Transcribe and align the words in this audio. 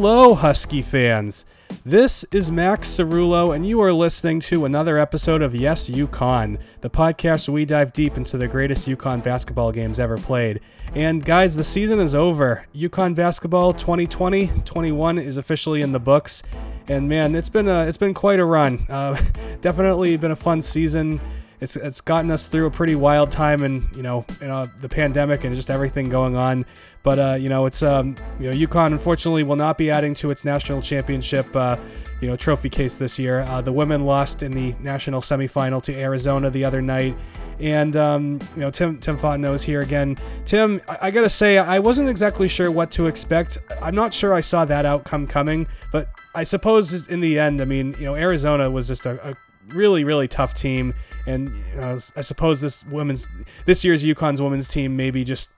Hello, 0.00 0.32
Husky 0.32 0.80
fans. 0.80 1.44
This 1.84 2.22
is 2.30 2.52
Max 2.52 2.88
Cerullo, 2.88 3.52
and 3.52 3.66
you 3.66 3.80
are 3.82 3.92
listening 3.92 4.38
to 4.42 4.64
another 4.64 4.96
episode 4.96 5.42
of 5.42 5.56
Yes 5.56 5.90
UConn, 5.90 6.60
the 6.82 6.88
podcast 6.88 7.48
where 7.48 7.56
we 7.56 7.64
dive 7.64 7.92
deep 7.92 8.16
into 8.16 8.38
the 8.38 8.46
greatest 8.46 8.86
UConn 8.86 9.24
basketball 9.24 9.72
games 9.72 9.98
ever 9.98 10.16
played. 10.16 10.60
And 10.94 11.24
guys, 11.24 11.56
the 11.56 11.64
season 11.64 11.98
is 11.98 12.14
over. 12.14 12.64
UConn 12.72 13.16
basketball 13.16 13.74
2020-21 13.74 15.20
is 15.20 15.36
officially 15.36 15.82
in 15.82 15.90
the 15.90 15.98
books, 15.98 16.44
and 16.86 17.08
man, 17.08 17.34
it's 17.34 17.48
been 17.48 17.66
a 17.66 17.84
it's 17.88 17.98
been 17.98 18.14
quite 18.14 18.38
a 18.38 18.44
run. 18.44 18.86
Uh, 18.88 19.20
definitely 19.62 20.16
been 20.16 20.30
a 20.30 20.36
fun 20.36 20.62
season. 20.62 21.20
It's 21.60 21.76
it's 21.76 22.00
gotten 22.00 22.30
us 22.30 22.46
through 22.46 22.66
a 22.66 22.70
pretty 22.70 22.94
wild 22.94 23.32
time, 23.32 23.62
and 23.62 23.88
you 23.96 24.02
know, 24.02 24.24
you 24.40 24.46
know, 24.46 24.66
the 24.80 24.88
pandemic 24.88 25.44
and 25.44 25.54
just 25.54 25.70
everything 25.70 26.08
going 26.08 26.36
on. 26.36 26.64
But 27.02 27.18
uh, 27.18 27.34
you 27.34 27.48
know, 27.48 27.66
it's 27.66 27.82
um, 27.82 28.16
you 28.38 28.50
know, 28.50 28.56
UConn 28.56 28.92
unfortunately 28.92 29.42
will 29.42 29.56
not 29.56 29.78
be 29.78 29.90
adding 29.90 30.14
to 30.14 30.30
its 30.30 30.44
national 30.44 30.82
championship, 30.82 31.54
uh, 31.56 31.76
you 32.20 32.28
know, 32.28 32.36
trophy 32.36 32.68
case 32.68 32.96
this 32.96 33.18
year. 33.18 33.40
Uh, 33.40 33.60
the 33.60 33.72
women 33.72 34.04
lost 34.04 34.42
in 34.42 34.52
the 34.52 34.74
national 34.80 35.20
semifinal 35.20 35.82
to 35.84 35.98
Arizona 35.98 36.50
the 36.50 36.64
other 36.64 36.82
night, 36.82 37.16
and 37.60 37.96
um, 37.96 38.38
you 38.54 38.60
know, 38.60 38.70
Tim 38.70 38.98
Tim 38.98 39.16
Fontenot 39.16 39.54
is 39.54 39.62
here 39.62 39.80
again. 39.80 40.16
Tim, 40.44 40.80
I, 40.88 40.98
I, 41.02 41.10
gotta 41.10 41.30
say, 41.30 41.58
I 41.58 41.78
wasn't 41.78 42.08
exactly 42.08 42.48
sure 42.48 42.70
what 42.70 42.90
to 42.92 43.06
expect. 43.06 43.58
I'm 43.80 43.94
not 43.94 44.12
sure 44.12 44.34
I 44.34 44.40
saw 44.40 44.64
that 44.64 44.84
outcome 44.84 45.26
coming, 45.26 45.66
but 45.92 46.08
I 46.34 46.44
suppose 46.44 47.08
in 47.08 47.20
the 47.20 47.38
end, 47.38 47.60
I 47.60 47.64
mean, 47.64 47.94
you 47.98 48.04
know, 48.04 48.14
Arizona 48.14 48.70
was 48.70 48.86
just 48.86 49.06
a, 49.06 49.30
a 49.30 49.36
really 49.68 50.04
really 50.04 50.28
tough 50.28 50.54
team, 50.54 50.94
and 51.28 51.54
you 51.74 51.80
know, 51.80 51.98
I 52.16 52.20
suppose 52.22 52.60
this 52.60 52.84
women's 52.86 53.28
this 53.66 53.84
year's 53.84 54.04
UConn's 54.04 54.40
women's 54.40 54.68
team 54.68 54.96
maybe 54.96 55.24
just 55.24 55.50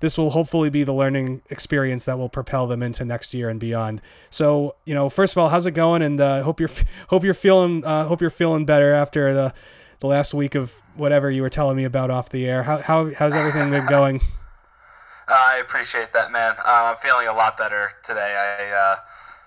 this 0.00 0.16
will 0.16 0.30
hopefully 0.30 0.70
be 0.70 0.84
the 0.84 0.92
learning 0.92 1.42
experience 1.50 2.04
that 2.04 2.18
will 2.18 2.28
propel 2.28 2.66
them 2.66 2.82
into 2.82 3.04
next 3.04 3.34
year 3.34 3.48
and 3.48 3.58
beyond. 3.58 4.00
So, 4.30 4.76
you 4.84 4.94
know, 4.94 5.08
first 5.08 5.34
of 5.34 5.38
all, 5.38 5.48
how's 5.48 5.66
it 5.66 5.72
going? 5.72 6.02
And 6.02 6.20
uh, 6.20 6.42
hope 6.42 6.60
you're 6.60 6.70
hope 7.08 7.24
you're 7.24 7.34
feeling 7.34 7.84
uh, 7.84 8.06
hope 8.06 8.20
you're 8.20 8.30
feeling 8.30 8.64
better 8.64 8.92
after 8.92 9.34
the 9.34 9.54
the 10.00 10.06
last 10.06 10.32
week 10.32 10.54
of 10.54 10.72
whatever 10.96 11.30
you 11.30 11.42
were 11.42 11.50
telling 11.50 11.76
me 11.76 11.84
about 11.84 12.10
off 12.10 12.30
the 12.30 12.46
air. 12.46 12.62
How, 12.62 12.78
how 12.78 13.12
how's 13.14 13.34
everything 13.34 13.70
been 13.70 13.86
going? 13.86 14.16
Uh, 14.16 14.20
I 15.28 15.58
appreciate 15.58 16.12
that, 16.12 16.32
man. 16.32 16.54
Uh, 16.58 16.94
I'm 16.94 16.96
feeling 16.96 17.26
a 17.26 17.34
lot 17.34 17.56
better 17.56 17.92
today. 18.04 18.34
I 18.60 18.72
uh, 18.72 18.96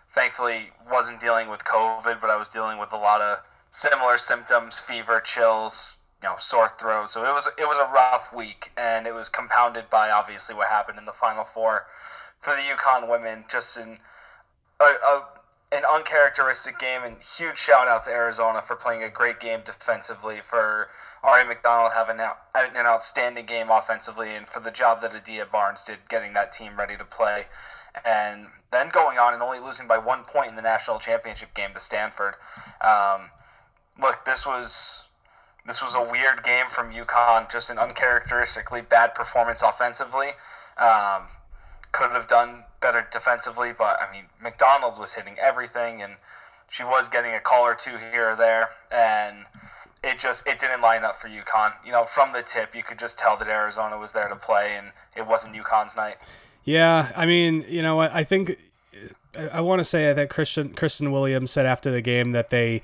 thankfully 0.10 0.72
wasn't 0.92 1.20
dealing 1.20 1.50
with 1.50 1.64
COVID, 1.64 2.20
but 2.20 2.30
I 2.30 2.38
was 2.38 2.50
dealing 2.50 2.78
with 2.78 2.92
a 2.92 2.98
lot 2.98 3.22
of 3.22 3.40
similar 3.72 4.18
symptoms: 4.18 4.78
fever, 4.78 5.20
chills, 5.20 5.98
you 6.22 6.30
know 6.30 6.36
sore 6.38 6.70
throat. 6.70 7.10
So 7.10 7.24
it 7.24 7.34
was 7.34 7.48
it 7.58 7.66
was 7.66 7.80
a 7.80 7.92
rough 7.92 8.32
week, 8.36 8.72
and 8.78 9.08
it 9.08 9.16
was 9.16 9.30
compounded 9.30 9.90
by 9.90 10.12
obviously 10.12 10.54
what 10.54 10.68
happened 10.68 11.00
in 11.00 11.06
the 11.06 11.12
Final 11.12 11.44
Four 11.44 11.88
for 12.40 12.52
the 12.52 12.62
UConn 12.62 13.10
women. 13.10 13.46
Just 13.50 13.78
in 13.78 13.98
a, 14.80 14.84
a 14.84 15.24
an 15.72 15.84
uncharacteristic 15.92 16.78
game, 16.78 17.02
and 17.04 17.18
huge 17.22 17.58
shout 17.58 17.88
out 17.88 18.04
to 18.04 18.12
Arizona 18.12 18.62
for 18.62 18.76
playing 18.76 19.04
a 19.04 19.10
great 19.10 19.40
game 19.40 19.62
defensively. 19.66 20.40
For 20.44 20.90
Ari 21.24 21.46
McDonald 21.46 21.94
having 21.96 22.20
an 22.20 22.86
outstanding 22.86 23.46
game 23.46 23.70
offensively, 23.72 24.36
and 24.36 24.48
for 24.48 24.60
the 24.60 24.72
job 24.72 25.02
that 25.02 25.16
Adia 25.16 25.46
Barnes 25.46 25.84
did 25.84 26.10
getting 26.10 26.34
that 26.34 26.52
team 26.52 26.78
ready 26.78 26.98
to 26.98 27.06
play. 27.06 27.46
And 28.06 28.48
then 28.72 28.88
going 28.88 29.18
on 29.18 29.34
and 29.34 29.44
only 29.44 29.60
losing 29.60 29.86
by 29.86 29.98
one 29.98 30.24
point 30.24 30.50
in 30.50 30.56
the 30.56 30.62
national 30.62 31.00
championship 31.00 31.54
game 31.54 31.74
to 31.74 31.80
Stanford. 31.80 32.36
Um, 32.80 33.32
look, 34.00 34.26
this 34.26 34.46
was 34.46 35.06
this 35.66 35.82
was 35.82 35.96
a 35.96 36.02
weird 36.02 36.44
game 36.44 36.66
from 36.70 36.92
UConn, 36.92 37.52
just 37.52 37.70
an 37.70 37.78
uncharacteristically 37.78 38.82
bad 38.82 39.14
performance 39.14 39.62
offensively. 39.62 40.30
Um, 40.78 41.24
could 41.92 42.12
have 42.12 42.28
done 42.28 42.64
better 42.82 43.06
defensively, 43.12 43.72
but 43.78 44.00
I 44.02 44.12
mean, 44.12 44.26
McDonald 44.42 44.98
was 45.00 45.14
hitting 45.14 45.36
everything, 45.40 46.02
and 46.02 46.14
she 46.70 46.84
was 46.84 47.10
getting 47.10 47.34
a 47.34 47.40
call 47.40 47.64
or 47.64 47.76
two 47.76 47.98
here 47.98 48.30
or 48.30 48.36
there, 48.36 48.70
and 48.92 49.46
it 50.04 50.20
just 50.20 50.48
it 50.48 50.58
didn't 50.58 50.82
line 50.82 51.04
up 51.04 51.16
for 51.16 51.28
UConn. 51.28 51.74
You 51.86 51.92
know, 51.92 52.06
from 52.06 52.34
the 52.34 52.42
tip, 52.42 52.76
you 52.76 52.84
could 52.84 52.98
just 52.98 53.20
tell 53.20 53.38
that 53.38 53.48
Arizona 53.48 53.98
was 53.98 54.14
there 54.14 54.28
to 54.28 54.36
play, 54.36 54.76
and 54.76 54.88
it 55.16 55.28
wasn't 55.28 55.56
UConn's 55.56 55.96
night. 55.96 56.16
Yeah, 56.64 57.12
I 57.16 57.26
mean, 57.26 57.66
you 57.68 57.82
know, 57.82 58.00
I 58.00 58.24
think 58.24 58.58
I 59.52 59.62
want 59.62 59.80
to 59.80 59.86
say 59.86 60.12
that 60.12 60.30
Christyn 60.30 60.74
Christyn 60.74 61.12
Williams 61.12 61.52
said 61.52 61.66
after 61.66 61.92
the 61.92 62.02
game 62.02 62.32
that 62.32 62.50
they 62.50 62.82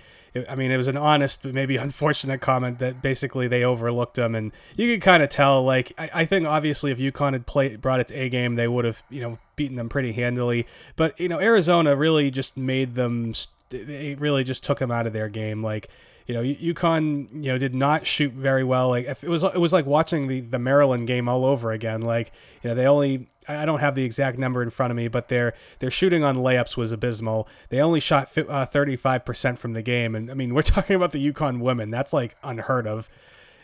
I 0.50 0.56
mean, 0.56 0.72
it 0.72 0.78
was 0.78 0.88
an 0.88 0.98
honest, 0.98 1.44
but 1.44 1.54
maybe 1.54 1.78
unfortunate 1.78 2.42
comment 2.42 2.80
that 2.80 3.02
basically 3.02 3.48
they 3.48 3.64
overlooked 3.64 4.16
them, 4.16 4.36
and 4.36 4.52
you 4.76 4.94
could 4.94 5.02
kind 5.02 5.24
of 5.24 5.30
tell. 5.30 5.64
Like, 5.64 5.94
I, 5.98 6.10
I, 6.14 6.26
think 6.26 6.48
obviously 6.48 6.92
if 6.92 6.98
UConn 6.98 7.34
had 7.34 7.46
played 7.46 7.82
brought 7.82 8.00
its 8.00 8.12
A 8.12 8.30
game, 8.30 8.56
they 8.56 8.68
would 8.68 8.86
have 8.86 9.04
you 9.10 9.22
know 9.22 9.38
beaten 9.56 9.78
them 9.78 9.90
pretty 9.90 10.14
handily. 10.14 10.68
But 10.96 11.20
you 11.20 11.28
know, 11.28 11.40
Arizona 11.40 11.96
really 11.96 12.32
just 12.32 12.58
made 12.58 12.96
them. 12.96 13.34
They 13.70 14.16
really 14.16 14.44
just 14.44 14.64
took 14.64 14.80
them 14.80 14.92
out 14.92 15.08
of 15.08 15.14
their 15.14 15.30
game. 15.30 15.64
Like, 15.64 15.90
you 16.28 16.34
know, 16.34 16.44
UConn, 16.44 17.30
you 17.32 17.52
know, 17.52 17.58
did 17.58 17.74
not 17.74 18.06
shoot 18.06 18.34
very 18.34 18.64
well. 18.64 18.90
Like 18.90 19.06
it 19.06 19.30
was, 19.30 19.44
it 19.44 19.60
was 19.60 19.72
like 19.72 19.86
watching 19.86 20.28
the 20.28 20.42
the 20.42 20.60
Maryland 20.60 21.08
game 21.08 21.30
all 21.30 21.46
over 21.46 21.72
again. 21.72 22.02
Like, 22.02 22.34
you 22.62 22.70
know, 22.70 22.76
they 22.76 22.86
only, 22.86 23.28
I 23.48 23.66
don't 23.66 23.80
have 23.80 23.96
the 23.96 24.04
exact 24.04 24.38
number 24.38 24.62
in 24.62 24.70
front 24.70 24.92
of 24.92 24.98
me, 24.98 25.08
but 25.08 25.30
their 25.30 25.54
their 25.80 25.90
shooting 25.90 26.26
on 26.26 26.36
layups 26.36 26.76
was 26.76 26.92
abysmal. 26.92 27.48
They 27.70 27.80
only 27.80 28.02
shot 28.02 28.38
uh, 28.38 28.66
thirty 28.66 28.98
five 28.98 29.24
percent 29.24 29.58
from 29.58 29.72
the 29.72 29.82
game, 29.82 30.16
and 30.16 30.30
I 30.30 30.34
mean, 30.34 30.54
we're 30.54 30.62
talking 30.64 30.98
about 30.98 31.14
the 31.14 31.32
UConn 31.32 31.62
women. 31.62 31.90
That's 31.92 32.12
like 32.12 32.36
unheard 32.44 32.88
of. 32.88 33.10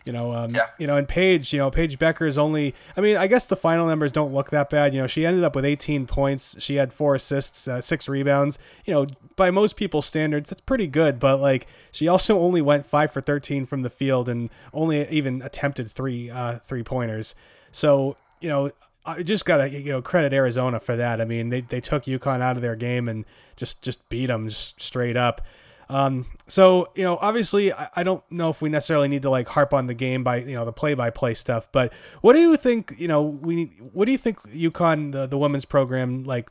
You 0.05 0.11
know, 0.13 0.33
um, 0.33 0.51
yeah. 0.53 0.67
you 0.77 0.85
know, 0.85 0.97
and 0.97 1.07
Paige, 1.07 1.53
you 1.53 1.59
know, 1.59 1.71
Paige 1.71 1.97
Bueckers 1.97 2.29
is 2.29 2.37
only. 2.37 2.75
I 2.97 3.01
mean, 3.01 3.15
I 3.15 3.27
guess 3.27 3.45
the 3.45 3.55
final 3.55 3.87
numbers 3.87 4.11
don't 4.11 4.33
look 4.33 4.49
that 4.49 4.69
bad. 4.69 4.93
You 4.93 5.01
know, 5.01 5.07
she 5.07 5.25
ended 5.25 5.43
up 5.43 5.55
with 5.55 5.65
18 5.65 6.07
points. 6.07 6.55
She 6.59 6.75
had 6.75 6.91
four 6.91 7.15
assists, 7.15 7.67
uh, 7.67 7.79
six 7.79 8.09
rebounds. 8.09 8.59
You 8.85 8.93
know, 8.93 9.07
by 9.35 9.49
most 9.51 9.75
people's 9.75 10.05
standards, 10.05 10.49
that's 10.49 10.61
pretty 10.61 10.87
good. 10.87 11.19
But 11.19 11.37
like, 11.39 11.67
she 11.91 12.07
also 12.07 12.39
only 12.41 12.61
went 12.61 12.85
five 12.85 13.11
for 13.11 13.21
13 13.21 13.65
from 13.65 13.81
the 13.81 13.89
field 13.89 14.27
and 14.27 14.49
only 14.73 15.07
even 15.09 15.41
attempted 15.41 15.89
three 15.89 16.29
uh, 16.29 16.59
three 16.59 16.83
pointers. 16.83 17.35
So 17.71 18.17
you 18.41 18.49
know, 18.49 18.71
I 19.05 19.23
just 19.23 19.45
gotta 19.45 19.69
you 19.69 19.91
know 19.91 20.01
credit 20.01 20.33
Arizona 20.33 20.79
for 20.79 20.95
that. 20.95 21.21
I 21.21 21.25
mean, 21.25 21.49
they 21.49 21.61
they 21.61 21.81
took 21.81 22.03
UConn 22.03 22.41
out 22.41 22.55
of 22.55 22.61
their 22.61 22.75
game 22.75 23.07
and 23.07 23.25
just 23.55 23.81
just 23.81 24.07
beat 24.09 24.27
them 24.27 24.49
just 24.49 24.81
straight 24.81 25.17
up. 25.17 25.41
Um, 25.89 26.25
so 26.47 26.89
you 26.95 27.03
know, 27.03 27.17
obviously, 27.21 27.73
I, 27.73 27.89
I, 27.95 28.03
don't 28.03 28.23
know 28.31 28.49
if 28.49 28.61
we 28.61 28.69
necessarily 28.69 29.07
need 29.07 29.23
to 29.23 29.29
like 29.29 29.47
harp 29.47 29.73
on 29.73 29.87
the 29.87 29.93
game 29.93 30.23
by 30.23 30.37
you 30.37 30.55
know 30.55 30.65
the 30.65 30.73
play-by-play 30.73 31.33
stuff, 31.33 31.67
but 31.71 31.93
what 32.21 32.33
do 32.33 32.39
you 32.39 32.57
think? 32.57 32.93
You 32.97 33.07
know, 33.07 33.21
we 33.23 33.55
need, 33.55 33.73
what 33.91 34.05
do 34.05 34.11
you 34.11 34.17
think 34.17 34.41
UConn 34.49 35.11
the 35.11 35.27
the 35.27 35.37
women's 35.37 35.65
program 35.65 36.23
like 36.23 36.49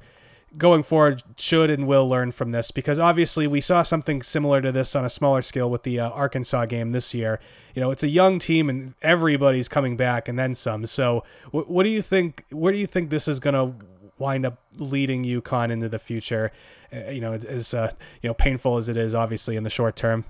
going 0.59 0.82
forward 0.82 1.22
should 1.37 1.70
and 1.70 1.87
will 1.87 2.09
learn 2.09 2.31
from 2.31 2.53
this? 2.53 2.70
Because 2.70 2.98
obviously, 2.98 3.47
we 3.47 3.60
saw 3.60 3.82
something 3.82 4.22
similar 4.22 4.60
to 4.60 4.72
this 4.72 4.94
on 4.94 5.04
a 5.04 5.10
smaller 5.10 5.43
scale 5.43 5.70
with 5.70 5.82
the 5.82 6.00
uh, 6.00 6.10
Arkansas 6.10 6.66
game 6.66 6.91
this 6.91 7.14
year. 7.14 7.41
You 7.75 7.81
know, 7.81 7.91
it's 7.91 8.03
a 8.03 8.09
young 8.09 8.38
team 8.38 8.69
and 8.69 8.94
everybody's 9.03 9.69
coming 9.69 9.97
back 9.97 10.28
and 10.28 10.38
then 10.38 10.54
some. 10.54 10.84
So, 10.87 11.25
what, 11.50 11.70
what 11.70 11.84
do 11.84 11.91
you 11.91 12.03
think? 12.03 12.44
Where 12.50 12.72
do 12.72 12.78
you 12.78 12.87
think 12.87 13.10
this 13.10 13.28
is 13.28 13.41
going 13.41 13.54
to 13.54 13.84
wind 14.22 14.46
up 14.46 14.58
leading 14.76 15.24
UConn 15.24 15.70
into 15.70 15.88
the 15.88 15.98
future. 15.98 16.52
Uh, 16.92 17.10
you 17.10 17.20
know, 17.20 17.32
as 17.32 17.74
uh, 17.74 17.92
you 18.22 18.28
know, 18.28 18.34
painful 18.34 18.78
as 18.78 18.88
it 18.88 18.96
is, 18.96 19.14
obviously 19.14 19.56
in 19.56 19.64
the 19.64 19.70
short 19.70 19.96
term. 19.96 20.24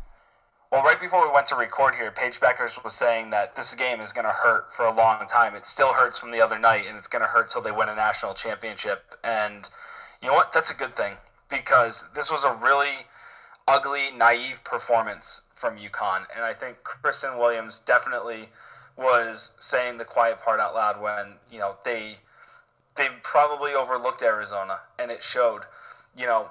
Well, 0.73 0.83
right 0.83 0.99
before 0.99 1.29
we 1.29 1.35
went 1.35 1.47
to 1.49 1.55
record 1.55 1.97
here, 1.97 2.11
Paige 2.11 2.41
Bueckers 2.41 2.83
was 2.83 2.95
saying 2.95 3.29
that 3.29 3.57
this 3.57 3.75
game 3.75 4.01
is 4.01 4.11
going 4.15 4.25
to 4.25 4.33
hurt 4.33 4.73
for 4.73 4.87
a 4.87 4.95
long 4.95 5.27
time. 5.27 5.55
It 5.55 5.67
still 5.67 5.93
hurts 5.93 6.19
from 6.19 6.31
the 6.31 6.41
other 6.41 6.59
night, 6.59 6.85
and 6.89 6.97
it's 6.97 7.09
going 7.09 7.21
to 7.21 7.29
hurt 7.29 7.51
till 7.51 7.61
they 7.61 7.71
win 7.71 7.91
a 7.91 7.95
national 7.95 8.33
championship. 8.33 9.15
And 9.23 9.69
you 10.23 10.29
know 10.29 10.35
what? 10.35 10.55
That's 10.55 10.71
a 10.71 10.75
good 10.75 10.95
thing 10.95 11.17
because 11.51 12.05
this 12.15 12.31
was 12.31 12.43
a 12.43 12.55
really 12.55 13.07
ugly, 13.69 14.11
naive 14.17 14.65
performance 14.65 15.43
from 15.53 15.77
UConn, 15.77 16.25
and 16.35 16.45
I 16.45 16.55
think 16.55 16.79
Christyn 16.85 17.39
Williams 17.39 17.79
definitely 17.79 18.49
was 18.97 19.53
saying 19.59 19.99
the 19.99 20.05
quiet 20.05 20.41
part 20.41 20.59
out 20.59 20.75
loud 20.75 21.01
when 21.01 21.35
you 21.51 21.59
know 21.59 21.77
they 21.85 22.19
they 22.97 23.09
probably 23.23 23.73
overlooked 23.73 24.23
Arizona, 24.23 24.81
and 24.99 25.11
it 25.11 25.23
showed. 25.23 25.63
You 26.17 26.27
know, 26.27 26.49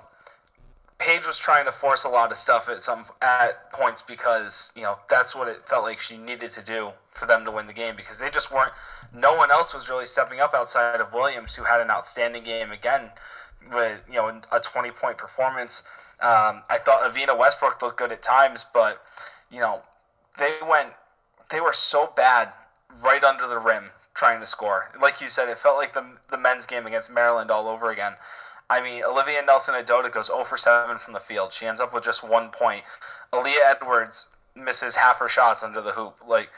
Paige 0.97 1.25
was 1.27 1.39
trying 1.39 1.65
to 1.65 1.71
force 1.71 2.03
a 2.03 2.09
lot 2.09 2.31
of 2.31 2.37
stuff 2.37 2.69
at 2.69 2.81
some 2.83 3.05
at 3.21 3.71
points 3.71 4.01
because 4.01 4.71
you 4.75 4.83
know 4.83 4.99
that's 5.09 5.35
what 5.35 5.47
it 5.47 5.67
felt 5.67 5.83
like 5.83 5.99
she 5.99 6.17
needed 6.17 6.51
to 6.51 6.61
do 6.61 6.91
for 7.11 7.25
them 7.25 7.45
to 7.45 7.51
win 7.51 7.67
the 7.67 7.73
game 7.73 7.95
because 7.95 8.19
they 8.19 8.29
just 8.29 8.51
weren't. 8.51 8.73
No 9.13 9.35
one 9.35 9.51
else 9.51 9.73
was 9.73 9.89
really 9.89 10.05
stepping 10.05 10.39
up 10.39 10.53
outside 10.53 10.99
of 11.01 11.13
Williams, 11.13 11.55
who 11.55 11.63
had 11.63 11.81
an 11.81 11.89
outstanding 11.89 12.43
game 12.43 12.71
again 12.71 13.09
with 13.71 14.03
you 14.07 14.15
know 14.15 14.41
a 14.51 14.59
twenty 14.59 14.91
point 14.91 15.17
performance. 15.17 15.83
Um, 16.19 16.63
I 16.69 16.77
thought 16.77 17.01
Evina 17.01 17.37
Westbrook 17.37 17.81
looked 17.81 17.97
good 17.97 18.11
at 18.11 18.21
times, 18.21 18.65
but 18.71 19.03
you 19.51 19.59
know 19.59 19.81
they 20.37 20.53
went. 20.67 20.89
They 21.49 21.59
were 21.59 21.73
so 21.73 22.11
bad 22.15 22.53
right 23.03 23.23
under 23.23 23.47
the 23.47 23.59
rim 23.59 23.89
trying 24.13 24.39
to 24.39 24.45
score. 24.45 24.91
Like 24.99 25.21
you 25.21 25.29
said, 25.29 25.49
it 25.49 25.57
felt 25.57 25.77
like 25.77 25.93
the 25.93 26.05
the 26.29 26.37
men's 26.37 26.65
game 26.65 26.85
against 26.85 27.11
Maryland 27.11 27.51
all 27.51 27.67
over 27.67 27.89
again. 27.89 28.13
I 28.69 28.81
mean, 28.81 29.03
Olivia 29.03 29.43
Nelson-Ododa 29.45 30.13
goes 30.13 30.27
0 30.27 30.45
for 30.45 30.55
7 30.55 30.97
from 30.97 31.13
the 31.13 31.19
field. 31.19 31.51
She 31.51 31.65
ends 31.65 31.81
up 31.81 31.93
with 31.93 32.05
just 32.05 32.23
one 32.23 32.51
point. 32.51 32.83
Aaliyah 33.33 33.75
Edwards 33.75 34.27
misses 34.55 34.95
half 34.95 35.19
her 35.19 35.27
shots 35.27 35.61
under 35.61 35.81
the 35.81 35.91
hoop. 35.91 36.15
Like 36.25 36.49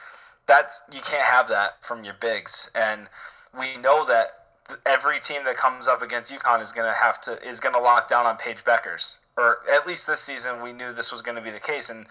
that's 0.45 0.81
you 0.94 1.01
can't 1.01 1.25
have 1.25 1.47
that 1.50 1.83
from 1.83 2.03
your 2.03 2.13
bigs. 2.13 2.69
And 2.75 3.07
we 3.57 3.77
know 3.77 4.05
that 4.05 4.44
every 4.85 5.19
team 5.19 5.44
that 5.45 5.57
comes 5.57 5.88
up 5.88 6.01
against 6.01 6.31
UConn 6.31 6.61
is 6.61 6.71
going 6.71 6.88
to 6.88 6.97
have 6.97 7.19
to 7.21 7.41
is 7.47 7.59
going 7.59 7.75
to 7.75 7.81
lock 7.81 8.07
down 8.07 8.25
on 8.25 8.38
Paige 8.38 8.63
Bueckers, 8.63 9.15
or 9.38 9.59
at 9.71 9.88
least 9.88 10.07
this 10.07 10.21
season 10.21 10.61
we 10.61 10.73
knew 10.73 10.94
this 10.94 11.11
was 11.11 11.21
going 11.21 11.35
to 11.35 11.41
be 11.41 11.51
the 11.51 11.59
case, 11.59 11.89
and 11.89 12.07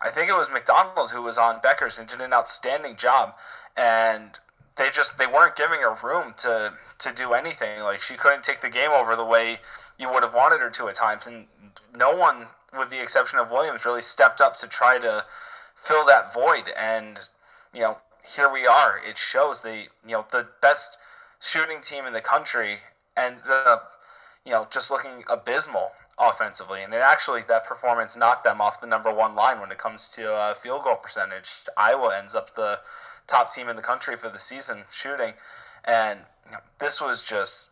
I 0.00 0.10
think 0.10 0.28
it 0.28 0.36
was 0.36 0.48
McDonald 0.50 1.10
who 1.10 1.22
was 1.22 1.38
on 1.38 1.60
Bueckers 1.60 1.98
and 1.98 2.08
did 2.08 2.20
an 2.20 2.32
outstanding 2.32 2.96
job, 2.96 3.34
and 3.76 4.38
they 4.76 4.90
just 4.90 5.18
they 5.18 5.26
weren't 5.26 5.56
giving 5.56 5.80
her 5.80 5.96
room 6.02 6.34
to 6.38 6.74
to 6.98 7.12
do 7.12 7.32
anything. 7.32 7.82
Like 7.82 8.02
she 8.02 8.14
couldn't 8.14 8.44
take 8.44 8.60
the 8.60 8.70
game 8.70 8.90
over 8.90 9.16
the 9.16 9.24
way 9.24 9.58
you 9.98 10.10
would 10.12 10.22
have 10.22 10.34
wanted 10.34 10.60
her 10.60 10.70
to 10.70 10.88
at 10.88 10.94
times, 10.94 11.26
and 11.26 11.46
no 11.94 12.14
one, 12.14 12.46
with 12.76 12.90
the 12.90 13.02
exception 13.02 13.38
of 13.38 13.50
Williams, 13.50 13.84
really 13.84 14.02
stepped 14.02 14.40
up 14.40 14.56
to 14.58 14.66
try 14.66 14.98
to 14.98 15.24
fill 15.74 16.04
that 16.06 16.32
void. 16.32 16.64
And 16.76 17.20
you 17.72 17.80
know, 17.80 17.98
here 18.34 18.50
we 18.52 18.66
are. 18.66 19.00
It 19.02 19.18
shows 19.18 19.62
the 19.62 19.86
you 20.06 20.12
know 20.12 20.26
the 20.30 20.48
best 20.60 20.98
shooting 21.40 21.80
team 21.80 22.04
in 22.04 22.12
the 22.12 22.20
country 22.20 22.78
ends 23.16 23.48
up 23.48 23.92
you 24.44 24.52
know 24.52 24.66
just 24.70 24.90
looking 24.90 25.24
abysmal 25.28 25.92
offensively, 26.18 26.82
and 26.82 26.92
it 26.92 27.00
actually 27.00 27.42
that 27.48 27.64
performance 27.64 28.14
knocked 28.14 28.44
them 28.44 28.60
off 28.60 28.80
the 28.80 28.86
number 28.86 29.12
one 29.12 29.34
line 29.34 29.58
when 29.58 29.70
it 29.70 29.78
comes 29.78 30.08
to 30.08 30.34
uh, 30.34 30.54
field 30.54 30.84
goal 30.84 30.96
percentage. 30.96 31.50
Iowa 31.78 32.14
ends 32.16 32.34
up 32.34 32.54
the 32.54 32.80
top 33.26 33.52
team 33.52 33.68
in 33.68 33.76
the 33.76 33.82
country 33.82 34.16
for 34.16 34.28
the 34.28 34.38
season 34.38 34.84
shooting, 34.90 35.34
and 35.84 36.20
you 36.44 36.52
know, 36.52 36.58
this 36.78 37.00
was 37.00 37.22
just 37.22 37.70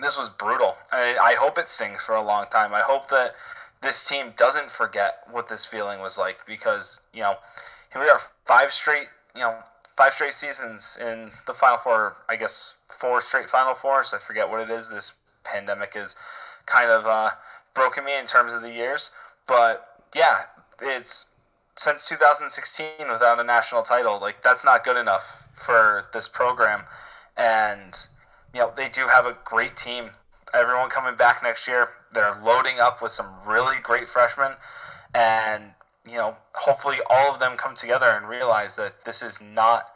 this 0.00 0.18
was 0.18 0.28
brutal. 0.28 0.76
I, 0.90 1.16
I 1.20 1.34
hope 1.34 1.58
it 1.58 1.68
stings 1.68 2.02
for 2.02 2.14
a 2.14 2.24
long 2.24 2.46
time. 2.50 2.74
I 2.74 2.80
hope 2.80 3.08
that 3.10 3.34
this 3.84 4.02
team 4.08 4.32
doesn't 4.34 4.70
forget 4.70 5.18
what 5.30 5.48
this 5.48 5.66
feeling 5.66 6.00
was 6.00 6.16
like 6.16 6.38
because 6.46 7.00
you 7.12 7.20
know 7.20 7.36
here 7.92 8.00
we 8.00 8.08
are 8.08 8.18
five 8.44 8.72
straight 8.72 9.08
you 9.34 9.42
know 9.42 9.58
five 9.84 10.14
straight 10.14 10.32
seasons 10.32 10.96
in 10.98 11.32
the 11.46 11.52
final 11.52 11.76
four 11.76 12.16
i 12.26 12.34
guess 12.34 12.76
four 12.88 13.20
straight 13.20 13.50
final 13.50 13.74
fours 13.74 14.14
i 14.14 14.18
forget 14.18 14.48
what 14.48 14.58
it 14.58 14.70
is 14.70 14.88
this 14.88 15.12
pandemic 15.44 15.92
is 15.94 16.16
kind 16.64 16.90
of 16.90 17.04
uh, 17.04 17.30
broken 17.74 18.06
me 18.06 18.18
in 18.18 18.24
terms 18.24 18.54
of 18.54 18.62
the 18.62 18.72
years 18.72 19.10
but 19.46 20.00
yeah 20.14 20.46
it's 20.80 21.26
since 21.76 22.08
2016 22.08 23.08
without 23.10 23.40
a 23.40 23.44
national 23.44 23.82
title 23.82 24.20
like 24.20 24.42
that's 24.42 24.64
not 24.64 24.84
good 24.84 24.96
enough 24.96 25.48
for 25.52 26.04
this 26.12 26.28
program. 26.28 26.84
And 27.36 28.06
you 28.52 28.60
know 28.60 28.72
they 28.76 28.88
do 28.88 29.08
have 29.08 29.26
a 29.26 29.36
great 29.44 29.76
team. 29.76 30.10
Everyone 30.52 30.88
coming 30.88 31.16
back 31.16 31.42
next 31.42 31.66
year 31.66 31.88
they're 32.12 32.38
loading 32.42 32.78
up 32.80 33.02
with 33.02 33.12
some 33.12 33.26
really 33.46 33.78
great 33.82 34.08
freshmen, 34.08 34.52
and 35.12 35.72
you 36.06 36.16
know, 36.16 36.36
hopefully 36.54 36.98
all 37.08 37.32
of 37.32 37.40
them 37.40 37.56
come 37.56 37.74
together 37.74 38.10
and 38.10 38.28
realize 38.28 38.76
that 38.76 39.04
this 39.04 39.22
is 39.22 39.40
not 39.40 39.88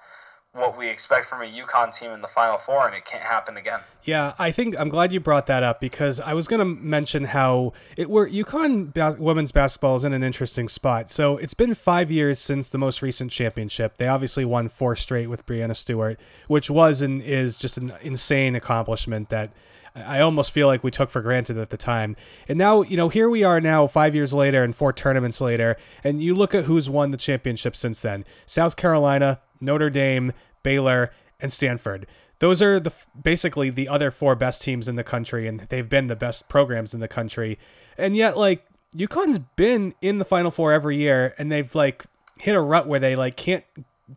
what 0.53 0.77
we 0.77 0.89
expect 0.89 1.27
from 1.27 1.43
a 1.43 1.45
UConn 1.45 1.97
team 1.97 2.11
in 2.11 2.21
the 2.21 2.29
Final 2.29 2.57
Four, 2.57 2.87
and 2.87 2.97
it 2.97 3.05
can't 3.05 3.23
happen 3.23 3.57
again. 3.57 3.81
Yeah, 4.03 4.35
I 4.39 4.51
think 4.51 4.79
I'm 4.79 4.89
glad 4.89 5.13
you 5.13 5.21
brought 5.21 5.47
that 5.47 5.63
up 5.63 5.81
because 5.81 6.21
I 6.21 6.33
was 6.35 6.49
going 6.49 6.61
to 6.61 6.65
mention 6.65 7.25
how 7.25 7.75
it 7.97 8.09
were 8.09 8.29
UConn 8.29 8.93
bas- 8.93 9.19
women's 9.19 9.53
basketball 9.53 9.97
is 9.97 10.05
in 10.05 10.13
an 10.13 10.23
interesting 10.23 10.69
spot. 10.69 11.11
So 11.11 11.37
it's 11.37 11.55
been 11.55 11.75
five 11.75 12.11
years 12.11 12.39
since 12.39 12.69
the 12.69 12.79
most 12.79 13.03
recent 13.03 13.31
championship. 13.31 13.99
They 13.99 14.09
obviously 14.09 14.45
won 14.45 14.69
four 14.69 14.97
straight 14.97 15.29
with 15.29 15.47
Breanna 15.47 15.77
Stewart, 15.77 16.19
which 16.49 16.71
was 16.71 17.03
and 17.03 17.23
is 17.23 17.59
just 17.59 17.77
an 17.77 17.93
insane 18.03 18.55
accomplishment 18.55 19.29
that 19.29 19.53
I 19.95 20.21
almost 20.21 20.53
feel 20.53 20.67
like 20.67 20.85
we 20.85 20.91
took 20.91 21.11
for 21.11 21.21
granted 21.21 21.59
at 21.59 21.71
the 21.71 21.77
time. 21.77 22.17
And 22.49 22.59
now, 22.59 22.83
you 22.83 22.97
know, 22.97 23.09
here 23.09 23.29
we 23.29 23.43
are 23.43 23.61
now, 23.61 23.87
five 23.87 24.15
years 24.15 24.33
later 24.33 24.63
and 24.63 24.75
four 24.75 24.93
tournaments 24.93 25.41
later, 25.41 25.77
and 26.05 26.23
you 26.23 26.35
look 26.35 26.55
at 26.55 26.65
who's 26.65 26.89
won 26.89 27.11
the 27.11 27.17
championship 27.17 27.77
since 27.77 28.01
then 28.01 28.25
South 28.47 28.77
Carolina, 28.77 29.41
Notre 29.61 29.91
Dame, 29.91 30.33
Baylor, 30.63 31.11
and 31.41 31.53
Stanford. 31.53 32.07
Those 32.41 32.63
are 32.63 32.79
the 32.79 32.93
basically 33.21 33.71
the 33.71 33.89
other 33.89 34.11
four 34.11 34.37
best 34.37 34.63
teams 34.63 34.89
in 34.89 34.97
the 34.97 35.05
country, 35.05 35.49
and 35.49 35.61
they've 35.61 35.89
been 35.89 36.07
the 36.07 36.17
best 36.17 36.49
programs 36.49 36.95
in 36.95 37.01
the 37.01 37.09
country. 37.09 37.59
And 37.97 38.15
yet, 38.15 38.37
like, 38.37 38.65
UConn's 38.95 39.39
been 39.39 39.95
in 40.01 40.19
the 40.19 40.25
Final 40.25 40.51
Four 40.51 40.73
every 40.73 40.97
year, 40.97 41.35
and 41.39 41.51
they've 41.51 41.75
like 41.75 42.05
hit 42.39 42.55
a 42.55 42.61
rut 42.61 42.87
where 42.87 43.01
they 43.01 43.17
like 43.17 43.37
can't 43.37 43.65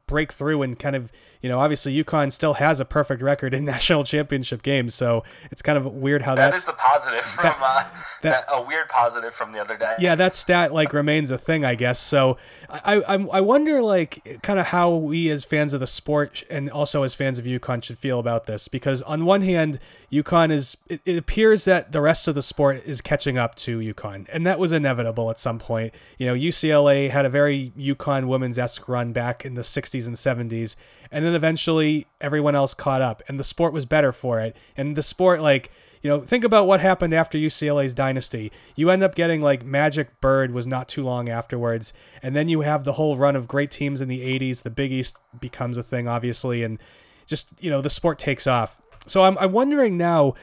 break 0.08 0.32
through 0.32 0.62
and 0.62 0.80
kind 0.80 0.96
of 0.96 1.12
you 1.42 1.50
know 1.50 1.60
obviously 1.60 1.94
UConn 2.04 2.32
still 2.32 2.56
has 2.56 2.80
a 2.80 2.86
perfect 2.86 3.22
record 3.22 3.54
in 3.54 3.66
national 3.76 4.04
championship 4.04 4.62
games 4.62 4.96
so 4.96 5.24
it's 5.52 5.62
kind 5.62 5.78
of 5.78 5.86
weird 5.86 6.22
how 6.22 6.36
that 6.36 6.52
that's 6.52 6.60
is 6.60 6.66
the 6.66 6.74
positive 6.74 7.22
from 7.26 7.44
that, 7.44 7.58
uh, 7.62 7.84
that, 8.22 8.46
that, 8.48 8.54
a 8.54 8.62
weird 8.62 8.88
positive 8.88 9.34
from 9.34 9.52
the 9.52 9.60
other 9.60 9.78
day. 9.78 9.96
Yeah 10.00 10.16
that 10.16 10.36
stat 10.36 10.74
like 10.74 10.94
remains 10.94 11.32
a 11.32 11.38
thing 11.38 11.66
I 11.66 11.76
guess 11.76 12.00
so 12.00 12.38
I 12.70 13.02
I, 13.02 13.16
I 13.34 13.42
wonder 13.42 13.82
like 13.82 14.40
kind 14.44 14.60
of 14.60 14.68
how 14.68 14.96
we 14.96 15.30
as 15.30 15.44
fans 15.44 15.74
of 15.74 15.80
the 15.80 15.88
sport 15.88 16.44
and 16.50 16.70
also 16.70 17.04
as 17.04 17.14
fans 17.14 17.40
of 17.40 17.46
UConn 17.46 17.84
should 17.84 17.98
feel 17.98 18.20
about 18.20 18.46
this 18.46 18.68
because 18.68 19.02
on 19.02 19.26
one 19.26 19.42
hand 19.42 19.80
UConn 20.12 20.52
is 20.52 20.78
it, 20.88 21.02
it 21.06 21.18
appears 21.18 21.66
that 21.66 21.92
the 21.92 22.02
rest 22.02 22.28
of 22.28 22.36
the 22.36 22.42
sport 22.42 22.84
is 22.86 23.02
catching 23.02 23.38
up 23.38 23.56
to 23.56 23.80
UConn 23.80 24.28
and 24.32 24.46
that 24.48 24.60
was 24.60 24.72
inevitable 24.72 25.30
at 25.30 25.40
some 25.40 25.60
point. 25.60 25.94
You 26.18 26.28
know 26.28 26.34
UCLA 26.34 27.10
had 27.10 27.26
a 27.26 27.30
very 27.30 27.74
UConn 27.78 28.28
women's 28.28 28.58
esque 28.58 28.88
run 28.88 29.12
back 29.12 29.46
in 29.46 29.56
the 29.56 29.64
60s 29.82 30.08
and 30.08 30.16
70s 30.16 30.76
and 31.12 31.26
then 31.26 31.34
eventually 31.34 32.08
everyone 32.20 32.56
else 32.56 32.74
caught 32.74 33.02
up 33.02 33.22
and 33.28 33.40
the 33.40 33.44
sport 33.44 33.74
was 33.74 33.86
better 33.86 34.12
for 34.12 34.40
it. 34.40 34.56
And 34.78 34.96
the 34.96 35.02
sport 35.02 35.42
like 35.42 35.72
you 36.02 36.10
know 36.10 36.22
think 36.22 36.44
about 36.44 36.68
what 36.68 36.80
happened 36.80 37.14
after 37.14 37.38
UCLA's 37.38 37.94
dynasty. 37.94 38.52
You 38.76 38.90
end 38.90 39.04
up 39.04 39.16
getting 39.16 39.42
like 39.42 39.66
Magic 39.66 40.20
Bird 40.22 40.52
was 40.52 40.68
not 40.68 40.88
too 40.88 41.04
long 41.04 41.30
afterwards 41.30 41.94
and 42.22 42.36
then 42.36 42.50
you 42.50 42.62
have 42.62 42.84
the 42.84 42.94
whole 42.94 43.18
run 43.18 43.36
of 43.36 43.48
great 43.48 43.72
teams 43.72 44.02
in 44.02 44.08
the 44.08 44.22
80s 44.40 44.64
the 44.64 44.70
Big 44.70 44.92
East 44.92 45.20
becomes 45.40 45.78
a 45.78 45.84
thing 45.84 46.08
obviously 46.08 46.64
and 46.64 46.80
just 47.26 47.54
you 47.60 47.70
know 47.70 47.82
the 47.82 47.90
sport 47.90 48.20
takes 48.20 48.48
off. 48.48 48.82
So 49.08 49.24
I'm 49.24 49.38
I'm 49.38 49.52
wondering 49.52 49.98
now 49.98 50.36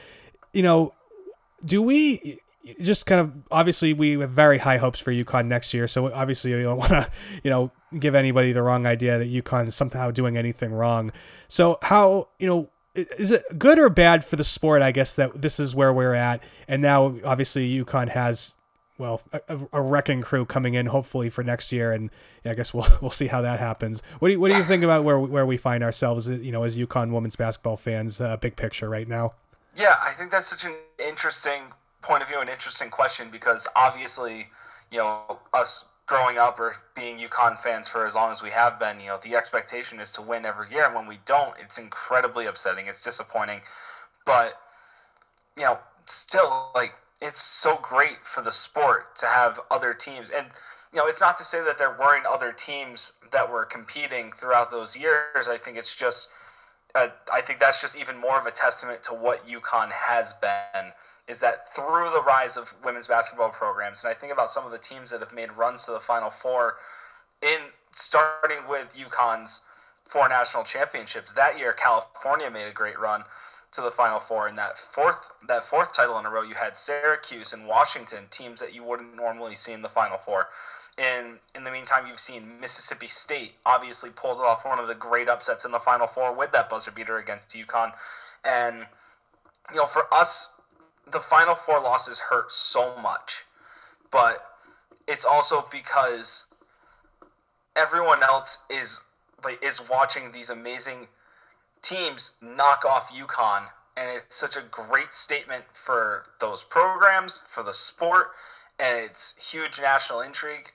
you 0.53 0.63
know 0.63 0.93
do 1.65 1.81
we 1.81 2.39
just 2.81 3.05
kind 3.05 3.21
of 3.21 3.33
obviously 3.51 3.93
we 3.93 4.19
have 4.19 4.29
very 4.29 4.57
high 4.57 4.77
hopes 4.77 4.99
for 4.99 5.11
UConn 5.11 5.47
next 5.47 5.73
year. 5.73 5.87
So 5.87 6.11
obviously 6.11 6.53
we 6.53 6.63
don't 6.63 6.77
want 6.77 6.91
to, 6.91 7.09
you 7.43 7.49
know, 7.49 7.71
give 7.97 8.15
anybody 8.15 8.51
the 8.51 8.61
wrong 8.61 8.85
idea 8.85 9.17
that 9.17 9.31
UConn 9.31 9.67
is 9.67 9.75
somehow 9.75 10.11
doing 10.11 10.37
anything 10.37 10.73
wrong. 10.73 11.11
So 11.47 11.77
how, 11.81 12.27
you 12.37 12.47
know, 12.47 12.69
is 12.95 13.31
it 13.31 13.43
good 13.57 13.79
or 13.79 13.89
bad 13.89 14.25
for 14.25 14.35
the 14.35 14.43
sport? 14.43 14.81
I 14.81 14.91
guess 14.91 15.13
that 15.15 15.41
this 15.41 15.59
is 15.59 15.75
where 15.75 15.93
we're 15.93 16.13
at, 16.15 16.43
and 16.67 16.81
now 16.81 17.15
obviously 17.23 17.69
UConn 17.83 18.09
has 18.09 18.53
well 18.97 19.21
a, 19.31 19.57
a 19.71 19.81
wrecking 19.81 20.21
crew 20.21 20.45
coming 20.45 20.73
in 20.73 20.87
hopefully 20.87 21.29
for 21.29 21.43
next 21.43 21.71
year, 21.71 21.91
and 21.91 22.09
yeah, 22.43 22.51
I 22.51 22.55
guess 22.55 22.73
we'll 22.73 22.87
we'll 23.01 23.11
see 23.11 23.27
how 23.27 23.41
that 23.41 23.59
happens. 23.59 24.01
What 24.19 24.29
do 24.29 24.33
you, 24.33 24.39
what 24.39 24.51
do 24.51 24.57
you 24.57 24.63
think 24.63 24.83
about 24.83 25.03
where 25.03 25.19
where 25.19 25.45
we 25.45 25.57
find 25.57 25.83
ourselves, 25.83 26.27
you 26.27 26.51
know, 26.51 26.63
as 26.63 26.75
UConn 26.75 27.11
women's 27.11 27.35
basketball 27.35 27.77
fans, 27.77 28.19
uh, 28.19 28.37
big 28.37 28.55
picture 28.55 28.89
right 28.89 29.07
now? 29.07 29.33
Yeah, 29.77 29.95
I 30.01 30.11
think 30.11 30.31
that's 30.31 30.47
such 30.47 30.65
an 30.65 30.73
interesting 30.99 31.73
point 32.01 32.23
of 32.23 32.29
view, 32.29 32.41
an 32.41 32.49
interesting 32.49 32.89
question 32.89 33.29
because 33.31 33.67
obviously, 33.75 34.47
you 34.91 34.97
know, 34.97 35.39
us 35.53 35.85
growing 36.09 36.39
up 36.39 36.59
or 36.59 36.75
being 36.95 37.19
UConn 37.19 37.57
fans 37.57 37.87
for 37.87 38.05
as 38.05 38.15
long 38.15 38.31
as 38.31 38.41
we 38.41 38.49
have 38.49 38.79
been, 38.79 38.99
you 38.99 39.07
know, 39.07 39.19
the 39.21 39.35
expectation 39.35 39.99
is 39.99 40.09
to 40.09 40.21
win 40.21 40.43
every 40.43 40.71
year, 40.71 40.87
and 40.87 40.95
when 40.95 41.05
we 41.05 41.19
don't, 41.23 41.53
it's 41.59 41.77
incredibly 41.77 42.47
upsetting. 42.47 42.87
It's 42.87 43.03
disappointing, 43.03 43.61
but 44.25 44.59
you 45.55 45.63
know, 45.63 45.79
still 46.05 46.71
like 46.73 46.95
it's 47.21 47.41
so 47.41 47.77
great 47.81 48.23
for 48.23 48.41
the 48.41 48.51
sport 48.51 49.15
to 49.17 49.27
have 49.27 49.59
other 49.69 49.93
teams 49.93 50.29
and 50.29 50.47
you 50.91 50.97
know, 50.97 51.07
it's 51.07 51.21
not 51.21 51.37
to 51.37 51.43
say 51.43 51.63
that 51.63 51.77
there 51.77 51.95
weren't 51.97 52.25
other 52.25 52.51
teams 52.51 53.13
that 53.31 53.51
were 53.51 53.63
competing 53.63 54.31
throughout 54.31 54.71
those 54.71 54.97
years. 54.97 55.47
I 55.47 55.57
think 55.57 55.77
it's 55.77 55.95
just, 55.95 56.29
uh, 56.95 57.09
I 57.31 57.41
think 57.41 57.59
that's 57.59 57.79
just 57.79 57.95
even 57.95 58.17
more 58.17 58.39
of 58.39 58.47
a 58.47 58.51
testament 58.51 59.03
to 59.03 59.13
what 59.13 59.47
UConn 59.47 59.91
has 59.91 60.33
been 60.33 60.93
is 61.29 61.39
that 61.39 61.73
through 61.73 62.09
the 62.11 62.23
rise 62.25 62.57
of 62.57 62.73
women's 62.83 63.05
basketball 63.05 63.49
programs, 63.49 64.03
and 64.03 64.09
I 64.09 64.15
think 64.15 64.33
about 64.33 64.49
some 64.49 64.65
of 64.65 64.71
the 64.71 64.79
teams 64.79 65.11
that 65.11 65.19
have 65.19 65.31
made 65.31 65.51
runs 65.51 65.85
to 65.85 65.91
the 65.91 65.99
Final 65.99 66.31
Four, 66.31 66.77
in 67.41 67.69
starting 67.95 68.67
with 68.67 68.95
UConn's 68.97 69.61
four 70.01 70.27
national 70.27 70.63
championships 70.63 71.31
that 71.33 71.59
year, 71.59 71.71
California 71.71 72.49
made 72.49 72.67
a 72.67 72.73
great 72.73 72.99
run 72.99 73.23
to 73.71 73.81
the 73.81 73.91
Final 73.91 74.19
Four. 74.19 74.49
In 74.49 74.55
that 74.55 74.79
fourth 74.79 75.31
that 75.47 75.63
fourth 75.63 75.95
title 75.95 76.17
in 76.17 76.25
a 76.25 76.31
row, 76.31 76.41
you 76.41 76.55
had 76.55 76.75
Syracuse 76.75 77.53
and 77.53 77.67
Washington, 77.67 78.25
teams 78.31 78.59
that 78.59 78.73
you 78.73 78.83
wouldn't 78.83 79.15
normally 79.15 79.53
see 79.53 79.71
in 79.71 79.83
the 79.83 79.89
Final 79.89 80.17
Four. 80.17 80.47
In 80.97 81.37
in 81.53 81.63
the 81.63 81.71
meantime, 81.71 82.07
you've 82.07 82.19
seen 82.19 82.59
Mississippi 82.59 83.07
State 83.07 83.53
obviously 83.67 84.09
pulled 84.09 84.39
off 84.39 84.65
one 84.65 84.79
of 84.79 84.87
the 84.87 84.95
great 84.95 85.29
upsets 85.29 85.63
in 85.63 85.71
the 85.71 85.79
Final 85.79 86.07
Four 86.07 86.33
with 86.33 86.51
that 86.53 86.69
buzzer 86.69 86.89
beater 86.89 87.19
against 87.19 87.49
UConn, 87.49 87.93
and 88.43 88.87
you 89.69 89.77
know 89.77 89.85
for 89.85 90.11
us 90.11 90.49
the 91.11 91.19
final 91.19 91.55
four 91.55 91.81
losses 91.81 92.19
hurt 92.29 92.51
so 92.51 92.95
much, 92.97 93.45
but 94.11 94.45
it's 95.07 95.25
also 95.25 95.65
because 95.71 96.45
everyone 97.75 98.23
else 98.23 98.59
is 98.69 99.01
like 99.43 99.63
is 99.63 99.81
watching 99.89 100.31
these 100.31 100.49
amazing 100.49 101.07
teams 101.81 102.31
knock 102.41 102.83
off 102.85 103.11
UConn, 103.11 103.67
and 103.95 104.09
it's 104.09 104.35
such 104.35 104.55
a 104.55 104.61
great 104.61 105.13
statement 105.13 105.65
for 105.73 106.23
those 106.39 106.63
programs, 106.63 107.41
for 107.45 107.63
the 107.63 107.73
sport, 107.73 108.31
and 108.79 108.97
it's 108.97 109.51
huge 109.51 109.79
national 109.79 110.21
intrigue. 110.21 110.71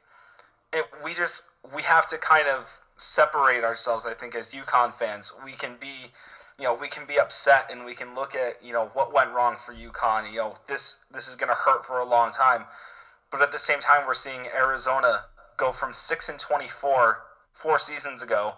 And 0.72 0.84
we 1.02 1.14
just 1.14 1.42
we 1.74 1.82
have 1.82 2.06
to 2.08 2.18
kind 2.18 2.48
of 2.48 2.80
separate 2.96 3.64
ourselves. 3.64 4.06
I 4.06 4.14
think 4.14 4.34
as 4.34 4.52
UConn 4.52 4.92
fans, 4.92 5.32
we 5.44 5.52
can 5.52 5.76
be 5.80 6.12
you 6.58 6.64
know, 6.64 6.74
we 6.74 6.88
can 6.88 7.06
be 7.06 7.18
upset 7.18 7.68
and 7.70 7.84
we 7.84 7.94
can 7.94 8.14
look 8.14 8.34
at, 8.34 8.64
you 8.64 8.72
know, 8.72 8.90
what 8.92 9.12
went 9.12 9.32
wrong 9.32 9.56
for 9.56 9.74
UConn. 9.74 10.30
You 10.30 10.38
know, 10.38 10.54
this 10.68 10.98
this 11.12 11.28
is 11.28 11.36
going 11.36 11.48
to 11.48 11.54
hurt 11.54 11.84
for 11.84 11.98
a 11.98 12.08
long 12.08 12.30
time. 12.30 12.64
But 13.30 13.42
at 13.42 13.50
the 13.50 13.58
same 13.58 13.80
time, 13.80 14.06
we're 14.06 14.14
seeing 14.14 14.46
Arizona 14.54 15.24
go 15.56 15.72
from 15.72 15.92
6 15.92 16.28
and 16.28 16.38
24 16.38 17.22
four 17.52 17.78
seasons 17.78 18.22
ago 18.22 18.54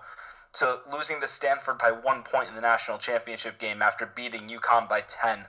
to 0.54 0.80
losing 0.90 1.20
to 1.20 1.26
Stanford 1.26 1.78
by 1.78 1.90
one 1.90 2.22
point 2.22 2.48
in 2.48 2.54
the 2.54 2.60
national 2.60 2.98
championship 2.98 3.58
game 3.58 3.82
after 3.82 4.06
beating 4.06 4.48
UConn 4.48 4.88
by 4.88 5.02
10. 5.06 5.46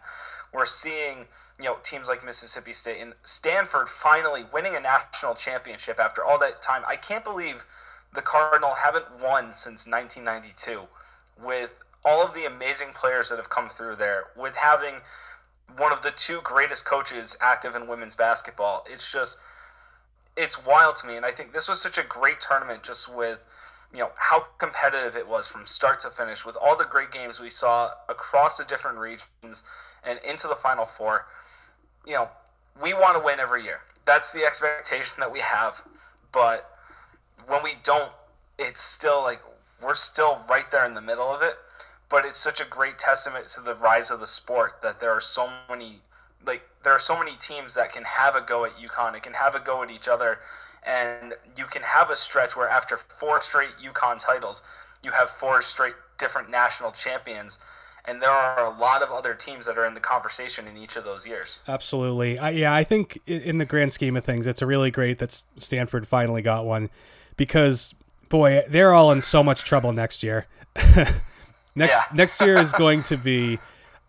We're 0.54 0.66
seeing 0.66 1.28
you 1.60 1.66
know 1.66 1.78
teams 1.82 2.08
like 2.08 2.26
Mississippi 2.26 2.74
State 2.74 3.02
and 3.02 3.14
Stanford 3.24 3.90
finally 3.90 4.46
winning 4.52 4.76
a 4.76 4.80
national 4.80 5.36
championship 5.36 6.00
after 6.00 6.24
all 6.24 6.38
that 6.40 6.62
time. 6.62 6.84
I 6.88 6.96
can't 6.96 7.24
believe 7.24 7.66
the 8.14 8.22
Cardinal 8.22 8.76
haven't 8.76 9.06
won 9.22 9.54
since 9.54 9.88
1992 9.88 10.88
with 11.42 11.82
all 12.08 12.24
of 12.24 12.34
the 12.34 12.46
amazing 12.46 12.90
players 12.94 13.28
that 13.28 13.36
have 13.36 13.50
come 13.50 13.68
through 13.68 13.94
there 13.98 14.28
with 14.34 14.56
having 14.56 15.02
one 15.76 15.92
of 15.92 16.04
the 16.04 16.12
two 16.12 16.40
greatest 16.42 16.86
coaches 16.86 17.36
active 17.42 17.76
in 17.76 17.86
women's 17.86 18.16
basketball. 18.16 18.86
It's 18.90 19.12
just 19.12 19.36
it's 20.38 20.66
wild 20.66 20.96
to 20.98 21.08
me. 21.08 21.18
And 21.18 21.26
I 21.26 21.32
think 21.32 21.52
this 21.52 21.68
was 21.68 21.82
such 21.82 21.98
a 21.98 22.04
great 22.04 22.40
tournament 22.40 22.82
just 22.82 23.14
with 23.14 23.46
you 23.92 24.00
know 24.00 24.12
how 24.16 24.48
competitive 24.58 25.18
it 25.18 25.28
was 25.28 25.48
from 25.48 25.66
start 25.66 26.00
to 26.02 26.10
finish 26.10 26.46
with 26.46 26.56
all 26.56 26.78
the 26.78 26.86
great 26.86 27.12
games 27.12 27.42
we 27.42 27.50
saw 27.50 27.92
across 28.08 28.58
the 28.58 28.64
different 28.64 29.00
regions 29.00 29.62
and 30.02 30.20
into 30.26 30.48
the 30.48 30.56
final 30.56 30.86
four. 30.86 31.26
You 32.06 32.14
know 32.14 32.30
we 32.82 32.94
want 32.94 33.18
to 33.18 33.24
win 33.24 33.42
every 33.42 33.66
year. 33.66 33.82
That's 34.06 34.32
the 34.32 34.46
expectation 34.46 35.16
that 35.20 35.34
we 35.34 35.40
have. 35.40 35.84
But 36.32 36.72
when 37.46 37.64
we 37.64 37.74
don't 37.84 38.14
it's 38.58 38.82
still 38.82 39.22
like 39.22 39.42
we're 39.84 39.94
still 39.94 40.42
right 40.50 40.72
there 40.72 40.86
in 40.86 40.94
the 40.94 41.02
middle 41.02 41.28
of 41.28 41.42
it 41.42 41.58
but 42.10 42.26
it's 42.26 42.38
such 42.38 42.60
a 42.60 42.66
great 42.66 42.98
testament 42.98 43.48
to 43.50 43.62
the 43.62 43.76
rise 43.76 44.10
of 44.10 44.20
the 44.20 44.28
sport 44.28 44.82
that 44.82 45.00
there 45.00 45.12
are 45.12 45.22
so 45.22 45.50
many 45.70 46.02
like 46.46 46.64
there 46.84 46.94
are 46.94 47.00
so 47.00 47.18
many 47.18 47.36
teams 47.36 47.74
that 47.74 47.92
can 47.92 48.04
have 48.04 48.36
a 48.36 48.42
go 48.42 48.64
at 48.64 48.78
UConn 48.78 49.14
and 49.14 49.22
can 49.22 49.34
have 49.34 49.54
a 49.56 49.60
go 49.60 49.84
at 49.84 49.92
each 49.92 50.08
other 50.08 50.40
and 50.88 51.34
you 51.58 51.66
can 51.66 51.82
have 51.84 52.10
a 52.10 52.16
stretch 52.16 52.56
where 52.56 52.70
after 52.70 52.96
four 52.96 53.42
straight 53.42 53.76
UConn 53.84 54.24
titles, 54.24 54.62
you 55.04 55.12
have 55.12 55.30
four 55.30 55.62
straight 55.62 55.96
different 56.18 56.50
national 56.50 56.92
champions. 56.92 57.60
And 58.06 58.22
there 58.22 58.32
are 58.32 58.64
a 58.66 58.80
lot 58.80 59.04
of 59.04 59.12
other 59.12 59.34
teams 59.34 59.66
that 59.66 59.78
are 59.78 59.86
in 59.86 59.94
the 59.94 60.00
conversation 60.00 60.66
in 60.66 60.78
each 60.78 60.96
of 60.96 61.04
those 61.04 61.28
years. 61.28 61.60
Absolutely. 61.68 62.40
I, 62.40 62.52
yeah, 62.52 62.74
I 62.74 62.86
think 62.86 63.20
in 63.26 63.58
the 63.58 63.66
grand 63.66 63.92
scheme 63.92 64.16
of 64.16 64.24
things, 64.24 64.48
it's 64.48 64.62
really 64.62 64.92
great 64.92 65.20
that 65.20 65.44
Stanford 65.58 66.08
finally 66.08 66.42
got 66.42 66.66
one 66.66 66.90
because, 67.36 67.94
boy, 68.30 68.64
they're 68.70 68.94
all 68.94 69.12
in 69.12 69.20
so 69.20 69.44
much 69.44 69.66
trouble 69.66 69.92
next 69.92 70.24
year. 70.24 70.46
next 71.78 71.94
yeah. 71.96 72.16
next 72.16 72.42
year 72.42 72.58
is 72.58 72.72
going 72.78 73.04
to 73.04 73.18
be 73.18 73.60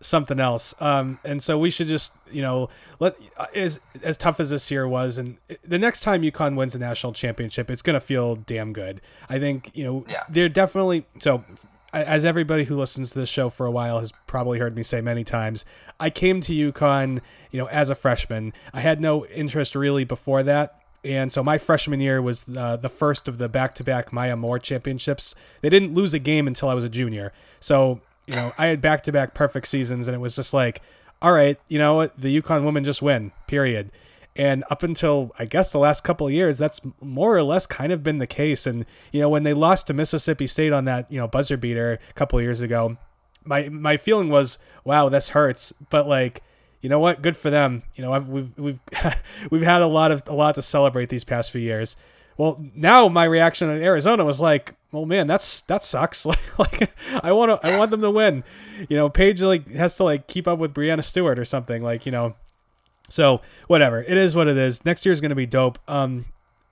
something 0.01 0.39
else. 0.39 0.75
Um, 0.81 1.19
and 1.25 1.43
so 1.43 1.59
we 1.59 1.71
should 1.71 1.89
just, 1.89 2.13
you 2.31 2.43
know, 2.43 2.69
let 3.01 3.17
as 3.55 3.81
as 4.03 4.17
tough 4.17 4.41
as 4.41 4.51
this 4.51 4.71
year 4.71 4.87
was, 4.87 5.19
and 5.19 5.39
the 5.65 5.79
next 5.79 6.01
time 6.01 6.23
UConn 6.23 6.57
wins 6.57 6.75
a 6.75 6.79
national 6.79 7.13
championship, 7.13 7.71
it's 7.71 7.83
gonna 7.83 8.01
feel 8.01 8.37
damn 8.37 8.73
good. 8.73 9.01
I 9.29 9.39
think 9.39 9.71
you 9.75 9.85
know 9.85 10.05
yeah. 10.09 10.25
they're 10.29 10.49
definitely 10.49 11.07
so. 11.19 11.45
As 11.91 12.27
everybody 12.27 12.65
who 12.65 12.77
listens 12.77 13.13
to 13.13 13.19
this 13.19 13.31
show 13.31 13.49
for 13.49 13.65
a 13.65 13.71
while 13.71 13.99
has 14.01 14.13
probably 14.27 14.59
heard 14.59 14.77
me 14.77 14.83
say 14.83 15.01
many 15.01 15.25
times, 15.25 15.65
I 15.99 16.11
came 16.11 16.43
to 16.43 16.53
UConn, 16.53 17.23
you 17.51 17.59
know, 17.59 17.67
as 17.69 17.89
a 17.89 17.95
freshman. 17.95 18.53
I 18.75 18.81
had 18.81 19.01
no 19.01 19.25
interest 19.25 19.75
really 19.75 20.05
before 20.05 20.43
that. 20.43 20.78
And 21.05 21.33
so 21.33 21.43
my 21.43 21.59
freshman 21.59 22.01
year 22.01 22.21
was 22.21 22.45
uh, 22.57 22.77
the 22.77 22.89
first 22.89 23.29
of 23.29 23.39
the 23.39 23.49
back-to-back 23.49 24.13
Maya 24.13 24.37
Moore 24.37 24.59
championships. 24.59 25.35
They 25.61 25.71
didn't 25.71 25.95
lose 25.95 26.13
a 26.13 26.19
game 26.19 26.47
until 26.47 26.69
I 26.69 26.75
was 26.75 26.85
a 26.85 26.89
junior. 26.89 27.33
So 27.61 28.01
you 28.29 28.35
know, 28.35 28.53
I 28.59 28.67
had 28.67 28.81
back 28.81 29.03
to 29.05 29.13
back 29.13 29.33
perfect 29.33 29.67
seasons, 29.69 30.07
and 30.07 30.15
it 30.15 30.19
was 30.19 30.37
just 30.37 30.53
like, 30.53 30.83
all 31.23 31.33
right, 31.33 31.59
you 31.69 31.79
know 31.79 32.07
the 32.09 32.41
UConn 32.41 32.65
women 32.65 32.85
just 32.85 33.01
win, 33.01 33.33
period. 33.47 33.91
And 34.37 34.65
up 34.71 34.83
until 34.83 35.33
I 35.39 35.47
guess 35.47 35.73
the 35.73 35.79
last 35.79 36.05
couple 36.05 36.27
of 36.27 36.33
years, 36.33 36.59
that's 36.59 36.81
more 37.01 37.37
or 37.37 37.43
less 37.43 37.67
kind 37.67 37.91
of 37.91 38.05
been 38.05 38.19
the 38.19 38.27
case. 38.27 38.67
And 38.67 38.85
you 39.13 39.21
know, 39.21 39.29
when 39.29 39.45
they 39.45 39.55
lost 39.55 39.87
to 39.87 39.95
Mississippi 39.95 40.47
State 40.47 40.73
on 40.73 40.85
that 40.85 41.11
you 41.11 41.19
know 41.19 41.27
buzzer 41.27 41.57
beater 41.57 41.99
a 42.09 42.13
couple 42.13 42.39
of 42.39 42.45
years 42.45 42.61
ago, 42.61 42.99
my 43.45 43.69
my 43.71 43.97
feeling 43.97 44.29
was, 44.29 44.59
wow, 44.85 45.09
this 45.09 45.31
hurts. 45.31 45.73
But 45.91 46.07
like, 46.07 46.43
you 46.81 46.89
know 46.89 47.01
what, 47.01 47.23
good 47.23 47.37
for 47.37 47.51
them. 47.51 47.83
You 47.95 48.05
know, 48.05 48.13
I've, 48.13 48.29
we've 48.29 48.59
we've 48.59 48.81
we've 49.51 49.63
had 49.63 49.83
a 49.83 49.87
lot 49.87 50.13
of 50.13 50.23
a 50.27 50.35
lot 50.35 50.55
to 50.57 50.63
celebrate 50.63 51.09
these 51.09 51.25
past 51.25 51.51
few 51.51 51.61
years. 51.61 51.97
Well, 52.37 52.65
now 52.75 53.09
my 53.09 53.25
reaction 53.25 53.69
in 53.69 53.83
Arizona 53.83 54.25
was 54.25 54.41
like, 54.41 54.75
well, 54.93 55.07
man, 55.07 55.27
that's 55.27 55.63
that 55.63 55.85
sucks. 55.85 56.25
like, 56.27 56.59
like 56.59 56.91
I 57.23 57.33
want 57.33 57.61
to, 57.61 57.67
I 57.67 57.77
want 57.79 57.91
them 57.91 58.01
to 58.03 58.11
win. 58.11 58.45
You 58.89 58.97
know, 58.97 59.09
Paige 59.09 59.43
like 59.43 59.69
has 59.73 59.97
to 59.97 60.05
like 60.05 60.27
keep 60.27 60.47
up 60.47 60.59
with 60.59 60.73
Breanna 60.73 61.03
Stewart 61.03 61.39
or 61.39 61.45
something. 61.45 61.83
Like, 61.83 62.07
you 62.07 62.13
know, 62.13 62.37
so 63.09 63.41
whatever. 63.67 64.03
It 64.03 64.17
is 64.17 64.37
what 64.37 64.49
it 64.49 64.57
is. 64.57 64.85
Next 64.85 65.05
year 65.05 65.13
is 65.13 65.21
going 65.21 65.31
to 65.31 65.37
be 65.37 65.47
dope. 65.47 65.79
Um, 65.89 66.27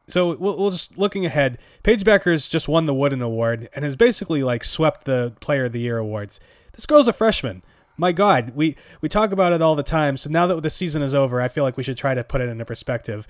so 0.06 0.36
we'll, 0.36 0.56
we'll 0.56 0.70
just 0.70 0.96
looking 0.96 1.26
ahead. 1.26 1.58
Paige 1.82 2.04
Bueckers 2.04 2.48
just 2.48 2.68
won 2.68 2.86
the 2.86 2.94
Wooden 2.94 3.20
Award 3.20 3.68
and 3.74 3.84
has 3.84 3.96
basically 3.96 4.44
like 4.44 4.62
swept 4.62 5.04
the 5.04 5.34
Player 5.40 5.64
of 5.64 5.72
the 5.72 5.80
Year 5.80 5.98
awards. 5.98 6.38
This 6.72 6.86
girl's 6.86 7.08
a 7.08 7.12
freshman 7.12 7.62
my 7.96 8.12
God, 8.12 8.52
we 8.54 8.76
we 9.00 9.08
talk 9.08 9.32
about 9.32 9.52
it 9.52 9.62
all 9.62 9.74
the 9.74 9.82
time. 9.82 10.16
So 10.16 10.30
now 10.30 10.46
that 10.46 10.62
the 10.62 10.70
season 10.70 11.02
is 11.02 11.14
over, 11.14 11.40
I 11.40 11.48
feel 11.48 11.64
like 11.64 11.76
we 11.76 11.82
should 11.82 11.96
try 11.96 12.14
to 12.14 12.24
put 12.24 12.40
it 12.40 12.48
into 12.48 12.64
perspective. 12.64 13.26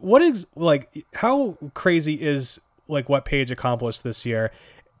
What 0.00 0.22
is 0.22 0.46
like 0.56 0.92
how 1.14 1.56
crazy 1.74 2.20
is 2.20 2.60
like 2.88 3.08
what 3.08 3.24
Paige 3.24 3.50
accomplished 3.50 4.04
this 4.04 4.24
year? 4.24 4.50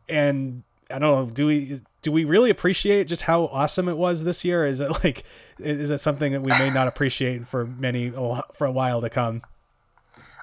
And 0.08 0.62
I 0.90 0.98
don't 0.98 1.28
know, 1.28 1.34
do 1.34 1.46
we 1.46 1.80
do 2.02 2.12
we 2.12 2.24
really 2.24 2.50
appreciate 2.50 3.06
just 3.06 3.22
how 3.22 3.44
awesome 3.46 3.88
it 3.88 3.96
was 3.96 4.24
this 4.24 4.44
year? 4.44 4.66
Is 4.66 4.80
it 4.80 4.90
like 5.04 5.24
is 5.58 5.90
it 5.90 5.98
something 5.98 6.32
that 6.32 6.42
we 6.42 6.50
may 6.50 6.70
not 6.70 6.88
appreciate 6.88 7.46
for 7.46 7.66
many 7.66 8.10
for 8.10 8.66
a 8.66 8.72
while 8.72 9.00
to 9.00 9.08
come? 9.10 9.42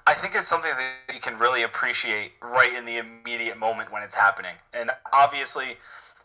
I 0.08 0.14
think 0.16 0.34
it's 0.34 0.48
something 0.48 0.72
that 0.72 1.14
you 1.14 1.20
can 1.20 1.38
really 1.38 1.62
appreciate 1.62 2.32
right 2.42 2.74
in 2.74 2.86
the 2.86 2.98
immediate 2.98 3.60
moment 3.60 3.92
when 3.92 4.02
it's 4.02 4.16
happening. 4.16 4.56
And 4.74 4.90
obviously, 5.14 5.78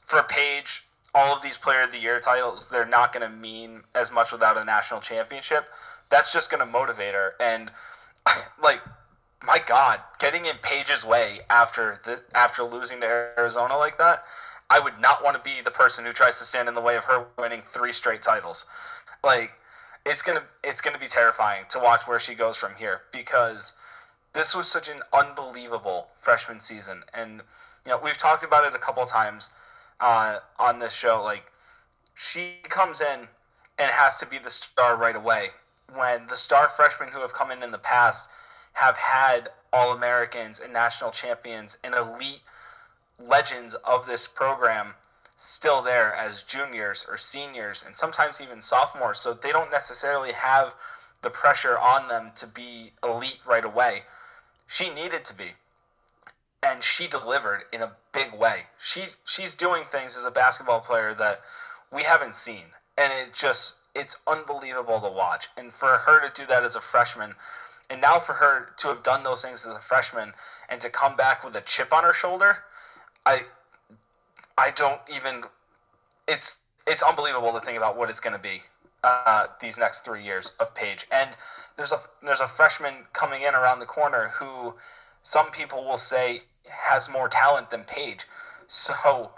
for 0.02 0.22
Paige, 0.22 0.86
all 1.14 1.34
of 1.34 1.42
these 1.42 1.56
player 1.56 1.82
of 1.82 1.92
the 1.92 1.98
year 1.98 2.18
titles, 2.18 2.68
they're 2.70 2.84
not 2.84 3.12
going 3.12 3.28
to 3.28 3.34
mean 3.34 3.82
as 3.94 4.10
much 4.10 4.32
without 4.32 4.58
a 4.58 4.64
national 4.64 5.00
championship. 5.00 5.66
That's 6.10 6.32
just 6.32 6.50
going 6.50 6.64
to 6.64 6.70
motivate 6.70 7.14
her. 7.14 7.34
And 7.40 7.70
like, 8.62 8.80
my 9.46 9.60
God, 9.64 10.00
getting 10.18 10.44
in 10.44 10.56
Paige's 10.60 11.04
way 11.04 11.40
after 11.48 12.00
the 12.04 12.22
after 12.34 12.62
losing 12.62 13.00
to 13.00 13.06
Arizona 13.06 13.76
like 13.76 13.98
that, 13.98 14.24
I 14.70 14.80
would 14.80 14.98
not 15.00 15.22
want 15.22 15.36
to 15.36 15.42
be 15.42 15.60
the 15.62 15.70
person 15.70 16.04
who 16.04 16.12
tries 16.12 16.38
to 16.38 16.44
stand 16.44 16.68
in 16.68 16.74
the 16.74 16.80
way 16.80 16.96
of 16.96 17.04
her 17.04 17.26
winning 17.38 17.62
three 17.66 17.92
straight 17.92 18.22
titles. 18.22 18.64
Like, 19.22 19.52
it's 20.06 20.22
gonna 20.22 20.44
it's 20.62 20.80
gonna 20.80 20.98
be 20.98 21.06
terrifying 21.06 21.64
to 21.70 21.78
watch 21.78 22.08
where 22.08 22.18
she 22.18 22.34
goes 22.34 22.56
from 22.56 22.74
here 22.76 23.02
because 23.12 23.74
this 24.32 24.54
was 24.54 24.66
such 24.66 24.88
an 24.88 25.02
unbelievable 25.12 26.08
freshman 26.18 26.60
season, 26.60 27.04
and 27.12 27.42
you 27.84 27.90
know 27.90 28.00
we've 28.02 28.18
talked 28.18 28.42
about 28.42 28.64
it 28.64 28.74
a 28.74 28.78
couple 28.78 29.04
times 29.04 29.50
uh, 30.04 30.40
on 30.58 30.78
this 30.78 30.92
show. 30.92 31.20
Like 31.22 31.46
she 32.14 32.58
comes 32.62 33.00
in 33.00 33.28
and 33.78 33.90
has 33.90 34.16
to 34.16 34.26
be 34.26 34.38
the 34.38 34.50
star 34.50 34.96
right 34.96 35.16
away. 35.16 35.48
When 35.92 36.26
the 36.26 36.36
star 36.36 36.68
freshmen 36.68 37.10
who 37.12 37.20
have 37.20 37.32
come 37.32 37.50
in 37.50 37.62
in 37.62 37.72
the 37.72 37.78
past 37.78 38.28
have 38.74 38.96
had 38.96 39.48
All 39.72 39.92
Americans 39.92 40.60
and 40.60 40.72
national 40.72 41.10
champions 41.10 41.78
and 41.82 41.94
elite 41.94 42.42
legends 43.18 43.74
of 43.74 44.06
this 44.06 44.26
program 44.26 44.94
still 45.36 45.82
there 45.82 46.14
as 46.14 46.42
juniors 46.42 47.04
or 47.08 47.16
seniors 47.16 47.82
and 47.84 47.96
sometimes 47.96 48.40
even 48.40 48.60
sophomores. 48.60 49.18
So 49.18 49.32
they 49.32 49.52
don't 49.52 49.70
necessarily 49.70 50.32
have 50.32 50.74
the 51.22 51.30
pressure 51.30 51.78
on 51.78 52.08
them 52.08 52.32
to 52.36 52.46
be 52.46 52.92
elite 53.02 53.40
right 53.46 53.64
away. 53.64 54.02
She 54.66 54.90
needed 54.90 55.24
to 55.24 55.34
be 55.34 55.52
and 56.64 56.82
she 56.82 57.06
delivered 57.06 57.64
in 57.72 57.82
a 57.82 57.92
big 58.12 58.32
way. 58.32 58.64
She 58.78 59.06
she's 59.24 59.54
doing 59.54 59.84
things 59.84 60.16
as 60.16 60.24
a 60.24 60.30
basketball 60.30 60.80
player 60.80 61.14
that 61.14 61.40
we 61.92 62.04
haven't 62.04 62.34
seen, 62.34 62.72
and 62.96 63.12
it 63.12 63.34
just 63.34 63.74
it's 63.94 64.16
unbelievable 64.26 65.00
to 65.00 65.10
watch. 65.10 65.48
And 65.56 65.72
for 65.72 65.98
her 65.98 66.26
to 66.26 66.32
do 66.34 66.46
that 66.46 66.64
as 66.64 66.74
a 66.74 66.80
freshman, 66.80 67.34
and 67.90 68.00
now 68.00 68.18
for 68.18 68.34
her 68.34 68.70
to 68.78 68.88
have 68.88 69.02
done 69.02 69.22
those 69.22 69.42
things 69.42 69.66
as 69.66 69.76
a 69.76 69.80
freshman 69.80 70.32
and 70.68 70.80
to 70.80 70.88
come 70.88 71.16
back 71.16 71.44
with 71.44 71.54
a 71.54 71.60
chip 71.60 71.92
on 71.92 72.04
her 72.04 72.14
shoulder, 72.14 72.64
I 73.26 73.42
I 74.56 74.70
don't 74.70 75.00
even 75.14 75.42
it's 76.26 76.58
it's 76.86 77.02
unbelievable 77.02 77.52
to 77.52 77.60
think 77.60 77.76
about 77.76 77.96
what 77.96 78.08
it's 78.10 78.20
going 78.20 78.36
to 78.36 78.42
be 78.42 78.62
uh, 79.02 79.48
these 79.60 79.78
next 79.78 80.04
three 80.04 80.22
years 80.22 80.50
of 80.58 80.74
Paige. 80.74 81.06
And 81.12 81.30
there's 81.76 81.92
a 81.92 81.98
there's 82.22 82.40
a 82.40 82.46
freshman 82.46 83.06
coming 83.12 83.42
in 83.42 83.54
around 83.54 83.80
the 83.80 83.86
corner 83.86 84.32
who 84.36 84.74
some 85.22 85.50
people 85.50 85.84
will 85.84 85.98
say 85.98 86.42
has 86.66 87.08
more 87.08 87.28
talent 87.28 87.70
than 87.70 87.84
Paige. 87.84 88.26
So 88.66 89.32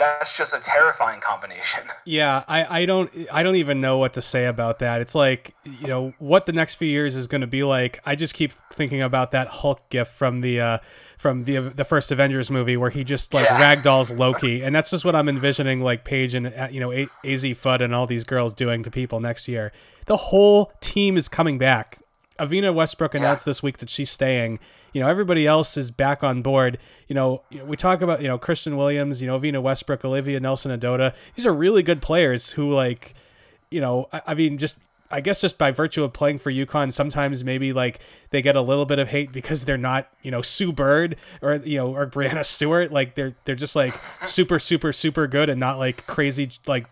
that's 0.00 0.36
just 0.36 0.54
a 0.54 0.60
terrifying 0.60 1.20
combination. 1.20 1.82
Yeah, 2.06 2.42
I, 2.48 2.80
I 2.80 2.86
don't 2.86 3.10
I 3.32 3.44
don't 3.44 3.56
even 3.56 3.80
know 3.80 3.98
what 3.98 4.14
to 4.14 4.22
say 4.22 4.46
about 4.46 4.80
that. 4.80 5.00
It's 5.00 5.14
like 5.14 5.54
you 5.64 5.86
know 5.86 6.12
what 6.18 6.46
the 6.46 6.52
next 6.52 6.74
few 6.76 6.88
years 6.88 7.14
is 7.14 7.28
going 7.28 7.42
to 7.42 7.46
be 7.46 7.62
like. 7.62 8.00
I 8.04 8.16
just 8.16 8.34
keep 8.34 8.52
thinking 8.72 9.00
about 9.00 9.30
that 9.30 9.46
Hulk 9.46 9.88
gif 9.90 10.08
from 10.08 10.40
the 10.40 10.60
uh, 10.60 10.78
from 11.18 11.44
the 11.44 11.58
the 11.58 11.84
first 11.84 12.10
Avengers 12.10 12.50
movie 12.50 12.76
where 12.76 12.90
he 12.90 13.04
just 13.04 13.32
like 13.32 13.44
yeah. 13.44 13.76
ragdolls 13.76 14.16
Loki, 14.18 14.62
and 14.62 14.74
that's 14.74 14.90
just 14.90 15.04
what 15.04 15.14
I'm 15.14 15.28
envisioning 15.28 15.82
like 15.82 16.04
Paige 16.04 16.34
and 16.34 16.48
uh, 16.48 16.68
you 16.70 16.80
know 16.80 16.90
a- 16.90 17.08
Az 17.22 17.44
Fudd 17.44 17.80
and 17.80 17.94
all 17.94 18.06
these 18.06 18.24
girls 18.24 18.54
doing 18.54 18.82
to 18.82 18.90
people 18.90 19.20
next 19.20 19.46
year. 19.46 19.70
The 20.06 20.16
whole 20.16 20.72
team 20.80 21.16
is 21.16 21.28
coming 21.28 21.58
back. 21.58 21.98
Evina 22.38 22.74
Westbrook 22.74 23.14
announced 23.14 23.46
yeah. 23.46 23.50
this 23.50 23.62
week 23.62 23.78
that 23.78 23.90
she's 23.90 24.10
staying 24.10 24.58
you 24.92 25.00
know 25.00 25.08
everybody 25.08 25.46
else 25.46 25.76
is 25.76 25.90
back 25.90 26.22
on 26.22 26.42
board. 26.42 26.78
You 27.08 27.14
know, 27.14 27.42
we 27.64 27.76
talk 27.76 28.00
about 28.02 28.22
you 28.22 28.28
know 28.28 28.38
Christyn 28.38 28.76
Williams, 28.76 29.20
you 29.20 29.26
know 29.26 29.38
Vina 29.38 29.60
Westbrook, 29.60 30.04
Olivia 30.04 30.40
Nelson-Ododa. 30.40 31.14
These 31.34 31.46
are 31.46 31.52
really 31.52 31.82
good 31.82 32.02
players 32.02 32.50
who 32.50 32.70
like, 32.70 33.14
you 33.70 33.80
know, 33.80 34.08
I, 34.12 34.22
I 34.28 34.34
mean 34.34 34.58
just 34.58 34.76
I 35.12 35.20
guess 35.20 35.40
just 35.40 35.58
by 35.58 35.72
virtue 35.72 36.04
of 36.04 36.12
playing 36.12 36.38
for 36.38 36.52
UConn, 36.52 36.92
sometimes 36.92 37.42
maybe 37.42 37.72
like 37.72 37.98
they 38.30 38.42
get 38.42 38.54
a 38.54 38.60
little 38.60 38.86
bit 38.86 39.00
of 39.00 39.08
hate 39.08 39.32
because 39.32 39.64
they're 39.64 39.76
not, 39.76 40.08
you 40.22 40.30
know, 40.30 40.40
Sue 40.40 40.72
Bird 40.72 41.16
or 41.42 41.56
you 41.56 41.78
know 41.78 41.94
or 41.94 42.06
Breanna 42.06 42.44
Stewart. 42.46 42.92
Like 42.92 43.16
they're 43.16 43.34
they're 43.44 43.56
just 43.56 43.74
like 43.74 43.94
super 44.24 44.58
super 44.58 44.92
super 44.92 45.26
good 45.26 45.48
and 45.48 45.58
not 45.58 45.78
like 45.78 46.06
crazy 46.06 46.50
like 46.66 46.86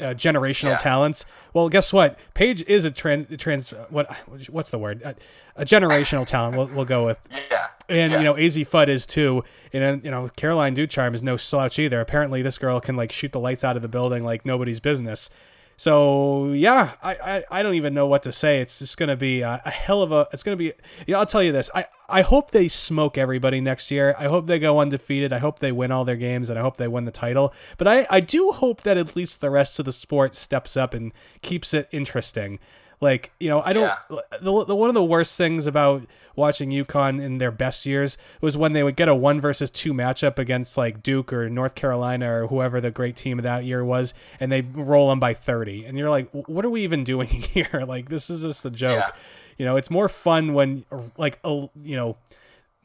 uh, 0.00 0.14
generational 0.14 0.70
yeah. 0.70 0.76
talents. 0.76 1.24
Well, 1.52 1.68
guess 1.68 1.92
what? 1.92 2.18
Paige 2.34 2.62
is 2.66 2.84
a 2.84 2.90
trans 2.90 3.36
trans 3.38 3.70
what 3.90 4.12
what's 4.50 4.70
the 4.70 4.78
word? 4.78 5.02
A, 5.02 5.14
a 5.56 5.64
generational 5.64 6.26
talent. 6.26 6.56
We'll, 6.56 6.66
we'll 6.68 6.84
go 6.84 7.06
with. 7.06 7.20
Yeah. 7.50 7.68
And 7.86 8.12
yeah. 8.12 8.18
you 8.18 8.24
know, 8.24 8.36
Az 8.36 8.56
Fudd 8.56 8.88
is 8.88 9.04
too. 9.04 9.44
And 9.72 10.02
you 10.02 10.10
know, 10.10 10.30
Caroline 10.36 10.72
Ducharme 10.72 11.14
is 11.14 11.22
no 11.22 11.36
slouch 11.36 11.78
either. 11.78 12.00
Apparently, 12.00 12.40
this 12.40 12.56
girl 12.56 12.80
can 12.80 12.96
like 12.96 13.12
shoot 13.12 13.32
the 13.32 13.40
lights 13.40 13.62
out 13.62 13.76
of 13.76 13.82
the 13.82 13.88
building 13.88 14.24
like 14.24 14.46
nobody's 14.46 14.80
business. 14.80 15.28
So 15.76 16.52
yeah, 16.52 16.92
I, 17.02 17.14
I, 17.14 17.44
I 17.50 17.62
don't 17.62 17.74
even 17.74 17.94
know 17.94 18.06
what 18.06 18.22
to 18.24 18.32
say. 18.32 18.60
It's 18.60 18.78
just 18.78 18.96
gonna 18.96 19.16
be 19.16 19.42
a, 19.42 19.60
a 19.64 19.70
hell 19.70 20.02
of 20.02 20.12
a. 20.12 20.28
It's 20.32 20.42
gonna 20.42 20.56
be. 20.56 20.72
Yeah, 21.06 21.18
I'll 21.18 21.26
tell 21.26 21.42
you 21.42 21.52
this. 21.52 21.70
I 21.74 21.86
I 22.08 22.22
hope 22.22 22.50
they 22.50 22.68
smoke 22.68 23.18
everybody 23.18 23.60
next 23.60 23.90
year. 23.90 24.14
I 24.18 24.24
hope 24.24 24.46
they 24.46 24.58
go 24.58 24.78
undefeated. 24.80 25.32
I 25.32 25.38
hope 25.38 25.58
they 25.58 25.72
win 25.72 25.90
all 25.90 26.04
their 26.04 26.16
games, 26.16 26.48
and 26.50 26.58
I 26.58 26.62
hope 26.62 26.76
they 26.76 26.88
win 26.88 27.04
the 27.04 27.10
title. 27.10 27.52
But 27.78 27.88
I 27.88 28.06
I 28.10 28.20
do 28.20 28.52
hope 28.52 28.82
that 28.82 28.96
at 28.96 29.16
least 29.16 29.40
the 29.40 29.50
rest 29.50 29.78
of 29.78 29.84
the 29.84 29.92
sport 29.92 30.34
steps 30.34 30.76
up 30.76 30.94
and 30.94 31.12
keeps 31.42 31.74
it 31.74 31.88
interesting. 31.90 32.58
Like 33.04 33.32
you 33.38 33.50
know, 33.50 33.60
I 33.60 33.74
don't. 33.74 33.84
Yeah. 33.84 34.18
The, 34.40 34.64
the 34.64 34.74
one 34.74 34.88
of 34.88 34.94
the 34.94 35.04
worst 35.04 35.36
things 35.36 35.66
about 35.66 36.06
watching 36.34 36.70
UConn 36.70 37.22
in 37.22 37.36
their 37.36 37.50
best 37.50 37.84
years 37.84 38.16
was 38.40 38.56
when 38.56 38.72
they 38.72 38.82
would 38.82 38.96
get 38.96 39.08
a 39.08 39.14
one 39.14 39.42
versus 39.42 39.70
two 39.70 39.92
matchup 39.92 40.38
against 40.38 40.78
like 40.78 41.02
Duke 41.02 41.30
or 41.30 41.50
North 41.50 41.74
Carolina 41.74 42.32
or 42.32 42.46
whoever 42.46 42.80
the 42.80 42.90
great 42.90 43.14
team 43.14 43.38
of 43.38 43.42
that 43.42 43.64
year 43.64 43.84
was, 43.84 44.14
and 44.40 44.50
they 44.50 44.62
roll 44.62 45.10
them 45.10 45.20
by 45.20 45.34
thirty, 45.34 45.84
and 45.84 45.98
you're 45.98 46.08
like, 46.08 46.30
what 46.32 46.64
are 46.64 46.70
we 46.70 46.80
even 46.80 47.04
doing 47.04 47.28
here? 47.28 47.84
like 47.86 48.08
this 48.08 48.30
is 48.30 48.40
just 48.40 48.64
a 48.64 48.70
joke. 48.70 49.04
Yeah. 49.06 49.10
You 49.58 49.66
know, 49.66 49.76
it's 49.76 49.90
more 49.90 50.08
fun 50.08 50.54
when 50.54 50.86
like 51.18 51.38
a 51.44 51.68
you 51.82 51.96
know 51.96 52.16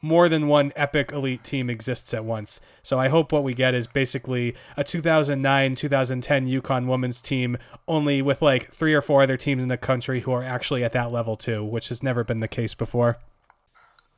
more 0.02 0.28
than 0.28 0.46
one 0.46 0.72
epic 0.76 1.12
elite 1.12 1.44
team 1.44 1.68
exists 1.68 2.14
at 2.14 2.24
once. 2.24 2.60
So 2.82 2.98
I 2.98 3.08
hope 3.08 3.32
what 3.32 3.44
we 3.44 3.54
get 3.54 3.74
is 3.74 3.86
basically 3.86 4.54
a 4.76 4.84
2009 4.84 5.74
2010 5.74 6.46
UConn 6.46 6.86
women's 6.86 7.20
team, 7.20 7.58
only 7.86 8.22
with 8.22 8.42
like 8.42 8.72
three 8.72 8.94
or 8.94 9.02
four 9.02 9.22
other 9.22 9.36
teams 9.36 9.62
in 9.62 9.68
the 9.68 9.76
country 9.76 10.20
who 10.20 10.32
are 10.32 10.42
actually 10.42 10.84
at 10.84 10.92
that 10.92 11.12
level 11.12 11.36
too, 11.36 11.64
which 11.64 11.88
has 11.88 12.02
never 12.02 12.24
been 12.24 12.40
the 12.40 12.48
case 12.48 12.74
before. 12.74 13.18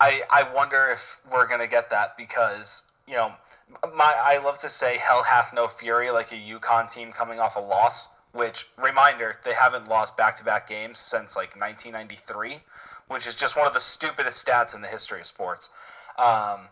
I, 0.01 0.23
I 0.31 0.53
wonder 0.53 0.89
if 0.93 1.21
we're 1.31 1.47
going 1.47 1.61
to 1.61 1.69
get 1.69 1.91
that 1.91 2.17
because, 2.17 2.83
you 3.07 3.15
know, 3.15 3.35
my 3.97 4.15
I 4.17 4.39
love 4.43 4.59
to 4.59 4.69
say 4.69 4.99
hell 4.99 5.25
hath 5.25 5.53
no 5.55 5.69
fury 5.69 6.11
like 6.11 6.33
a 6.33 6.37
UConn 6.37 6.93
team 6.93 7.13
coming 7.13 7.39
off 7.39 7.57
a 7.57 7.61
loss, 7.61 8.09
which, 8.33 8.67
reminder, 8.77 9.37
they 9.45 9.55
haven't 9.55 9.89
lost 9.89 10.17
back 10.17 10.37
to 10.37 10.45
back 10.45 10.69
games 10.69 10.99
since 10.99 11.37
like 11.37 11.59
1993 11.59 12.63
which 13.09 13.27
is 13.27 13.35
just 13.35 13.57
one 13.57 13.67
of 13.67 13.75
the 13.75 13.81
stupidest 13.81 14.45
stats 14.45 14.75
in 14.75 14.81
the 14.81 14.89
history 14.89 15.21
of 15.21 15.27
sports. 15.27 15.71
Um, 16.19 16.69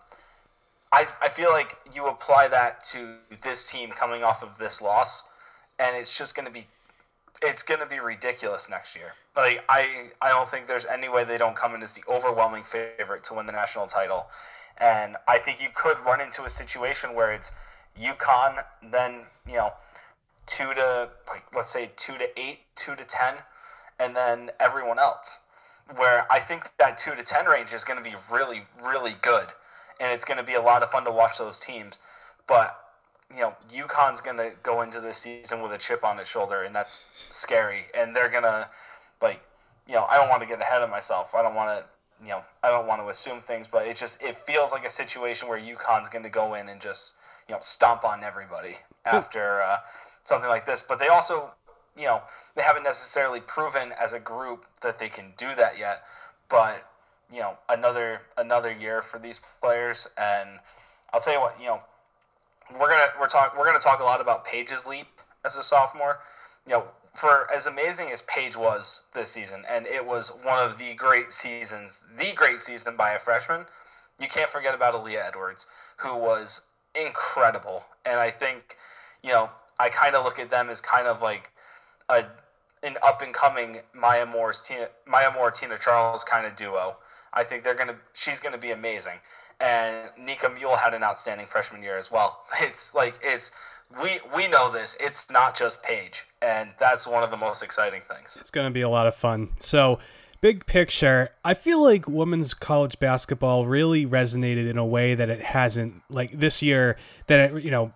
I, 0.92 1.06
I 1.22 1.28
feel 1.28 1.50
like 1.50 1.76
you 1.92 2.08
apply 2.08 2.48
that 2.48 2.82
to 2.84 3.16
this 3.42 3.70
team 3.70 3.90
coming 3.90 4.24
off 4.24 4.42
of 4.42 4.58
this 4.58 4.82
loss, 4.82 5.22
and 5.78 5.96
it's 5.96 6.16
just 6.16 6.34
going 6.34 6.46
to 6.46 6.52
be 6.52 6.66
it's 7.42 7.62
going 7.62 7.80
to 7.80 7.86
be 7.86 7.98
ridiculous 7.98 8.68
next 8.68 8.94
year. 8.96 9.14
Like 9.36 9.64
I 9.68 10.10
I 10.20 10.30
don't 10.30 10.48
think 10.48 10.66
there's 10.66 10.84
any 10.84 11.08
way 11.08 11.24
they 11.24 11.38
don't 11.38 11.56
come 11.56 11.74
in 11.74 11.82
as 11.82 11.92
the 11.92 12.02
overwhelming 12.08 12.64
favorite 12.64 13.24
to 13.24 13.34
win 13.34 13.46
the 13.46 13.52
national 13.52 13.86
title, 13.86 14.26
and 14.76 15.16
I 15.28 15.38
think 15.38 15.62
you 15.62 15.68
could 15.72 15.98
run 16.00 16.20
into 16.20 16.44
a 16.44 16.50
situation 16.50 17.14
where 17.14 17.32
it's 17.32 17.52
UConn, 17.98 18.64
then 18.82 19.26
you 19.46 19.54
know 19.54 19.74
two 20.46 20.74
to 20.74 21.10
like 21.28 21.44
let's 21.54 21.70
say 21.70 21.92
two 21.96 22.18
to 22.18 22.38
eight, 22.38 22.60
two 22.74 22.96
to 22.96 23.04
ten, 23.04 23.36
and 23.98 24.16
then 24.16 24.50
everyone 24.58 24.98
else 24.98 25.38
where 25.96 26.30
I 26.30 26.38
think 26.38 26.70
that 26.78 26.96
two 26.96 27.14
to 27.14 27.22
ten 27.22 27.46
range 27.46 27.72
is 27.72 27.84
going 27.84 28.02
to 28.02 28.04
be 28.04 28.16
really, 28.30 28.62
really 28.82 29.14
good, 29.20 29.48
and 30.00 30.12
it's 30.12 30.24
going 30.24 30.38
to 30.38 30.44
be 30.44 30.54
a 30.54 30.62
lot 30.62 30.82
of 30.82 30.90
fun 30.90 31.04
to 31.04 31.12
watch 31.12 31.38
those 31.38 31.58
teams. 31.58 31.98
But 32.46 32.78
you 33.32 33.40
know, 33.40 33.54
UConn's 33.72 34.20
going 34.20 34.38
to 34.38 34.52
go 34.62 34.82
into 34.82 35.00
this 35.00 35.18
season 35.18 35.62
with 35.62 35.72
a 35.72 35.78
chip 35.78 36.04
on 36.04 36.18
its 36.18 36.28
shoulder, 36.28 36.62
and 36.62 36.74
that's 36.74 37.04
scary. 37.28 37.84
And 37.94 38.14
they're 38.14 38.28
going 38.28 38.42
to 38.42 38.68
like, 39.22 39.40
you 39.86 39.94
know, 39.94 40.06
I 40.08 40.16
don't 40.16 40.28
want 40.28 40.42
to 40.42 40.48
get 40.48 40.60
ahead 40.60 40.82
of 40.82 40.90
myself. 40.90 41.34
I 41.34 41.42
don't 41.42 41.54
want 41.54 41.78
to, 41.78 41.84
you 42.24 42.30
know, 42.30 42.42
I 42.62 42.70
don't 42.70 42.86
want 42.86 43.02
to 43.02 43.08
assume 43.08 43.40
things, 43.40 43.66
but 43.66 43.86
it 43.86 43.96
just 43.96 44.22
it 44.22 44.36
feels 44.36 44.72
like 44.72 44.84
a 44.84 44.90
situation 44.90 45.48
where 45.48 45.60
UConn's 45.60 46.08
going 46.08 46.24
to 46.24 46.30
go 46.30 46.54
in 46.54 46.68
and 46.68 46.80
just 46.80 47.14
you 47.48 47.54
know 47.54 47.60
stomp 47.60 48.04
on 48.04 48.24
everybody 48.24 48.76
after 49.04 49.62
uh, 49.62 49.78
something 50.24 50.48
like 50.48 50.66
this. 50.66 50.82
But 50.82 50.98
they 50.98 51.08
also 51.08 51.52
you 52.00 52.06
know, 52.06 52.22
they 52.54 52.62
haven't 52.62 52.82
necessarily 52.82 53.40
proven 53.40 53.92
as 54.00 54.12
a 54.12 54.18
group 54.18 54.64
that 54.80 54.98
they 54.98 55.08
can 55.08 55.34
do 55.36 55.54
that 55.56 55.78
yet. 55.78 56.02
But 56.48 56.88
you 57.32 57.40
know, 57.40 57.58
another 57.68 58.22
another 58.36 58.72
year 58.72 59.02
for 59.02 59.18
these 59.18 59.40
players, 59.60 60.08
and 60.18 60.60
I'll 61.12 61.20
tell 61.20 61.34
you 61.34 61.40
what, 61.40 61.56
you 61.60 61.66
know, 61.66 61.80
we're 62.72 62.88
gonna 62.88 63.08
we're 63.20 63.28
talk 63.28 63.56
we're 63.56 63.66
gonna 63.66 63.78
talk 63.78 64.00
a 64.00 64.04
lot 64.04 64.20
about 64.20 64.44
Paige's 64.44 64.86
leap 64.86 65.06
as 65.44 65.56
a 65.56 65.62
sophomore. 65.62 66.20
You 66.66 66.72
know, 66.72 66.84
for 67.14 67.46
as 67.54 67.66
amazing 67.66 68.10
as 68.10 68.22
Paige 68.22 68.56
was 68.56 69.02
this 69.14 69.30
season, 69.30 69.64
and 69.68 69.86
it 69.86 70.06
was 70.06 70.30
one 70.42 70.58
of 70.58 70.78
the 70.78 70.94
great 70.94 71.32
seasons, 71.32 72.04
the 72.16 72.32
great 72.34 72.60
season 72.60 72.96
by 72.96 73.12
a 73.12 73.18
freshman. 73.18 73.66
You 74.18 74.28
can't 74.28 74.50
forget 74.50 74.74
about 74.74 74.94
Aaliyah 74.94 75.28
Edwards, 75.28 75.66
who 75.98 76.14
was 76.14 76.60
incredible, 76.94 77.84
and 78.04 78.20
I 78.20 78.30
think, 78.30 78.76
you 79.22 79.30
know, 79.30 79.50
I 79.78 79.88
kind 79.88 80.14
of 80.14 80.24
look 80.24 80.38
at 80.38 80.50
them 80.50 80.68
as 80.68 80.80
kind 80.82 81.06
of 81.06 81.22
like 81.22 81.52
a 82.10 82.26
an 82.82 82.96
up 83.02 83.20
and 83.20 83.34
coming 83.34 83.80
Maya 83.94 84.26
Moore's 84.26 84.60
Tina 84.60 84.88
Maya 85.06 85.30
Moore 85.32 85.50
Tina 85.50 85.78
Charles 85.78 86.24
kind 86.24 86.46
of 86.46 86.56
duo. 86.56 86.96
I 87.32 87.44
think 87.44 87.62
they're 87.62 87.74
gonna 87.74 87.96
she's 88.12 88.40
gonna 88.40 88.58
be 88.58 88.70
amazing. 88.70 89.20
And 89.60 90.08
Nika 90.18 90.48
Mühl 90.48 90.78
had 90.78 90.94
an 90.94 91.02
outstanding 91.02 91.46
freshman 91.46 91.82
year 91.82 91.96
as 91.96 92.10
well. 92.10 92.40
It's 92.62 92.94
like 92.94 93.18
it's 93.22 93.52
we 94.00 94.20
we 94.34 94.48
know 94.48 94.70
this. 94.72 94.96
It's 95.00 95.30
not 95.30 95.56
just 95.56 95.82
Paige, 95.82 96.26
and 96.40 96.70
that's 96.78 97.06
one 97.06 97.22
of 97.22 97.30
the 97.30 97.36
most 97.36 97.62
exciting 97.62 98.02
things. 98.02 98.36
It's 98.40 98.50
gonna 98.50 98.70
be 98.70 98.82
a 98.82 98.88
lot 98.88 99.06
of 99.06 99.14
fun. 99.14 99.50
So 99.58 99.98
big 100.40 100.66
picture, 100.66 101.30
I 101.44 101.54
feel 101.54 101.82
like 101.82 102.08
women's 102.08 102.54
college 102.54 102.98
basketball 102.98 103.66
really 103.66 104.06
resonated 104.06 104.68
in 104.68 104.78
a 104.78 104.86
way 104.86 105.14
that 105.14 105.28
it 105.28 105.42
hasn't 105.42 106.02
like 106.08 106.32
this 106.32 106.62
year 106.62 106.96
that 107.26 107.38
it 107.52 107.62
you 107.62 107.70
know 107.70 107.92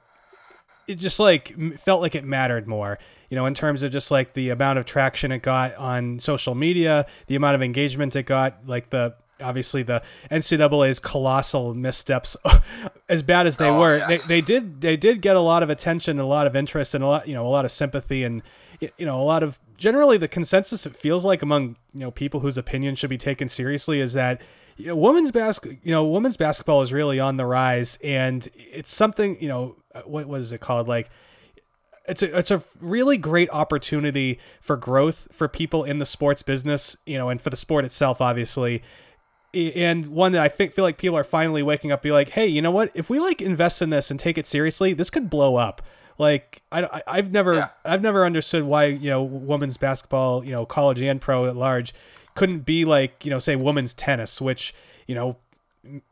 it 0.86 0.96
just 0.96 1.18
like 1.18 1.54
felt 1.78 2.02
like 2.02 2.14
it 2.14 2.24
mattered 2.24 2.66
more 2.66 2.98
you 3.34 3.40
know 3.40 3.46
in 3.46 3.54
terms 3.54 3.82
of 3.82 3.90
just 3.90 4.12
like 4.12 4.32
the 4.34 4.50
amount 4.50 4.78
of 4.78 4.84
traction 4.84 5.32
it 5.32 5.42
got 5.42 5.74
on 5.74 6.20
social 6.20 6.54
media 6.54 7.04
the 7.26 7.34
amount 7.34 7.56
of 7.56 7.62
engagement 7.62 8.14
it 8.14 8.26
got 8.26 8.64
like 8.64 8.90
the 8.90 9.12
obviously 9.42 9.82
the 9.82 10.00
NCAA's 10.30 11.00
colossal 11.00 11.74
missteps, 11.74 12.36
as 13.08 13.24
bad 13.24 13.48
as 13.48 13.56
they 13.56 13.68
oh, 13.68 13.80
were, 13.80 13.98
yes. 13.98 14.26
they, 14.26 14.36
they 14.36 14.40
did 14.40 14.80
they 14.80 14.96
did 14.96 15.20
get 15.20 15.34
a 15.34 15.40
lot 15.40 15.64
of 15.64 15.70
attention, 15.70 16.20
a 16.20 16.24
lot 16.24 16.46
of 16.46 16.54
interest, 16.54 16.94
and 16.94 17.02
a 17.02 17.06
lot 17.08 17.26
you 17.26 17.34
know 17.34 17.44
a 17.44 17.48
lot 17.48 17.64
of 17.64 17.72
sympathy, 17.72 18.22
and 18.22 18.44
you 18.78 19.04
know 19.04 19.20
a 19.20 19.24
lot 19.24 19.42
of 19.42 19.58
generally 19.76 20.16
the 20.16 20.28
consensus 20.28 20.86
it 20.86 20.94
feels 20.94 21.24
like 21.24 21.42
among 21.42 21.74
you 21.92 22.00
know 22.02 22.12
people 22.12 22.38
whose 22.38 22.56
opinion 22.56 22.94
should 22.94 23.10
be 23.10 23.18
taken 23.18 23.48
seriously 23.48 23.98
is 23.98 24.12
that 24.12 24.40
you 24.76 24.86
know 24.86 24.94
women's 24.94 25.32
basket 25.32 25.78
you 25.82 25.90
know 25.90 26.06
women's 26.06 26.36
basketball 26.36 26.82
is 26.82 26.92
really 26.92 27.18
on 27.18 27.36
the 27.36 27.44
rise, 27.44 27.98
and 28.04 28.48
it's 28.54 28.94
something 28.94 29.36
you 29.40 29.48
know 29.48 29.74
what 30.04 30.28
was 30.28 30.52
it 30.52 30.60
called 30.60 30.86
like 30.86 31.10
it's 32.06 32.22
a 32.22 32.38
it's 32.38 32.50
a 32.50 32.62
really 32.80 33.16
great 33.16 33.48
opportunity 33.50 34.38
for 34.60 34.76
growth 34.76 35.28
for 35.32 35.48
people 35.48 35.84
in 35.84 35.98
the 35.98 36.04
sports 36.04 36.42
business, 36.42 36.96
you 37.06 37.16
know, 37.16 37.28
and 37.28 37.40
for 37.40 37.50
the 37.50 37.56
sport 37.56 37.84
itself, 37.84 38.20
obviously. 38.20 38.82
And 39.54 40.06
one 40.08 40.32
that 40.32 40.42
I 40.42 40.48
think 40.48 40.72
feel 40.72 40.84
like 40.84 40.98
people 40.98 41.16
are 41.16 41.24
finally 41.24 41.62
waking 41.62 41.92
up, 41.92 42.02
be 42.02 42.10
like, 42.10 42.30
hey, 42.30 42.46
you 42.46 42.60
know 42.60 42.72
what? 42.72 42.90
If 42.94 43.08
we 43.08 43.20
like 43.20 43.40
invest 43.40 43.80
in 43.80 43.90
this 43.90 44.10
and 44.10 44.18
take 44.18 44.36
it 44.36 44.46
seriously, 44.46 44.94
this 44.94 45.10
could 45.10 45.30
blow 45.30 45.56
up. 45.56 45.80
Like 46.18 46.62
I, 46.70 47.02
I've 47.06 47.32
never 47.32 47.54
yeah. 47.54 47.68
I've 47.84 48.02
never 48.02 48.24
understood 48.24 48.64
why 48.64 48.86
you 48.86 49.10
know 49.10 49.22
women's 49.22 49.76
basketball, 49.76 50.44
you 50.44 50.52
know, 50.52 50.66
college 50.66 51.00
and 51.00 51.20
pro 51.20 51.46
at 51.46 51.56
large, 51.56 51.94
couldn't 52.34 52.60
be 52.60 52.84
like 52.84 53.24
you 53.24 53.30
know 53.30 53.38
say 53.38 53.56
women's 53.56 53.94
tennis, 53.94 54.40
which 54.40 54.74
you 55.06 55.14
know 55.14 55.36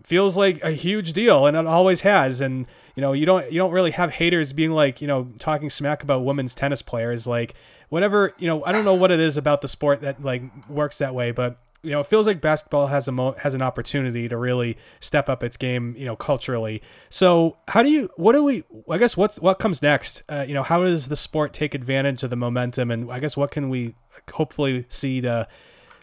feels 0.04 0.36
like 0.36 0.62
a 0.62 0.70
huge 0.70 1.12
deal, 1.12 1.46
and 1.46 1.56
it 1.56 1.66
always 1.66 2.02
has. 2.02 2.40
And 2.40 2.66
you 2.96 3.00
know, 3.00 3.12
you 3.12 3.26
don't 3.26 3.50
you 3.50 3.58
don't 3.58 3.72
really 3.72 3.92
have 3.92 4.12
haters 4.12 4.52
being 4.52 4.72
like 4.72 5.00
you 5.00 5.06
know 5.06 5.32
talking 5.38 5.70
smack 5.70 6.02
about 6.02 6.24
women's 6.24 6.54
tennis 6.54 6.82
players. 6.82 7.26
Like 7.26 7.54
whatever 7.88 8.34
you 8.38 8.46
know, 8.46 8.64
I 8.64 8.72
don't 8.72 8.84
know 8.84 8.94
what 8.94 9.10
it 9.10 9.20
is 9.20 9.36
about 9.36 9.60
the 9.60 9.68
sport 9.68 10.00
that 10.02 10.22
like 10.22 10.42
works 10.68 10.98
that 10.98 11.14
way, 11.14 11.30
but 11.30 11.58
you 11.82 11.90
know, 11.90 12.00
it 12.00 12.06
feels 12.06 12.26
like 12.26 12.40
basketball 12.40 12.86
has 12.86 13.08
a 13.08 13.12
mo- 13.12 13.32
has 13.32 13.54
an 13.54 13.62
opportunity 13.62 14.28
to 14.28 14.36
really 14.36 14.76
step 15.00 15.28
up 15.28 15.42
its 15.42 15.56
game, 15.56 15.94
you 15.98 16.04
know, 16.04 16.14
culturally. 16.14 16.80
So, 17.08 17.56
how 17.68 17.82
do 17.82 17.90
you? 17.90 18.08
What 18.16 18.32
do 18.32 18.44
we? 18.44 18.62
I 18.88 18.98
guess 18.98 19.16
what's 19.16 19.40
what 19.40 19.58
comes 19.58 19.82
next? 19.82 20.22
Uh, 20.28 20.44
you 20.46 20.54
know, 20.54 20.62
how 20.62 20.84
does 20.84 21.08
the 21.08 21.16
sport 21.16 21.52
take 21.52 21.74
advantage 21.74 22.22
of 22.22 22.30
the 22.30 22.36
momentum, 22.36 22.90
and 22.90 23.10
I 23.10 23.18
guess 23.18 23.36
what 23.36 23.50
can 23.50 23.68
we 23.68 23.96
hopefully 24.32 24.86
see 24.88 25.20
to 25.22 25.48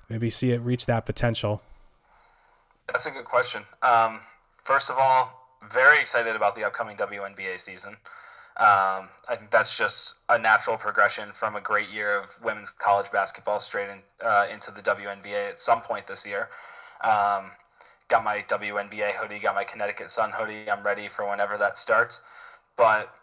maybe 0.09 0.29
see 0.29 0.51
it 0.51 0.59
reach 0.61 0.85
that 0.87 1.05
potential? 1.05 1.61
That's 2.91 3.05
a 3.05 3.11
good 3.11 3.25
question. 3.25 3.63
Um, 3.83 4.21
first 4.57 4.89
of 4.89 4.95
all, 4.99 5.57
very 5.71 5.99
excited 5.99 6.35
about 6.35 6.55
the 6.55 6.63
upcoming 6.63 6.97
WNBA 6.97 7.59
season. 7.59 7.97
Um, 8.57 9.09
I 9.29 9.35
think 9.37 9.51
that's 9.51 9.77
just 9.77 10.15
a 10.27 10.39
natural 10.39 10.75
progression 10.75 11.31
from 11.31 11.55
a 11.55 11.61
great 11.61 11.89
year 11.89 12.17
of 12.17 12.43
women's 12.43 12.71
college 12.71 13.11
basketball 13.11 13.59
straight 13.59 13.89
in, 13.89 13.99
uh, 14.21 14.47
into 14.51 14.71
the 14.71 14.81
WNBA 14.81 15.49
at 15.49 15.59
some 15.59 15.81
point 15.81 16.07
this 16.07 16.25
year. 16.25 16.49
Um, 17.01 17.51
got 18.07 18.23
my 18.23 18.43
WNBA 18.47 19.11
hoodie, 19.11 19.37
got 19.37 19.53
my 19.53 19.63
Connecticut 19.63 20.09
Sun 20.09 20.31
hoodie. 20.33 20.69
I'm 20.69 20.83
ready 20.83 21.07
for 21.07 21.29
whenever 21.29 21.57
that 21.57 21.77
starts. 21.77 22.21
But 22.75 23.13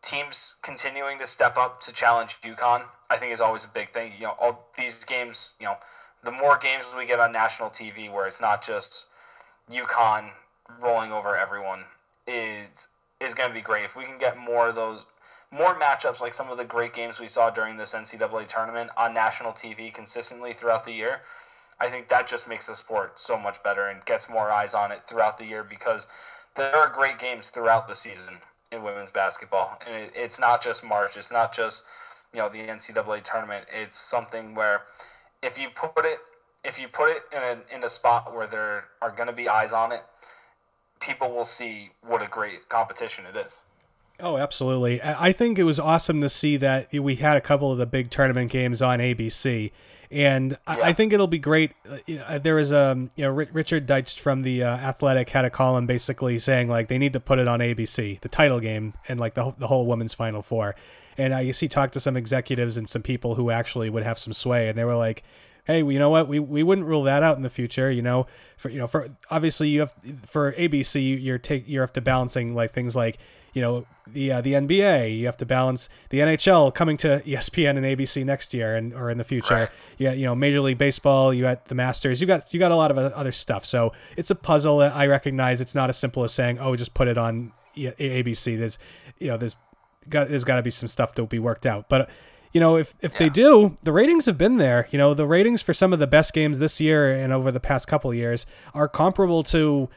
teams 0.00 0.56
continuing 0.62 1.18
to 1.18 1.26
step 1.26 1.58
up 1.58 1.82
to 1.82 1.92
challenge 1.92 2.38
UConn, 2.42 2.84
I 3.10 3.16
think 3.16 3.34
is 3.34 3.40
always 3.40 3.64
a 3.64 3.68
big 3.68 3.90
thing. 3.90 4.14
You 4.18 4.28
know, 4.28 4.36
all 4.40 4.70
these 4.78 5.04
games, 5.04 5.52
you 5.60 5.66
know, 5.66 5.76
the 6.24 6.32
more 6.32 6.58
games 6.58 6.86
we 6.96 7.06
get 7.06 7.20
on 7.20 7.32
national 7.32 7.68
TV 7.68 8.10
where 8.10 8.26
it's 8.26 8.40
not 8.40 8.64
just 8.66 9.06
UConn 9.70 10.30
rolling 10.82 11.12
over 11.12 11.36
everyone 11.36 11.84
is 12.26 12.88
is 13.20 13.34
going 13.34 13.50
to 13.50 13.54
be 13.54 13.60
great. 13.60 13.84
If 13.84 13.96
we 13.96 14.04
can 14.04 14.18
get 14.18 14.38
more 14.38 14.68
of 14.68 14.74
those, 14.74 15.04
more 15.52 15.78
matchups 15.78 16.20
like 16.20 16.32
some 16.32 16.48
of 16.50 16.56
the 16.56 16.64
great 16.64 16.94
games 16.94 17.20
we 17.20 17.26
saw 17.26 17.50
during 17.50 17.76
this 17.76 17.92
NCAA 17.92 18.46
tournament 18.46 18.90
on 18.96 19.12
national 19.12 19.52
TV 19.52 19.92
consistently 19.92 20.54
throughout 20.54 20.84
the 20.84 20.92
year, 20.92 21.20
I 21.78 21.88
think 21.88 22.08
that 22.08 22.26
just 22.26 22.48
makes 22.48 22.66
the 22.66 22.74
sport 22.74 23.20
so 23.20 23.38
much 23.38 23.62
better 23.62 23.86
and 23.86 24.04
gets 24.04 24.28
more 24.28 24.50
eyes 24.50 24.72
on 24.72 24.90
it 24.90 25.04
throughout 25.04 25.36
the 25.36 25.44
year 25.44 25.62
because 25.62 26.06
there 26.56 26.74
are 26.74 26.88
great 26.88 27.18
games 27.18 27.50
throughout 27.50 27.88
the 27.88 27.94
season 27.94 28.38
in 28.72 28.82
women's 28.82 29.10
basketball. 29.10 29.78
And 29.86 29.94
it, 29.96 30.12
it's 30.14 30.40
not 30.40 30.62
just 30.62 30.82
March, 30.82 31.16
it's 31.16 31.32
not 31.32 31.54
just, 31.54 31.82
you 32.32 32.40
know, 32.40 32.48
the 32.48 32.60
NCAA 32.60 33.22
tournament. 33.22 33.66
It's 33.70 33.98
something 33.98 34.54
where 34.54 34.82
if 35.42 35.58
you 35.58 35.68
put 35.74 36.04
it 36.04 36.20
if 36.64 36.80
you 36.80 36.88
put 36.88 37.10
it 37.10 37.22
in 37.32 37.42
a, 37.42 37.76
in 37.76 37.84
a 37.84 37.88
spot 37.88 38.34
where 38.34 38.46
there 38.46 38.84
are 39.00 39.10
going 39.10 39.28
to 39.28 39.32
be 39.34 39.48
eyes 39.48 39.72
on 39.72 39.92
it, 39.92 40.02
people 41.00 41.30
will 41.30 41.44
see 41.44 41.90
what 42.06 42.22
a 42.22 42.28
great 42.28 42.68
competition 42.68 43.24
it 43.26 43.36
is. 43.36 43.60
Oh, 44.22 44.36
absolutely. 44.36 45.02
I 45.02 45.32
think 45.32 45.58
it 45.58 45.64
was 45.64 45.80
awesome 45.80 46.20
to 46.20 46.28
see 46.28 46.58
that 46.58 46.92
we 46.92 47.16
had 47.16 47.36
a 47.36 47.40
couple 47.40 47.72
of 47.72 47.78
the 47.78 47.86
big 47.86 48.10
tournament 48.10 48.50
games 48.50 48.82
on 48.82 48.98
ABC. 48.98 49.72
And 50.10 50.58
yeah. 50.68 50.76
I 50.82 50.92
think 50.92 51.12
it'll 51.12 51.28
be 51.28 51.38
great. 51.38 51.72
Uh, 52.26 52.38
there 52.38 52.56
was 52.56 52.72
a, 52.72 52.90
um, 52.90 53.10
you 53.14 53.24
know, 53.24 53.30
Richard 53.30 53.86
Deitsch 53.86 54.18
from 54.18 54.42
the 54.42 54.64
uh, 54.64 54.76
Athletic 54.76 55.30
had 55.30 55.44
a 55.44 55.50
column 55.50 55.86
basically 55.86 56.38
saying 56.38 56.68
like 56.68 56.88
they 56.88 56.98
need 56.98 57.12
to 57.12 57.20
put 57.20 57.38
it 57.38 57.46
on 57.46 57.60
ABC, 57.60 58.20
the 58.20 58.28
title 58.28 58.58
game, 58.58 58.94
and 59.08 59.20
like 59.20 59.34
the 59.34 59.54
the 59.56 59.68
whole 59.68 59.86
women's 59.86 60.14
Final 60.14 60.42
Four. 60.42 60.74
And 61.16 61.32
I 61.32 61.44
guess 61.44 61.60
he 61.60 61.68
talked 61.68 61.92
to 61.94 62.00
some 62.00 62.16
executives 62.16 62.76
and 62.76 62.90
some 62.90 63.02
people 63.02 63.36
who 63.36 63.50
actually 63.50 63.88
would 63.88 64.02
have 64.02 64.18
some 64.18 64.32
sway, 64.32 64.68
and 64.68 64.76
they 64.76 64.84
were 64.84 64.96
like, 64.96 65.22
hey, 65.64 65.78
you 65.78 65.98
know 65.98 66.10
what? 66.10 66.28
We, 66.28 66.38
we 66.38 66.62
wouldn't 66.62 66.86
rule 66.86 67.04
that 67.04 67.22
out 67.22 67.36
in 67.36 67.42
the 67.42 67.50
future. 67.50 67.90
You 67.90 68.02
know, 68.02 68.26
for 68.56 68.68
you 68.68 68.78
know, 68.78 68.86
for 68.86 69.08
obviously 69.30 69.68
you 69.68 69.80
have 69.80 69.94
for 70.26 70.52
ABC, 70.52 71.22
you're 71.22 71.38
take 71.38 71.68
you 71.68 71.80
have 71.80 71.92
to 71.94 72.00
balancing 72.00 72.54
like 72.54 72.72
things 72.72 72.94
like 72.96 73.18
you 73.52 73.62
know 73.62 73.86
the 74.06 74.32
uh, 74.32 74.40
the 74.40 74.54
NBA. 74.54 75.18
You 75.18 75.26
have 75.26 75.36
to 75.38 75.46
balance 75.46 75.88
the 76.10 76.18
NHL 76.18 76.74
coming 76.74 76.96
to 76.98 77.20
ESPN 77.26 77.76
and 77.76 77.84
ABC 77.84 78.24
next 78.24 78.54
year 78.54 78.76
and 78.76 78.92
or 78.92 79.10
in 79.10 79.18
the 79.18 79.24
future. 79.24 79.54
Right. 79.54 79.68
Yeah, 79.98 80.12
you 80.12 80.24
know 80.24 80.34
Major 80.34 80.60
League 80.60 80.78
Baseball. 80.78 81.32
You 81.34 81.42
got 81.42 81.66
the 81.66 81.74
Masters. 81.74 82.20
You 82.20 82.26
got 82.26 82.52
you 82.52 82.60
got 82.60 82.72
a 82.72 82.76
lot 82.76 82.90
of 82.90 82.98
other 82.98 83.32
stuff. 83.32 83.64
So 83.64 83.92
it's 84.16 84.30
a 84.30 84.34
puzzle 84.34 84.78
that 84.78 84.94
I 84.94 85.06
recognize. 85.06 85.60
It's 85.60 85.74
not 85.74 85.88
as 85.88 85.98
simple 85.98 86.24
as 86.24 86.32
saying, 86.32 86.58
oh, 86.58 86.76
just 86.76 86.94
put 86.94 87.08
it 87.08 87.18
on 87.18 87.52
ABC. 87.76 88.58
There's 88.58 88.78
you 89.18 89.28
know 89.28 89.36
there's 89.36 89.56
got 90.08 90.28
there's 90.28 90.44
got 90.44 90.56
to 90.56 90.62
be 90.62 90.70
some 90.70 90.88
stuff 90.88 91.14
to 91.14 91.26
be 91.26 91.38
worked 91.38 91.66
out, 91.66 91.88
but 91.88 92.10
you 92.52 92.60
know, 92.60 92.76
if 92.76 92.94
if 93.00 93.12
yeah. 93.12 93.18
they 93.18 93.28
do, 93.28 93.76
the 93.82 93.92
ratings 93.92 94.26
have 94.26 94.38
been 94.38 94.56
there. 94.56 94.88
You 94.90 94.98
know, 94.98 95.14
the 95.14 95.26
ratings 95.26 95.62
for 95.62 95.72
some 95.72 95.92
of 95.92 95.98
the 95.98 96.06
best 96.06 96.32
games 96.32 96.58
this 96.58 96.80
year 96.80 97.12
and 97.12 97.32
over 97.32 97.50
the 97.52 97.60
past 97.60 97.86
couple 97.86 98.12
years 98.12 98.46
are 98.74 98.88
comparable 98.88 99.42
to 99.44 99.88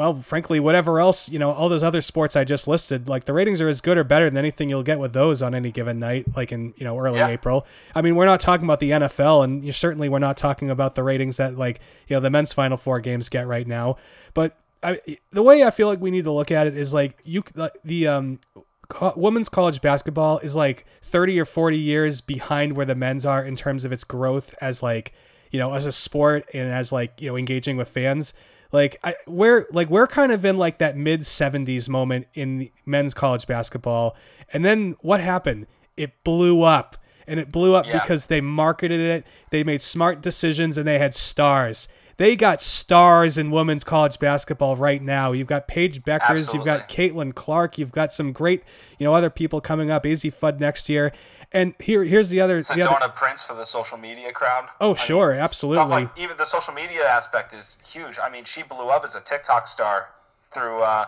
well, 0.00 0.14
frankly, 0.14 0.58
whatever 0.58 0.98
else, 0.98 1.28
you 1.28 1.38
know, 1.38 1.52
all 1.52 1.68
those 1.68 1.82
other 1.82 2.00
sports 2.00 2.34
I 2.34 2.44
just 2.44 2.66
listed, 2.66 3.06
like 3.06 3.24
the 3.24 3.34
ratings 3.34 3.60
are 3.60 3.68
as 3.68 3.82
good 3.82 3.98
or 3.98 4.02
better 4.02 4.30
than 4.30 4.38
anything 4.38 4.70
you'll 4.70 4.82
get 4.82 4.98
with 4.98 5.12
those 5.12 5.42
on 5.42 5.54
any 5.54 5.70
given 5.70 5.98
night, 5.98 6.24
like 6.34 6.52
in, 6.52 6.72
you 6.78 6.84
know, 6.84 6.98
early 6.98 7.18
yeah. 7.18 7.28
April. 7.28 7.66
I 7.94 8.00
mean, 8.00 8.16
we're 8.16 8.24
not 8.24 8.40
talking 8.40 8.64
about 8.64 8.80
the 8.80 8.92
NFL 8.92 9.44
and 9.44 9.62
you 9.62 9.72
certainly 9.72 10.08
we're 10.08 10.18
not 10.18 10.38
talking 10.38 10.70
about 10.70 10.94
the 10.94 11.02
ratings 11.02 11.36
that 11.36 11.58
like, 11.58 11.80
you 12.08 12.16
know, 12.16 12.20
the 12.20 12.30
men's 12.30 12.54
final 12.54 12.78
four 12.78 12.98
games 13.00 13.28
get 13.28 13.46
right 13.46 13.66
now. 13.66 13.98
But 14.32 14.56
I, 14.82 14.98
the 15.32 15.42
way 15.42 15.64
I 15.64 15.70
feel 15.70 15.88
like 15.88 16.00
we 16.00 16.10
need 16.10 16.24
to 16.24 16.32
look 16.32 16.50
at 16.50 16.66
it 16.66 16.78
is 16.78 16.94
like 16.94 17.18
you, 17.22 17.44
the, 17.84 18.06
um, 18.06 18.40
co- 18.90 19.14
women's 19.16 19.48
college 19.48 19.80
basketball 19.80 20.38
is 20.40 20.54
like 20.54 20.84
30 21.02 21.40
or 21.40 21.46
40 21.46 21.78
years 21.78 22.20
behind 22.20 22.74
where 22.74 22.84
the 22.84 22.94
men's 22.94 23.24
are 23.24 23.42
in 23.42 23.56
terms 23.56 23.86
of 23.86 23.92
its 23.92 24.04
growth 24.04 24.54
as 24.60 24.82
like 24.82 25.14
you 25.50 25.58
know 25.58 25.72
as 25.72 25.86
a 25.86 25.92
sport 25.92 26.46
and 26.52 26.70
as 26.70 26.92
like 26.92 27.20
you 27.22 27.30
know 27.30 27.36
engaging 27.36 27.78
with 27.78 27.88
fans. 27.88 28.34
Like 28.72 28.98
I, 29.02 29.14
we're 29.26 29.66
like 29.72 29.88
we're 29.88 30.06
kind 30.06 30.30
of 30.30 30.44
in 30.44 30.58
like 30.58 30.78
that 30.78 30.96
mid 30.96 31.22
70s 31.22 31.88
moment 31.88 32.26
in 32.34 32.68
men's 32.84 33.14
college 33.14 33.46
basketball. 33.46 34.16
And 34.52 34.64
then 34.64 34.96
what 35.00 35.20
happened? 35.20 35.66
It 35.96 36.22
blew 36.22 36.62
up. 36.62 36.96
And 37.26 37.38
it 37.38 37.52
blew 37.52 37.76
up 37.76 37.86
yeah. 37.86 38.00
because 38.00 38.26
they 38.26 38.40
marketed 38.40 39.00
it. 39.00 39.26
They 39.50 39.62
made 39.62 39.82
smart 39.82 40.20
decisions 40.20 40.76
and 40.76 40.86
they 40.86 40.98
had 40.98 41.14
stars 41.14 41.86
they 42.20 42.36
got 42.36 42.60
stars 42.60 43.38
in 43.38 43.50
women's 43.50 43.82
college 43.82 44.18
basketball 44.18 44.76
right 44.76 45.00
now. 45.00 45.32
You've 45.32 45.46
got 45.46 45.66
Paige 45.66 46.02
Bueckers, 46.02 46.20
Absolutely. 46.28 46.58
you've 46.58 46.66
got 46.66 46.86
Caitlin 46.86 47.34
Clark, 47.34 47.78
you've 47.78 47.92
got 47.92 48.12
some 48.12 48.32
great, 48.32 48.62
you 48.98 49.06
know, 49.06 49.14
other 49.14 49.30
people 49.30 49.62
coming 49.62 49.90
up. 49.90 50.04
Azzi 50.04 50.30
Fudd 50.30 50.60
next 50.60 50.90
year. 50.90 51.12
And 51.50 51.72
here, 51.78 52.04
here's 52.04 52.28
the 52.28 52.38
other. 52.38 52.60
Sedona 52.60 52.74
the 52.74 52.90
other... 52.90 53.08
Prince 53.08 53.42
for 53.42 53.54
the 53.54 53.64
social 53.64 53.96
media 53.96 54.32
crowd. 54.32 54.68
Oh, 54.82 54.92
I 54.92 54.96
sure, 54.96 55.32
mean, 55.32 55.40
absolutely. 55.40 55.86
Like, 55.86 56.10
even 56.18 56.36
the 56.36 56.44
social 56.44 56.74
media 56.74 57.08
aspect 57.08 57.54
is 57.54 57.78
huge. 57.82 58.18
I 58.22 58.28
mean, 58.28 58.44
she 58.44 58.62
blew 58.62 58.90
up 58.90 59.02
as 59.02 59.16
a 59.16 59.20
TikTok 59.22 59.66
star 59.66 60.10
through 60.50 60.82
uh, 60.82 61.06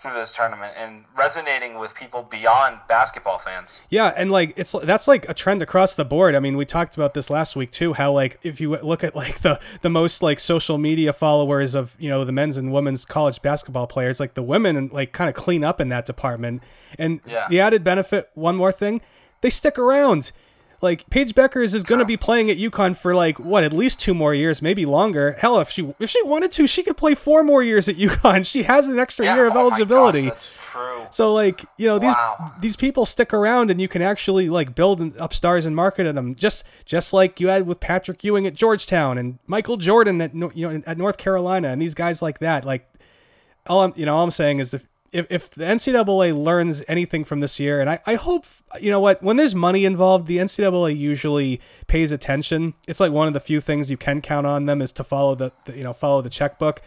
through 0.00 0.14
this 0.14 0.32
tournament 0.32 0.72
and 0.76 1.04
resonating 1.14 1.78
with 1.78 1.94
people 1.94 2.22
beyond 2.22 2.80
basketball 2.88 3.38
fans. 3.38 3.80
Yeah, 3.90 4.12
and 4.16 4.30
like 4.30 4.54
it's 4.56 4.74
that's 4.82 5.06
like 5.06 5.28
a 5.28 5.34
trend 5.34 5.60
across 5.60 5.94
the 5.94 6.06
board. 6.06 6.34
I 6.34 6.40
mean, 6.40 6.56
we 6.56 6.64
talked 6.64 6.94
about 6.94 7.12
this 7.12 7.28
last 7.28 7.54
week 7.54 7.70
too. 7.70 7.92
How 7.92 8.10
like 8.12 8.38
if 8.42 8.60
you 8.60 8.76
look 8.78 9.04
at 9.04 9.14
like 9.14 9.40
the 9.40 9.60
the 9.82 9.90
most 9.90 10.22
like 10.22 10.40
social 10.40 10.78
media 10.78 11.12
followers 11.12 11.74
of 11.74 11.94
you 11.98 12.08
know 12.08 12.24
the 12.24 12.32
men's 12.32 12.56
and 12.56 12.72
women's 12.72 13.04
college 13.04 13.42
basketball 13.42 13.86
players, 13.86 14.20
like 14.20 14.34
the 14.34 14.42
women 14.42 14.88
like 14.90 15.12
kind 15.12 15.28
of 15.28 15.34
clean 15.34 15.62
up 15.62 15.80
in 15.80 15.90
that 15.90 16.06
department. 16.06 16.62
And 16.98 17.20
yeah. 17.26 17.46
the 17.48 17.60
added 17.60 17.84
benefit, 17.84 18.30
one 18.34 18.56
more 18.56 18.72
thing, 18.72 19.02
they 19.42 19.50
stick 19.50 19.78
around 19.78 20.32
like 20.82 21.08
Paige 21.10 21.34
Bueckers 21.34 21.74
is 21.74 21.82
going 21.82 21.98
to 21.98 22.04
be 22.04 22.16
playing 22.16 22.50
at 22.50 22.56
UConn 22.56 22.96
for 22.96 23.14
like 23.14 23.38
what 23.38 23.64
at 23.64 23.72
least 23.72 24.00
two 24.00 24.14
more 24.14 24.34
years, 24.34 24.62
maybe 24.62 24.86
longer. 24.86 25.32
Hell, 25.32 25.60
if 25.60 25.68
she 25.70 25.94
if 25.98 26.08
she 26.08 26.22
wanted 26.22 26.50
to, 26.52 26.66
she 26.66 26.82
could 26.82 26.96
play 26.96 27.14
four 27.14 27.44
more 27.44 27.62
years 27.62 27.88
at 27.88 27.96
UConn. 27.96 28.46
She 28.46 28.62
has 28.62 28.86
an 28.86 28.98
extra 28.98 29.24
yeah, 29.24 29.34
year 29.34 29.46
of 29.46 29.56
oh 29.56 29.68
eligibility. 29.68 30.22
Gosh, 30.22 30.30
that's 30.30 30.70
true. 30.70 31.06
So 31.10 31.34
like 31.34 31.64
you 31.76 31.86
know 31.86 31.98
these 31.98 32.14
wow. 32.14 32.54
these 32.60 32.76
people 32.76 33.04
stick 33.04 33.34
around, 33.34 33.70
and 33.70 33.80
you 33.80 33.88
can 33.88 34.02
actually 34.02 34.48
like 34.48 34.74
build 34.74 35.16
up 35.18 35.34
stars 35.34 35.66
and 35.66 35.76
market 35.76 36.12
them 36.14 36.34
just 36.34 36.64
just 36.84 37.12
like 37.12 37.40
you 37.40 37.48
had 37.48 37.66
with 37.66 37.80
Patrick 37.80 38.24
Ewing 38.24 38.46
at 38.46 38.54
Georgetown 38.54 39.18
and 39.18 39.38
Michael 39.46 39.76
Jordan 39.76 40.20
at 40.20 40.34
you 40.34 40.68
know 40.68 40.82
at 40.86 40.96
North 40.96 41.18
Carolina 41.18 41.68
and 41.68 41.82
these 41.82 41.94
guys 41.94 42.22
like 42.22 42.38
that. 42.38 42.64
Like 42.64 42.90
all 43.66 43.82
I'm 43.82 43.92
you 43.96 44.06
know 44.06 44.16
all 44.16 44.24
I'm 44.24 44.30
saying 44.30 44.60
is 44.60 44.70
the 44.70 44.80
if, 45.12 45.26
if 45.30 45.50
the 45.50 45.64
NCAA 45.64 46.36
learns 46.36 46.82
anything 46.86 47.24
from 47.24 47.40
this 47.40 47.58
year, 47.58 47.80
and 47.80 47.90
I, 47.90 48.00
I 48.06 48.14
hope, 48.14 48.46
you 48.80 48.90
know 48.90 49.00
what, 49.00 49.22
when 49.22 49.36
there's 49.36 49.54
money 49.54 49.84
involved, 49.84 50.26
the 50.26 50.38
NCAA 50.38 50.96
usually 50.96 51.60
pays 51.86 52.12
attention. 52.12 52.74
It's 52.86 53.00
like 53.00 53.12
one 53.12 53.26
of 53.26 53.34
the 53.34 53.40
few 53.40 53.60
things 53.60 53.90
you 53.90 53.96
can 53.96 54.20
count 54.20 54.46
on 54.46 54.66
them 54.66 54.80
is 54.80 54.92
to 54.92 55.04
follow 55.04 55.34
the, 55.34 55.52
the 55.64 55.76
you 55.76 55.82
know, 55.82 55.92
follow 55.92 56.22
the 56.22 56.30
checkbook. 56.30 56.80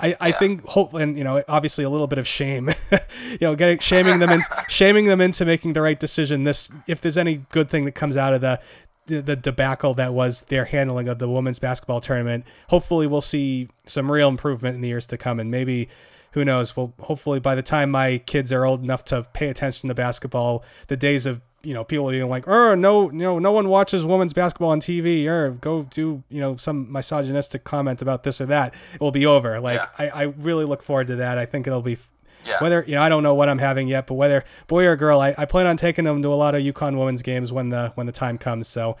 I, 0.00 0.16
I 0.20 0.32
think 0.32 0.64
hope 0.66 0.92
and 0.94 1.16
you 1.16 1.22
know 1.22 1.42
obviously 1.48 1.84
a 1.84 1.88
little 1.88 2.08
bit 2.08 2.18
of 2.18 2.26
shame, 2.26 2.68
you 3.30 3.38
know, 3.40 3.54
getting 3.54 3.78
shaming 3.78 4.18
them 4.18 4.30
in, 4.30 4.42
shaming 4.68 5.06
them 5.06 5.20
into 5.20 5.44
making 5.44 5.72
the 5.72 5.82
right 5.82 5.98
decision. 5.98 6.44
This 6.44 6.70
if 6.88 7.00
there's 7.00 7.16
any 7.16 7.36
good 7.50 7.70
thing 7.70 7.84
that 7.84 7.92
comes 7.92 8.16
out 8.16 8.34
of 8.34 8.40
the, 8.40 8.60
the 9.06 9.22
the 9.22 9.36
debacle 9.36 9.94
that 9.94 10.12
was 10.12 10.42
their 10.42 10.64
handling 10.64 11.08
of 11.08 11.20
the 11.20 11.28
women's 11.28 11.60
basketball 11.60 12.00
tournament, 12.00 12.44
hopefully 12.68 13.06
we'll 13.06 13.20
see 13.20 13.68
some 13.86 14.10
real 14.10 14.28
improvement 14.28 14.74
in 14.74 14.80
the 14.80 14.88
years 14.88 15.06
to 15.06 15.16
come, 15.16 15.38
and 15.38 15.50
maybe 15.50 15.88
who 16.34 16.44
knows? 16.44 16.76
Well, 16.76 16.92
hopefully 17.00 17.40
by 17.40 17.54
the 17.54 17.62
time 17.62 17.90
my 17.90 18.18
kids 18.18 18.52
are 18.52 18.64
old 18.64 18.82
enough 18.82 19.04
to 19.06 19.22
pay 19.32 19.48
attention 19.48 19.88
to 19.88 19.94
basketball, 19.94 20.64
the 20.88 20.96
days 20.96 21.26
of 21.26 21.40
you 21.62 21.72
know 21.72 21.82
people 21.82 22.10
being 22.10 22.28
like, 22.28 22.46
"Oh, 22.46 22.74
no, 22.74 23.10
you 23.10 23.18
know, 23.18 23.38
no 23.38 23.50
one 23.50 23.68
watches 23.68 24.04
women's 24.04 24.34
basketball 24.34 24.70
on 24.70 24.80
TV," 24.80 25.26
or 25.26 25.46
er, 25.46 25.50
go 25.52 25.84
do 25.84 26.22
you 26.28 26.40
know 26.40 26.56
some 26.56 26.92
misogynistic 26.92 27.64
comment 27.64 28.02
about 28.02 28.22
this 28.22 28.40
or 28.40 28.46
that, 28.46 28.74
it 28.92 29.00
will 29.00 29.10
be 29.12 29.24
over. 29.24 29.58
Like 29.60 29.80
Yeah. 29.80 29.88
I, 29.98 30.08
I 30.08 30.22
really 30.24 30.64
look 30.66 30.82
forward 30.82 31.06
to 31.06 31.16
that. 31.16 31.38
I 31.38 31.46
think 31.46 31.66
it'll 31.66 31.80
be 31.80 31.96
Yeah. 32.44 32.58
whether 32.60 32.84
you 32.86 32.94
know 32.96 33.02
I 33.02 33.08
don't 33.08 33.22
know 33.22 33.34
what 33.34 33.48
I'm 33.48 33.58
having 33.58 33.88
yet, 33.88 34.06
but 34.06 34.14
whether 34.14 34.44
boy 34.66 34.84
or 34.86 34.94
girl, 34.96 35.20
I, 35.20 35.34
I 35.38 35.46
plan 35.46 35.66
on 35.66 35.76
taking 35.78 36.04
them 36.04 36.20
to 36.22 36.28
a 36.28 36.34
lot 36.36 36.54
of 36.54 36.60
UConn 36.62 36.98
women's 36.98 37.22
games 37.22 37.50
when 37.50 37.70
the 37.70 37.92
when 37.94 38.06
the 38.06 38.12
time 38.12 38.36
comes. 38.36 38.68
So 38.68 38.96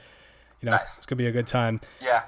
you 0.62 0.66
know 0.66 0.72
Nice. 0.76 0.96
it's 0.96 1.04
gonna 1.06 1.18
be 1.18 1.26
a 1.26 1.32
good 1.32 1.46
time. 1.46 1.80
Yeah. 2.00 2.22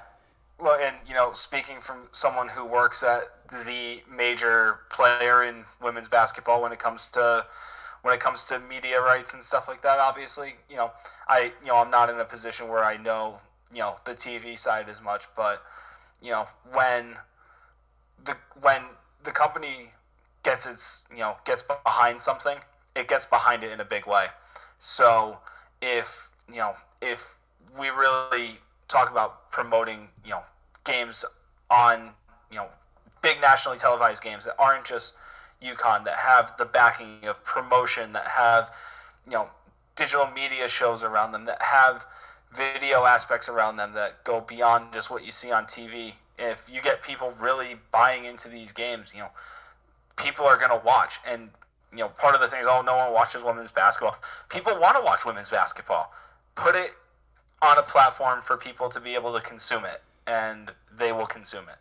Well, 0.59 0.77
and 0.79 0.95
you 1.07 1.13
know, 1.15 1.33
speaking 1.33 1.81
from 1.81 2.09
someone 2.11 2.49
who 2.49 2.63
works 2.65 3.01
at 3.03 3.23
the 3.49 4.01
major 4.09 4.79
player 4.89 5.43
in 5.43 5.65
women's 5.81 6.07
basketball 6.07 6.61
when 6.61 6.71
it 6.71 6.79
comes 6.79 7.07
to 7.07 7.45
when 8.01 8.13
it 8.13 8.19
comes 8.19 8.43
to 8.45 8.59
media 8.59 9.01
rights 9.01 9.33
and 9.33 9.43
stuff 9.43 9.67
like 9.67 9.81
that, 9.81 9.99
obviously, 9.99 10.55
you 10.69 10.77
know, 10.77 10.91
I 11.27 11.51
you 11.61 11.67
know 11.67 11.77
I'm 11.77 11.91
not 11.91 12.09
in 12.09 12.19
a 12.19 12.25
position 12.25 12.67
where 12.67 12.83
I 12.83 12.97
know 12.97 13.39
you 13.71 13.79
know 13.79 13.97
the 14.05 14.13
TV 14.13 14.57
side 14.57 14.89
as 14.89 15.01
much, 15.01 15.25
but 15.35 15.63
you 16.21 16.31
know 16.31 16.47
when 16.71 17.17
the 18.23 18.37
when 18.61 18.83
the 19.23 19.31
company 19.31 19.91
gets 20.43 20.65
its 20.65 21.05
you 21.11 21.19
know 21.19 21.37
gets 21.45 21.63
behind 21.63 22.21
something, 22.21 22.59
it 22.95 23.07
gets 23.07 23.25
behind 23.25 23.63
it 23.63 23.71
in 23.71 23.79
a 23.79 23.85
big 23.85 24.07
way. 24.07 24.27
So 24.79 25.39
if 25.81 26.29
you 26.49 26.57
know 26.57 26.75
if 27.01 27.35
we 27.77 27.89
really 27.89 28.59
talk 28.87 29.11
about 29.11 29.51
promoting 29.51 30.09
you 30.23 30.31
know 30.31 30.43
games 30.83 31.25
on 31.69 32.11
you 32.49 32.57
know 32.57 32.67
big 33.21 33.41
nationally 33.41 33.77
televised 33.77 34.23
games 34.23 34.45
that 34.45 34.55
aren't 34.57 34.85
just 34.85 35.13
UConn 35.63 36.05
that 36.05 36.17
have 36.19 36.55
the 36.57 36.65
backing 36.65 37.25
of 37.27 37.43
promotion 37.43 38.13
that 38.13 38.27
have 38.27 38.71
you 39.25 39.33
know 39.33 39.49
digital 39.95 40.27
media 40.27 40.67
shows 40.67 41.03
around 41.03 41.31
them 41.31 41.45
that 41.45 41.61
have 41.63 42.05
video 42.55 43.05
aspects 43.05 43.49
around 43.49 43.77
them 43.77 43.93
that 43.93 44.23
go 44.23 44.41
beyond 44.41 44.93
just 44.93 45.09
what 45.09 45.25
you 45.25 45.31
see 45.31 45.51
on 45.51 45.65
TV. 45.65 46.13
If 46.37 46.69
you 46.71 46.81
get 46.81 47.01
people 47.01 47.31
really 47.31 47.75
buying 47.91 48.25
into 48.25 48.47
these 48.47 48.71
games, 48.71 49.13
you 49.13 49.21
know, 49.21 49.31
people 50.15 50.45
are 50.45 50.57
going 50.57 50.69
to 50.69 50.81
watch. 50.85 51.19
And, 51.27 51.49
you 51.91 51.99
know, 51.99 52.09
part 52.09 52.35
of 52.35 52.41
the 52.41 52.47
thing 52.47 52.61
is, 52.61 52.67
oh, 52.69 52.81
no 52.85 52.95
one 52.95 53.13
watches 53.13 53.43
women's 53.43 53.71
basketball. 53.71 54.17
People 54.49 54.79
want 54.79 54.97
to 54.97 55.03
watch 55.03 55.25
women's 55.25 55.49
basketball. 55.49 56.11
Put 56.55 56.75
it 56.75 56.91
on 57.61 57.77
a 57.77 57.83
platform 57.83 58.41
for 58.41 58.55
people 58.55 58.89
to 58.89 58.99
be 58.99 59.15
able 59.15 59.33
to 59.33 59.41
consume 59.41 59.83
it, 59.85 60.03
and 60.25 60.71
they 60.95 61.11
will 61.11 61.25
consume 61.25 61.65
it. 61.69 61.77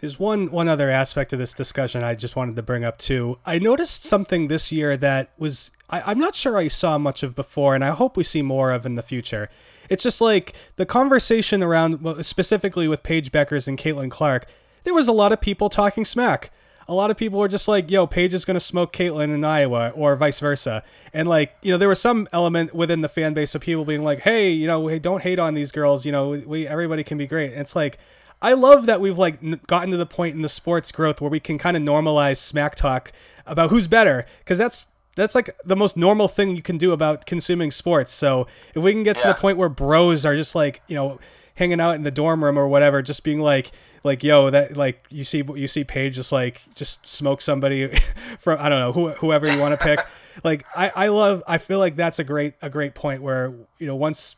There's 0.00 0.18
one 0.18 0.50
one 0.50 0.66
other 0.66 0.88
aspect 0.88 1.32
of 1.34 1.38
this 1.38 1.52
discussion 1.52 2.02
I 2.02 2.14
just 2.14 2.34
wanted 2.34 2.56
to 2.56 2.62
bring 2.62 2.84
up 2.84 2.98
too. 2.98 3.38
I 3.44 3.58
noticed 3.58 4.02
something 4.02 4.48
this 4.48 4.72
year 4.72 4.96
that 4.96 5.30
was 5.36 5.72
I, 5.90 6.02
I'm 6.06 6.18
not 6.18 6.34
sure 6.34 6.56
I 6.56 6.68
saw 6.68 6.96
much 6.96 7.22
of 7.22 7.36
before, 7.36 7.74
and 7.74 7.84
I 7.84 7.90
hope 7.90 8.16
we 8.16 8.24
see 8.24 8.40
more 8.40 8.72
of 8.72 8.86
in 8.86 8.94
the 8.94 9.02
future. 9.02 9.50
It's 9.90 10.02
just 10.02 10.20
like 10.20 10.54
the 10.76 10.86
conversation 10.86 11.62
around, 11.62 12.24
specifically 12.24 12.88
with 12.88 13.02
Paige 13.02 13.30
Bueckers 13.30 13.68
and 13.68 13.76
Caitlin 13.76 14.10
Clark. 14.10 14.46
There 14.84 14.94
was 14.94 15.08
a 15.08 15.12
lot 15.12 15.32
of 15.32 15.40
people 15.40 15.68
talking 15.68 16.04
smack. 16.04 16.50
A 16.88 16.94
lot 16.94 17.10
of 17.10 17.16
people 17.16 17.38
were 17.38 17.48
just 17.48 17.68
like, 17.68 17.90
"Yo, 17.90 18.06
Paige 18.06 18.32
is 18.32 18.46
gonna 18.46 18.58
smoke 18.58 18.94
Caitlin 18.94 19.34
in 19.34 19.44
Iowa," 19.44 19.92
or 19.94 20.16
vice 20.16 20.40
versa. 20.40 20.82
And 21.12 21.28
like, 21.28 21.54
you 21.60 21.72
know, 21.72 21.78
there 21.78 21.88
was 21.90 22.00
some 22.00 22.26
element 22.32 22.74
within 22.74 23.02
the 23.02 23.08
fan 23.08 23.34
base 23.34 23.54
of 23.54 23.60
people 23.60 23.84
being 23.84 24.02
like, 24.02 24.20
"Hey, 24.20 24.50
you 24.50 24.66
know, 24.66 24.86
hey, 24.86 24.98
don't 24.98 25.22
hate 25.22 25.38
on 25.38 25.52
these 25.52 25.72
girls. 25.72 26.06
You 26.06 26.12
know, 26.12 26.30
we 26.46 26.66
everybody 26.66 27.04
can 27.04 27.18
be 27.18 27.26
great." 27.26 27.52
And 27.52 27.60
it's 27.60 27.76
like, 27.76 27.98
I 28.42 28.54
love 28.54 28.86
that 28.86 29.00
we've 29.00 29.18
like 29.18 29.42
n- 29.42 29.60
gotten 29.66 29.90
to 29.90 29.96
the 29.96 30.06
point 30.06 30.34
in 30.34 30.42
the 30.42 30.48
sports 30.48 30.90
growth 30.92 31.20
where 31.20 31.30
we 31.30 31.40
can 31.40 31.58
kind 31.58 31.76
of 31.76 31.82
normalize 31.82 32.38
smack 32.38 32.74
talk 32.74 33.12
about 33.46 33.70
who's 33.70 33.86
better 33.86 34.24
because 34.38 34.58
that's 34.58 34.86
that's 35.16 35.34
like 35.34 35.50
the 35.64 35.76
most 35.76 35.96
normal 35.96 36.28
thing 36.28 36.56
you 36.56 36.62
can 36.62 36.78
do 36.78 36.92
about 36.92 37.26
consuming 37.26 37.70
sports. 37.70 38.12
So 38.12 38.46
if 38.74 38.82
we 38.82 38.92
can 38.92 39.02
get 39.02 39.18
to 39.18 39.28
the 39.28 39.34
point 39.34 39.58
where 39.58 39.68
bros 39.68 40.24
are 40.24 40.36
just 40.36 40.54
like 40.54 40.82
you 40.88 40.94
know 40.94 41.18
hanging 41.56 41.80
out 41.80 41.96
in 41.96 42.04
the 42.04 42.10
dorm 42.10 42.42
room 42.42 42.58
or 42.58 42.68
whatever, 42.68 43.02
just 43.02 43.24
being 43.24 43.40
like 43.40 43.72
like 44.02 44.22
yo 44.22 44.48
that 44.50 44.76
like 44.76 45.04
you 45.10 45.24
see 45.24 45.42
you 45.54 45.68
see 45.68 45.84
Paige 45.84 46.14
just 46.14 46.32
like 46.32 46.62
just 46.74 47.06
smoke 47.06 47.40
somebody 47.42 47.88
from 48.38 48.58
I 48.58 48.68
don't 48.68 48.80
know 48.80 48.92
who, 48.92 49.08
whoever 49.10 49.50
you 49.50 49.60
want 49.60 49.78
to 49.78 49.84
pick. 49.84 50.00
like 50.44 50.64
I 50.74 50.90
I 50.94 51.08
love 51.08 51.42
I 51.46 51.58
feel 51.58 51.78
like 51.78 51.96
that's 51.96 52.18
a 52.18 52.24
great 52.24 52.54
a 52.62 52.70
great 52.70 52.94
point 52.94 53.20
where 53.22 53.52
you 53.78 53.86
know 53.86 53.96
once 53.96 54.36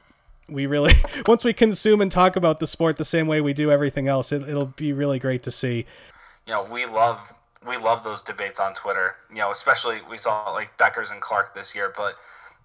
we 0.49 0.67
really 0.67 0.93
once 1.27 1.45
we 1.45 1.53
consume 1.53 2.01
and 2.01 2.11
talk 2.11 2.37
about 2.37 2.61
the 2.61 2.67
sport 2.67 2.97
the 2.97 3.05
same 3.05 3.27
way 3.27 3.41
we 3.41 3.53
do 3.53 3.71
everything 3.71 4.09
else 4.09 4.33
it, 4.33 4.43
it'll 4.43 4.67
be 4.67 4.93
really 4.93 5.19
great 5.19 5.43
to 5.43 5.51
see 5.51 5.87
you 6.47 6.53
know, 6.53 6.65
we 6.65 6.87
love 6.87 7.35
we 7.67 7.77
love 7.77 8.03
those 8.03 8.23
debates 8.23 8.59
on 8.59 8.75
Twitter. 8.75 9.17
You 9.31 9.39
know, 9.39 9.51
especially 9.51 10.01
we 10.09 10.17
saw 10.17 10.51
like 10.51 10.77
Bueckers 10.77 11.13
and 11.13 11.21
Clark 11.21 11.55
this 11.55 11.75
year, 11.75 11.93
but 11.97 12.17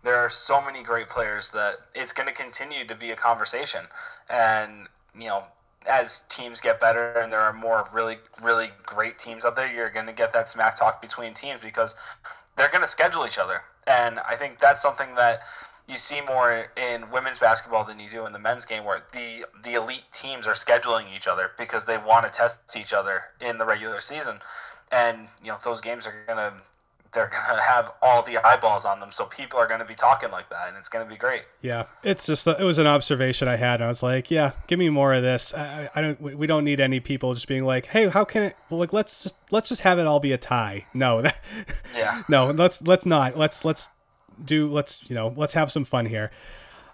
there 0.03 0.15
are 0.15 0.29
so 0.29 0.61
many 0.61 0.83
great 0.83 1.09
players 1.09 1.51
that 1.51 1.75
it's 1.93 2.13
going 2.13 2.27
to 2.27 2.33
continue 2.33 2.85
to 2.85 2.95
be 2.95 3.11
a 3.11 3.15
conversation. 3.15 3.85
And 4.29 4.87
you 5.17 5.27
know, 5.27 5.45
as 5.87 6.21
teams 6.29 6.59
get 6.59 6.79
better 6.79 7.13
and 7.13 7.31
there 7.31 7.39
are 7.39 7.53
more 7.53 7.87
really 7.93 8.17
really 8.41 8.71
great 8.85 9.19
teams 9.19 9.45
out 9.45 9.55
there, 9.55 9.71
you're 9.71 9.91
going 9.91 10.07
to 10.07 10.13
get 10.13 10.33
that 10.33 10.47
smack 10.47 10.75
talk 10.75 11.01
between 11.01 11.33
teams 11.33 11.61
because 11.61 11.95
they're 12.55 12.69
going 12.69 12.81
to 12.81 12.87
schedule 12.87 13.25
each 13.25 13.37
other. 13.37 13.61
And 13.85 14.19
I 14.19 14.35
think 14.35 14.59
that's 14.59 14.81
something 14.81 15.15
that 15.15 15.41
you 15.87 15.95
see 15.95 16.19
more 16.21 16.67
in 16.75 17.09
women's 17.11 17.39
basketball 17.39 17.83
than 17.85 17.99
you 17.99 18.09
do 18.09 18.25
in 18.25 18.33
the 18.33 18.39
men's 18.39 18.65
game, 18.65 18.83
where 18.83 19.03
the 19.13 19.45
the 19.63 19.73
elite 19.73 20.05
teams 20.11 20.45
are 20.47 20.53
scheduling 20.53 21.05
each 21.15 21.27
other 21.27 21.51
because 21.57 21.85
they 21.85 21.97
want 21.97 22.25
to 22.25 22.31
test 22.31 22.75
each 22.75 22.93
other 22.93 23.23
in 23.39 23.57
the 23.57 23.65
regular 23.65 23.99
season, 23.99 24.39
and 24.91 25.27
you 25.41 25.49
know 25.49 25.57
those 25.63 25.79
games 25.81 26.05
are 26.05 26.13
gonna 26.27 26.53
they're 27.13 27.29
gonna 27.29 27.61
have 27.73 27.91
all 28.01 28.21
the 28.21 28.37
eyeballs 28.45 28.83
on 28.83 28.99
them, 28.99 29.11
so 29.13 29.25
people 29.25 29.57
are 29.57 29.65
gonna 29.67 29.85
be 29.85 29.95
talking 29.95 30.29
like 30.29 30.49
that, 30.49 30.67
and 30.67 30.77
it's 30.77 30.89
gonna 30.89 31.05
be 31.05 31.15
great. 31.15 31.43
yeah 31.61 31.85
it's 32.03 32.25
just 32.25 32.45
it 32.47 32.59
was 32.63 32.77
an 32.79 32.85
observation 32.87 33.47
i 33.47 33.55
had 33.55 33.75
and 33.75 33.85
i 33.85 33.87
was 33.87 34.03
like 34.03 34.29
yeah 34.29 34.51
give 34.67 34.77
me 34.77 34.89
more 34.89 35.13
of 35.13 35.21
this 35.23 35.53
i, 35.53 35.89
I 35.95 36.01
don't 36.01 36.21
we 36.21 36.35
we 36.35 36.47
don't 36.47 36.63
need 36.65 36.79
any 36.81 36.99
people 36.99 37.33
just 37.33 37.47
being 37.47 37.63
like 37.63 37.85
hey 37.87 38.09
how 38.09 38.25
can 38.25 38.43
it 38.43 38.57
well, 38.69 38.79
like 38.79 38.91
let's 38.93 39.23
just 39.23 39.35
let's 39.51 39.69
just 39.69 39.81
have 39.81 39.99
it 39.99 40.05
all 40.07 40.19
be 40.19 40.33
a 40.33 40.37
tie 40.37 40.85
no 40.93 41.21
that, 41.21 41.39
Yeah. 41.97 42.21
no 42.29 42.51
let's 42.51 42.81
let's 42.81 43.05
not 43.05 43.37
let's 43.37 43.63
let's 43.65 43.89
do 44.43 44.69
let's 44.69 45.09
you 45.09 45.15
know 45.15 45.33
let's 45.35 45.53
have 45.53 45.71
some 45.71 45.85
fun 45.85 46.05
here. 46.05 46.31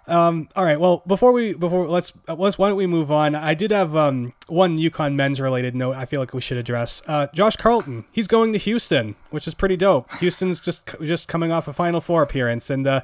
Um 0.06 0.50
all 0.54 0.64
right 0.64 0.78
well 0.78 1.02
before 1.06 1.32
we 1.32 1.54
before 1.54 1.88
let's 1.88 2.12
let's 2.28 2.58
why 2.58 2.68
don't 2.68 2.76
we 2.76 2.86
move 2.86 3.10
on? 3.10 3.34
I 3.34 3.54
did 3.54 3.70
have 3.70 3.96
um 3.96 4.34
one 4.48 4.78
UConn 4.78 5.14
men's 5.14 5.40
related 5.40 5.74
note 5.74 5.96
i 5.96 6.04
feel 6.04 6.20
like 6.20 6.34
we 6.34 6.42
should 6.42 6.58
address. 6.58 7.00
Uh 7.06 7.26
josh 7.32 7.56
carlton 7.56 8.04
he's 8.12 8.28
going 8.28 8.52
to 8.52 8.58
houston 8.58 9.16
which 9.30 9.48
is 9.48 9.54
pretty 9.54 9.76
dope. 9.78 10.12
Houston's 10.18 10.60
just 10.60 10.94
just 11.02 11.26
coming 11.26 11.52
off 11.52 11.68
a 11.68 11.72
final 11.72 12.02
four 12.02 12.22
appearance 12.22 12.68
and 12.68 12.86
uh 12.86 13.00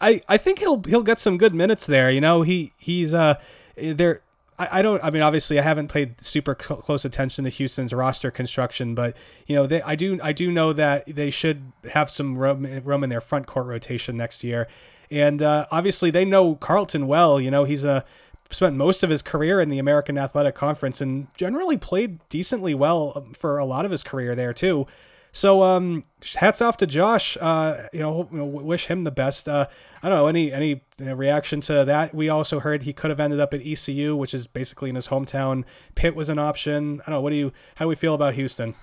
i 0.00 0.20
i 0.28 0.36
think 0.36 0.58
he'll 0.58 0.82
he'll 0.88 1.04
get 1.04 1.20
some 1.20 1.38
good 1.38 1.54
minutes 1.54 1.86
there 1.86 2.10
you 2.10 2.20
know? 2.20 2.42
He 2.42 2.72
he's 2.78 3.14
uh 3.14 3.34
there 3.76 4.22
I 4.60 4.78
I 4.78 4.82
don't. 4.82 5.02
I 5.02 5.10
mean, 5.10 5.22
obviously, 5.22 5.58
I 5.58 5.62
haven't 5.62 5.88
paid 5.88 6.22
super 6.22 6.56
cl- 6.60 6.80
close 6.80 7.04
attention 7.04 7.44
to 7.44 7.50
Houston's 7.50 7.92
roster 7.92 8.30
construction, 8.30 8.94
but 8.94 9.16
you 9.46 9.56
know, 9.56 9.66
they, 9.66 9.82
I 9.82 9.96
do. 9.96 10.20
I 10.22 10.32
do 10.32 10.52
know 10.52 10.72
that 10.74 11.06
they 11.06 11.30
should 11.30 11.72
have 11.92 12.10
some 12.10 12.38
room, 12.38 12.64
room 12.84 13.02
in 13.02 13.10
their 13.10 13.20
front 13.20 13.46
court 13.46 13.66
rotation 13.66 14.16
next 14.16 14.44
year, 14.44 14.68
and 15.10 15.42
uh, 15.42 15.66
obviously, 15.72 16.10
they 16.10 16.24
know 16.24 16.54
Carlton 16.54 17.06
well. 17.06 17.40
You 17.40 17.50
know, 17.50 17.64
he's 17.64 17.84
a 17.84 18.04
spent 18.50 18.76
most 18.76 19.02
of 19.02 19.10
his 19.10 19.22
career 19.22 19.60
in 19.60 19.70
the 19.70 19.78
American 19.78 20.18
Athletic 20.18 20.54
Conference 20.54 21.00
and 21.00 21.28
generally 21.36 21.76
played 21.76 22.18
decently 22.28 22.74
well 22.74 23.12
um, 23.14 23.32
for 23.32 23.58
a 23.58 23.64
lot 23.64 23.84
of 23.84 23.90
his 23.90 24.02
career 24.02 24.34
there 24.34 24.52
too. 24.52 24.86
So, 25.32 25.62
um, 25.62 26.04
hats 26.36 26.60
off 26.60 26.76
to 26.78 26.86
Josh. 26.86 27.36
Uh, 27.40 27.88
you 27.92 28.00
know, 28.00 28.28
wish 28.30 28.86
him 28.86 29.04
the 29.04 29.10
best. 29.10 29.48
Uh, 29.48 29.66
I 30.02 30.08
don't 30.08 30.18
know 30.18 30.26
any 30.26 30.52
any 30.52 30.82
reaction 30.98 31.60
to 31.62 31.84
that. 31.84 32.14
We 32.14 32.28
also 32.28 32.60
heard 32.60 32.82
he 32.82 32.92
could 32.92 33.10
have 33.10 33.20
ended 33.20 33.40
up 33.40 33.54
at 33.54 33.60
ECU, 33.64 34.16
which 34.16 34.34
is 34.34 34.46
basically 34.46 34.90
in 34.90 34.96
his 34.96 35.08
hometown. 35.08 35.64
Pitt 35.94 36.14
was 36.14 36.28
an 36.28 36.38
option. 36.38 37.00
I 37.02 37.10
don't 37.10 37.16
know. 37.16 37.20
What 37.20 37.30
do 37.30 37.36
you? 37.36 37.52
How 37.76 37.84
do 37.84 37.88
we 37.88 37.94
feel 37.94 38.14
about 38.14 38.34
Houston? 38.34 38.74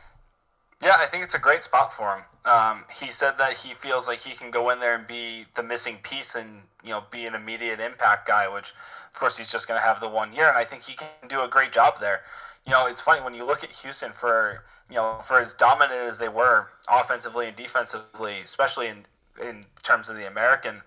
Yeah, 0.82 0.96
I 1.00 1.08
think 1.08 1.24
it's 1.24 1.34
a 1.34 1.40
great 1.40 1.64
spot 1.64 1.92
for 1.92 2.16
him. 2.16 2.24
Um, 2.46 2.84
he 3.02 3.10
said 3.10 3.38
that 3.40 3.54
he 3.54 3.74
feels 3.74 4.08
like 4.08 4.20
he 4.20 4.36
can 4.36 4.52
go 4.52 4.70
in 4.70 4.80
there 4.80 4.96
and 4.96 5.08
be 5.08 5.46
the 5.56 5.64
missing 5.64 5.98
piece 6.04 6.36
and 6.36 6.62
you 6.84 6.92
know 6.92 7.04
be 7.12 7.26
an 7.26 7.34
immediate 7.34 7.80
impact 7.80 8.28
guy, 8.28 8.48
which 8.48 8.74
of 9.12 9.20
course 9.20 9.38
he's 9.38 9.52
just 9.52 9.68
going 9.68 9.80
to 9.80 9.86
have 9.86 10.00
the 10.00 10.08
one 10.08 10.34
year, 10.34 10.48
and 10.48 10.58
I 10.58 10.64
think 10.64 10.84
he 10.84 10.94
can 10.94 11.28
do 11.28 11.42
a 11.42 11.48
great 11.48 11.72
job 11.72 12.00
there. 12.00 12.22
You 12.68 12.74
know, 12.74 12.86
it's 12.86 13.02
funny 13.02 13.24
when 13.24 13.34
you 13.34 13.46
look 13.46 13.64
at 13.64 13.72
Houston 13.72 14.12
for 14.12 14.66
you 14.90 14.96
know 14.96 15.20
for 15.24 15.40
as 15.40 15.54
dominant 15.54 16.02
as 16.02 16.18
they 16.18 16.30
were 16.30 16.68
offensively 16.90 17.48
and 17.48 17.56
defensively, 17.56 18.42
especially 18.44 18.88
in 18.88 19.06
in 19.42 19.66
terms 19.84 20.10
of 20.10 20.18
the 20.18 20.28
American, 20.28 20.82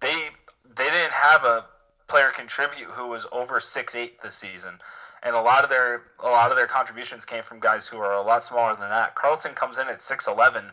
they 0.00 0.30
they 0.64 0.88
didn't 0.88 1.12
have 1.12 1.42
a 1.44 1.66
player 2.06 2.30
contribute 2.34 2.90
who 2.90 3.08
was 3.08 3.26
over 3.32 3.58
six 3.58 3.96
eight 3.96 4.22
this 4.22 4.36
season 4.36 4.78
and 5.26 5.34
a 5.34 5.40
lot 5.40 5.64
of 5.64 5.70
their 5.70 6.02
a 6.20 6.28
lot 6.28 6.50
of 6.50 6.56
their 6.56 6.68
contributions 6.68 7.24
came 7.24 7.42
from 7.42 7.58
guys 7.58 7.88
who 7.88 7.98
are 7.98 8.12
a 8.12 8.22
lot 8.22 8.44
smaller 8.44 8.76
than 8.76 8.88
that. 8.88 9.16
Carlton 9.16 9.54
comes 9.54 9.76
in 9.76 9.88
at 9.88 10.00
six 10.00 10.26
eleven, 10.28 10.66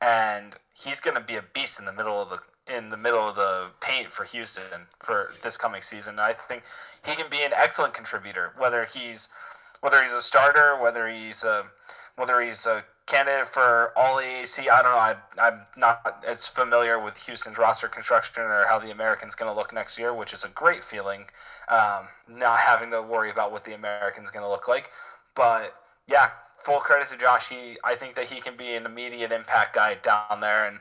and 0.00 0.54
he's 0.72 1.00
going 1.00 1.16
to 1.16 1.20
be 1.20 1.34
a 1.34 1.42
beast 1.42 1.80
in 1.80 1.84
the 1.84 1.92
middle 1.92 2.22
of 2.22 2.30
the 2.30 2.38
in 2.72 2.90
the 2.90 2.96
middle 2.96 3.28
of 3.28 3.34
the 3.34 3.68
paint 3.80 4.12
for 4.12 4.24
Houston 4.24 4.86
for 5.00 5.32
this 5.42 5.56
coming 5.56 5.82
season. 5.82 6.18
I 6.20 6.32
think 6.32 6.62
he 7.04 7.16
can 7.16 7.28
be 7.28 7.42
an 7.42 7.52
excellent 7.52 7.92
contributor, 7.92 8.52
whether 8.56 8.84
he's 8.84 9.28
whether 9.80 10.02
he's 10.02 10.12
a 10.12 10.22
starter, 10.22 10.80
whether 10.80 11.08
he's 11.08 11.44
a 11.44 11.66
whether 12.16 12.40
he's 12.40 12.66
a 12.66 12.84
candidate 13.06 13.46
for 13.46 13.92
all 13.96 14.16
AAC. 14.16 14.68
I 14.68 14.82
don't 14.82 14.92
know. 14.92 14.98
I, 14.98 15.16
I'm 15.40 15.60
not 15.76 16.22
as 16.26 16.46
familiar 16.46 17.02
with 17.02 17.26
Houston's 17.26 17.56
roster 17.56 17.88
construction 17.88 18.42
or 18.42 18.66
how 18.66 18.78
the 18.78 18.90
American's 18.90 19.34
going 19.34 19.50
to 19.50 19.56
look 19.56 19.72
next 19.72 19.98
year, 19.98 20.12
which 20.12 20.32
is 20.32 20.44
a 20.44 20.48
great 20.48 20.84
feeling, 20.84 21.26
um, 21.68 22.08
not 22.28 22.60
having 22.60 22.90
to 22.90 23.00
worry 23.00 23.30
about 23.30 23.50
what 23.52 23.64
the 23.64 23.74
American's 23.74 24.30
going 24.30 24.44
to 24.44 24.50
look 24.50 24.68
like. 24.68 24.90
But 25.34 25.74
yeah, 26.06 26.30
full 26.52 26.80
credit 26.80 27.08
to 27.08 27.16
Josh. 27.16 27.48
He, 27.48 27.78
I 27.82 27.94
think 27.94 28.14
that 28.14 28.26
he 28.26 28.40
can 28.40 28.56
be 28.56 28.74
an 28.74 28.84
immediate 28.84 29.32
impact 29.32 29.74
guy 29.74 29.94
down 29.94 30.40
there, 30.40 30.66
and 30.66 30.80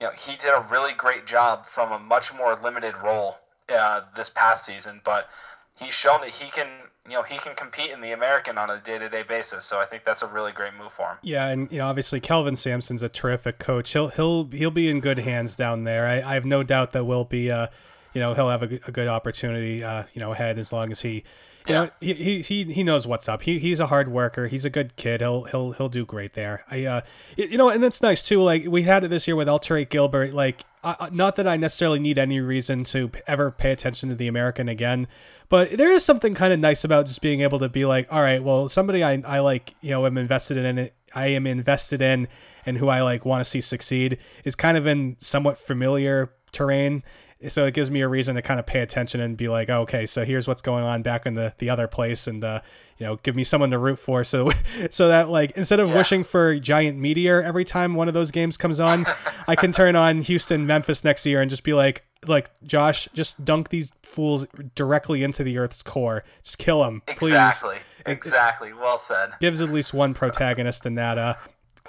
you 0.00 0.06
know 0.06 0.12
he 0.12 0.36
did 0.36 0.50
a 0.50 0.60
really 0.60 0.92
great 0.92 1.26
job 1.26 1.66
from 1.66 1.90
a 1.92 1.98
much 1.98 2.32
more 2.32 2.54
limited 2.54 2.96
role 2.96 3.38
uh, 3.68 4.02
this 4.16 4.28
past 4.28 4.64
season. 4.64 5.00
But 5.02 5.28
he's 5.76 5.94
shown 5.94 6.20
that 6.20 6.30
he 6.30 6.50
can 6.50 6.68
you 7.08 7.14
know 7.14 7.22
he 7.22 7.36
can 7.38 7.54
compete 7.54 7.90
in 7.90 8.00
the 8.00 8.12
American 8.12 8.56
on 8.56 8.70
a 8.70 8.80
day 8.80 8.98
to 8.98 9.08
day 9.08 9.22
basis. 9.22 9.64
So 9.64 9.78
I 9.78 9.84
think 9.84 10.04
that's 10.04 10.22
a 10.22 10.26
really 10.26 10.52
great 10.52 10.72
move 10.74 10.92
for 10.92 11.10
him. 11.10 11.16
Yeah, 11.22 11.48
and 11.48 11.70
you 11.70 11.78
know 11.78 11.86
obviously 11.86 12.20
Kelvin 12.20 12.56
Sampson's 12.56 13.02
a 13.02 13.08
terrific 13.08 13.58
coach. 13.58 13.92
He'll 13.92 14.08
he'll 14.08 14.44
he'll 14.44 14.70
be 14.70 14.88
in 14.88 15.00
good 15.00 15.18
hands 15.18 15.56
down 15.56 15.84
there. 15.84 16.06
I, 16.06 16.16
I 16.22 16.34
have 16.34 16.44
no 16.46 16.62
doubt 16.62 16.92
that 16.92 17.04
will 17.04 17.24
be 17.24 17.50
uh 17.50 17.66
you 18.14 18.20
know 18.20 18.34
he'll 18.34 18.48
have 18.48 18.62
a, 18.62 18.78
a 18.86 18.92
good 18.92 19.08
opportunity 19.08 19.84
uh 19.84 20.04
you 20.14 20.20
know 20.20 20.32
ahead 20.32 20.58
as 20.58 20.72
long 20.72 20.92
as 20.92 21.02
he 21.02 21.24
you 21.66 21.74
yeah. 21.74 21.84
know, 21.84 21.90
he, 22.00 22.42
he 22.42 22.64
he 22.64 22.82
knows 22.82 23.06
what's 23.06 23.26
up. 23.26 23.42
He 23.42 23.58
he's 23.58 23.80
a 23.80 23.86
hard 23.86 24.08
worker. 24.08 24.48
He's 24.48 24.66
a 24.66 24.70
good 24.70 24.96
kid. 24.96 25.22
He'll 25.22 25.44
he'll 25.44 25.72
he'll 25.72 25.88
do 25.88 26.04
great 26.04 26.34
there. 26.34 26.62
I 26.70 26.84
uh 26.84 27.00
you 27.36 27.56
know, 27.56 27.70
and 27.70 27.82
it's 27.82 28.02
nice 28.02 28.22
too. 28.22 28.42
Like 28.42 28.66
we 28.68 28.82
had 28.82 29.02
it 29.02 29.08
this 29.08 29.26
year 29.26 29.34
with 29.34 29.48
Alterique 29.48 29.88
Gilbert. 29.88 30.34
Like 30.34 30.64
uh, 30.82 31.08
not 31.10 31.36
that 31.36 31.48
I 31.48 31.56
necessarily 31.56 32.00
need 32.00 32.18
any 32.18 32.38
reason 32.40 32.84
to 32.84 33.10
ever 33.26 33.50
pay 33.50 33.72
attention 33.72 34.10
to 34.10 34.14
the 34.14 34.28
American 34.28 34.68
again, 34.68 35.08
but 35.48 35.70
there 35.70 35.90
is 35.90 36.04
something 36.04 36.34
kind 36.34 36.52
of 36.52 36.60
nice 36.60 36.84
about 36.84 37.06
just 37.06 37.22
being 37.22 37.40
able 37.40 37.58
to 37.60 37.70
be 37.70 37.86
like, 37.86 38.12
all 38.12 38.20
right, 38.20 38.42
well, 38.42 38.68
somebody 38.68 39.02
I 39.02 39.22
I 39.26 39.38
like, 39.38 39.74
you 39.80 39.90
know, 39.90 40.04
am 40.04 40.18
invested 40.18 40.58
in 40.58 40.78
it. 40.78 40.94
I 41.14 41.28
am 41.28 41.46
invested 41.46 42.02
in, 42.02 42.28
and 42.66 42.76
who 42.76 42.88
I 42.88 43.00
like 43.00 43.24
want 43.24 43.42
to 43.42 43.48
see 43.48 43.62
succeed 43.62 44.18
is 44.44 44.54
kind 44.54 44.76
of 44.76 44.86
in 44.86 45.16
somewhat 45.18 45.56
familiar 45.56 46.30
terrain 46.52 47.02
so 47.48 47.66
it 47.66 47.74
gives 47.74 47.90
me 47.90 48.00
a 48.00 48.08
reason 48.08 48.36
to 48.36 48.42
kind 48.42 48.58
of 48.58 48.66
pay 48.66 48.80
attention 48.80 49.20
and 49.20 49.36
be 49.36 49.48
like, 49.48 49.68
oh, 49.70 49.82
okay, 49.82 50.06
so 50.06 50.24
here's 50.24 50.48
what's 50.48 50.62
going 50.62 50.84
on 50.84 51.02
back 51.02 51.26
in 51.26 51.34
the 51.34 51.54
the 51.58 51.70
other 51.70 51.86
place, 51.86 52.26
and 52.26 52.42
uh, 52.42 52.60
you 52.98 53.06
know, 53.06 53.16
give 53.16 53.36
me 53.36 53.44
someone 53.44 53.70
to 53.70 53.78
root 53.78 53.98
for. 53.98 54.24
So 54.24 54.50
so 54.90 55.08
that 55.08 55.28
like 55.28 55.52
instead 55.56 55.80
of 55.80 55.88
yeah. 55.88 55.94
wishing 55.94 56.24
for 56.24 56.58
giant 56.58 56.98
meteor 56.98 57.42
every 57.42 57.64
time 57.64 57.94
one 57.94 58.08
of 58.08 58.14
those 58.14 58.30
games 58.30 58.56
comes 58.56 58.80
on, 58.80 59.04
I 59.48 59.56
can 59.56 59.72
turn 59.72 59.96
on 59.96 60.20
Houston 60.22 60.66
Memphis 60.66 61.04
next 61.04 61.26
year 61.26 61.40
and 61.40 61.50
just 61.50 61.64
be 61.64 61.74
like, 61.74 62.04
like 62.26 62.50
Josh, 62.64 63.08
just 63.14 63.44
dunk 63.44 63.68
these 63.70 63.92
fools 64.02 64.46
directly 64.74 65.22
into 65.22 65.44
the 65.44 65.58
Earth's 65.58 65.82
core. 65.82 66.24
Just 66.42 66.58
kill 66.58 66.82
them, 66.82 67.02
please. 67.06 67.28
Exactly. 67.28 67.76
Exactly. 68.06 68.74
Well 68.74 68.98
said. 68.98 69.30
Gives 69.40 69.62
at 69.62 69.70
least 69.70 69.94
one 69.94 70.12
protagonist 70.12 70.84
in 70.84 70.96
that. 70.96 71.16
Uh, 71.16 71.36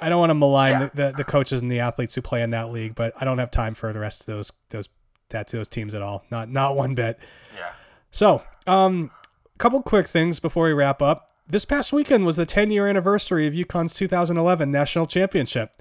I 0.01 0.07
don't 0.07 0.19
want 0.19 0.29
to 0.29 0.35
malign 0.35 0.71
yeah. 0.71 0.89
the, 0.93 0.95
the, 0.95 1.13
the, 1.17 1.23
coaches 1.25 1.61
and 1.61 1.69
the 1.69 1.81
athletes 1.81 2.15
who 2.15 2.21
play 2.21 2.41
in 2.41 2.51
that 2.51 2.71
league, 2.71 2.95
but 2.95 3.13
I 3.19 3.25
don't 3.25 3.37
have 3.37 3.51
time 3.51 3.75
for 3.75 3.91
the 3.91 3.99
rest 3.99 4.21
of 4.21 4.27
those 4.27 4.53
those 4.69 4.87
that 5.35 5.47
to 5.49 5.57
those 5.57 5.67
teams 5.67 5.93
at 5.93 6.01
all. 6.01 6.23
Not 6.31 6.49
not 6.49 6.75
one 6.75 6.95
bit. 6.95 7.19
Yeah. 7.55 7.71
So, 8.11 8.43
um, 8.65 9.11
a 9.53 9.57
couple 9.57 9.81
quick 9.81 10.07
things 10.07 10.39
before 10.39 10.65
we 10.65 10.73
wrap 10.73 11.01
up. 11.01 11.31
This 11.47 11.65
past 11.65 11.93
weekend 11.93 12.25
was 12.25 12.37
the 12.37 12.45
10 12.45 12.71
year 12.71 12.87
anniversary 12.87 13.45
of 13.45 13.53
UConn's 13.53 13.93
2011 13.93 14.71
national 14.71 15.05
championship, 15.05 15.75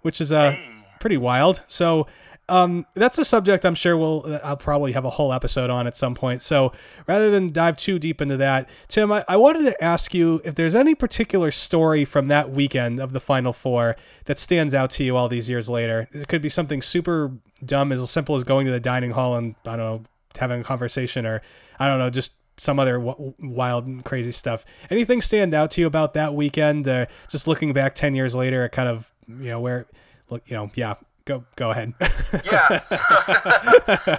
which 0.00 0.20
is 0.20 0.32
uh, 0.32 0.52
hey. 0.52 0.70
pretty 1.00 1.18
wild. 1.18 1.62
So, 1.66 2.06
um, 2.52 2.86
that's 2.92 3.16
a 3.16 3.24
subject 3.24 3.64
I'm 3.64 3.74
sure 3.74 3.96
we'll 3.96 4.38
I'll 4.44 4.58
probably 4.58 4.92
have 4.92 5.06
a 5.06 5.10
whole 5.10 5.32
episode 5.32 5.70
on 5.70 5.86
at 5.86 5.96
some 5.96 6.14
point. 6.14 6.42
So 6.42 6.72
rather 7.06 7.30
than 7.30 7.50
dive 7.50 7.78
too 7.78 7.98
deep 7.98 8.20
into 8.20 8.36
that, 8.36 8.68
Tim, 8.88 9.10
I, 9.10 9.24
I 9.26 9.38
wanted 9.38 9.64
to 9.64 9.82
ask 9.82 10.12
you 10.12 10.42
if 10.44 10.54
there's 10.54 10.74
any 10.74 10.94
particular 10.94 11.50
story 11.50 12.04
from 12.04 12.28
that 12.28 12.50
weekend 12.50 13.00
of 13.00 13.14
the 13.14 13.20
Final 13.20 13.54
Four 13.54 13.96
that 14.26 14.38
stands 14.38 14.74
out 14.74 14.90
to 14.92 15.04
you 15.04 15.16
all 15.16 15.28
these 15.28 15.48
years 15.48 15.70
later. 15.70 16.08
It 16.12 16.28
could 16.28 16.42
be 16.42 16.50
something 16.50 16.82
super 16.82 17.32
dumb, 17.64 17.90
as 17.90 18.10
simple 18.10 18.36
as 18.36 18.44
going 18.44 18.66
to 18.66 18.72
the 18.72 18.80
dining 18.80 19.12
hall 19.12 19.34
and 19.36 19.54
I 19.64 19.76
don't 19.76 19.78
know 19.78 20.02
having 20.38 20.60
a 20.60 20.64
conversation, 20.64 21.24
or 21.24 21.40
I 21.78 21.88
don't 21.88 21.98
know 21.98 22.10
just 22.10 22.32
some 22.58 22.78
other 22.78 22.98
w- 22.98 23.34
wild 23.40 23.86
and 23.86 24.04
crazy 24.04 24.32
stuff. 24.32 24.66
Anything 24.90 25.22
stand 25.22 25.54
out 25.54 25.70
to 25.72 25.80
you 25.80 25.86
about 25.86 26.12
that 26.14 26.34
weekend? 26.34 26.86
Uh, 26.86 27.06
just 27.30 27.46
looking 27.46 27.72
back 27.72 27.94
ten 27.94 28.14
years 28.14 28.34
later, 28.34 28.68
kind 28.68 28.90
of 28.90 29.10
you 29.26 29.48
know 29.48 29.60
where 29.60 29.86
look 30.28 30.42
you 30.50 30.56
know 30.56 30.70
yeah 30.74 30.94
go 31.24 31.44
go 31.56 31.70
ahead. 31.70 31.94
yeah. 32.44 32.78
So, 32.78 32.96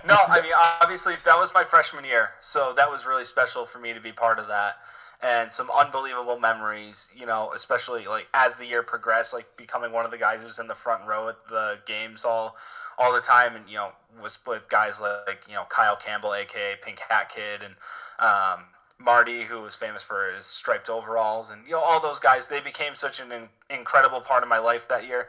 no, 0.07 0.17
I 0.27 0.39
mean 0.41 0.51
obviously 0.81 1.13
that 1.25 1.37
was 1.37 1.53
my 1.53 1.63
freshman 1.63 2.03
year, 2.03 2.31
so 2.39 2.73
that 2.75 2.89
was 2.89 3.05
really 3.05 3.25
special 3.25 3.65
for 3.65 3.79
me 3.79 3.93
to 3.93 3.99
be 3.99 4.11
part 4.11 4.39
of 4.39 4.47
that, 4.47 4.77
and 5.21 5.51
some 5.51 5.69
unbelievable 5.71 6.39
memories. 6.39 7.09
You 7.15 7.25
know, 7.25 7.51
especially 7.55 8.05
like 8.05 8.27
as 8.33 8.57
the 8.57 8.65
year 8.65 8.83
progressed, 8.83 9.33
like 9.33 9.57
becoming 9.57 9.91
one 9.91 10.05
of 10.05 10.11
the 10.11 10.17
guys 10.17 10.41
who's 10.41 10.59
in 10.59 10.67
the 10.67 10.75
front 10.75 11.05
row 11.05 11.29
at 11.29 11.47
the 11.47 11.79
games 11.85 12.25
all 12.25 12.55
all 12.97 13.13
the 13.13 13.21
time, 13.21 13.55
and 13.55 13.67
you 13.67 13.75
know 13.75 13.91
was 14.21 14.37
with 14.45 14.69
guys 14.69 15.01
like 15.01 15.43
you 15.47 15.55
know 15.55 15.65
Kyle 15.69 15.95
Campbell, 15.95 16.33
aka 16.33 16.75
Pink 16.81 16.99
Hat 17.09 17.29
Kid, 17.29 17.61
and 17.63 17.75
um, 18.19 18.65
Marty, 18.99 19.43
who 19.43 19.61
was 19.61 19.75
famous 19.75 20.03
for 20.03 20.31
his 20.31 20.45
striped 20.45 20.89
overalls, 20.89 21.49
and 21.49 21.65
you 21.65 21.71
know 21.71 21.81
all 21.81 21.99
those 21.99 22.19
guys. 22.19 22.49
They 22.49 22.59
became 22.59 22.95
such 22.95 23.19
an 23.19 23.31
in- 23.31 23.49
incredible 23.69 24.21
part 24.21 24.43
of 24.43 24.49
my 24.49 24.59
life 24.59 24.87
that 24.87 25.07
year. 25.07 25.27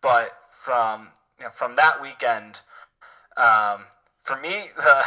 But 0.00 0.38
from 0.66 1.10
you 1.38 1.44
know, 1.44 1.50
from 1.50 1.76
that 1.76 2.02
weekend, 2.02 2.62
um, 3.36 3.84
for 4.20 4.36
me 4.36 4.70
the 4.76 5.04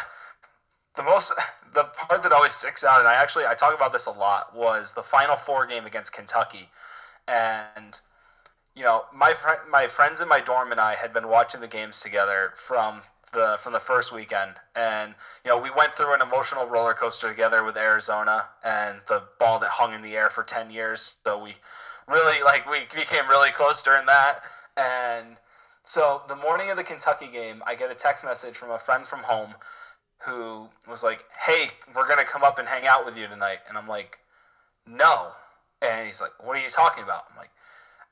the 0.95 1.03
most 1.03 1.33
the 1.73 1.83
part 1.83 2.23
that 2.23 2.31
always 2.31 2.53
sticks 2.53 2.81
out, 2.81 2.99
and 2.99 3.09
I 3.09 3.15
actually 3.15 3.45
I 3.45 3.55
talk 3.55 3.75
about 3.75 3.91
this 3.91 4.05
a 4.05 4.11
lot, 4.11 4.55
was 4.55 4.93
the 4.93 5.03
Final 5.03 5.35
Four 5.35 5.67
game 5.67 5.85
against 5.85 6.13
Kentucky, 6.13 6.69
and 7.27 7.99
you 8.73 8.83
know 8.83 9.03
my 9.13 9.33
friend 9.33 9.59
my 9.69 9.87
friends 9.87 10.21
in 10.21 10.29
my 10.29 10.39
dorm 10.39 10.71
and 10.71 10.79
I 10.79 10.95
had 10.95 11.13
been 11.13 11.27
watching 11.27 11.59
the 11.59 11.67
games 11.67 11.99
together 11.99 12.53
from 12.55 13.01
the 13.33 13.57
from 13.59 13.73
the 13.73 13.81
first 13.81 14.13
weekend, 14.13 14.53
and 14.73 15.15
you 15.43 15.51
know 15.51 15.59
we 15.59 15.69
went 15.75 15.91
through 15.93 16.13
an 16.13 16.21
emotional 16.21 16.67
roller 16.67 16.93
coaster 16.93 17.27
together 17.27 17.65
with 17.65 17.75
Arizona 17.75 18.47
and 18.63 18.99
the 19.09 19.23
ball 19.37 19.59
that 19.59 19.71
hung 19.71 19.91
in 19.91 20.03
the 20.03 20.15
air 20.15 20.29
for 20.29 20.43
ten 20.43 20.71
years. 20.71 21.17
So 21.25 21.37
we 21.37 21.55
really 22.07 22.41
like 22.43 22.65
we 22.69 22.87
became 22.95 23.27
really 23.27 23.51
close 23.51 23.81
during 23.81 24.05
that, 24.05 24.39
and 24.77 25.35
so 25.89 26.21
the 26.27 26.35
morning 26.35 26.69
of 26.69 26.77
the 26.77 26.83
Kentucky 26.83 27.27
game, 27.27 27.63
I 27.65 27.73
get 27.73 27.89
a 27.91 27.95
text 27.95 28.23
message 28.23 28.55
from 28.55 28.69
a 28.69 28.77
friend 28.77 29.07
from 29.07 29.23
home 29.23 29.55
who 30.19 30.69
was 30.87 31.01
like, 31.01 31.25
"Hey, 31.47 31.71
we're 31.95 32.07
gonna 32.07 32.25
come 32.25 32.43
up 32.43 32.59
and 32.59 32.67
hang 32.67 32.85
out 32.85 33.05
with 33.05 33.17
you 33.17 33.27
tonight," 33.27 33.61
and 33.67 33.75
I'm 33.75 33.87
like, 33.87 34.19
"No," 34.85 35.33
and 35.81 36.05
he's 36.05 36.21
like, 36.21 36.33
"What 36.37 36.55
are 36.55 36.59
you 36.59 36.69
talking 36.69 37.03
about?" 37.03 37.25
I'm 37.31 37.37
like, 37.37 37.49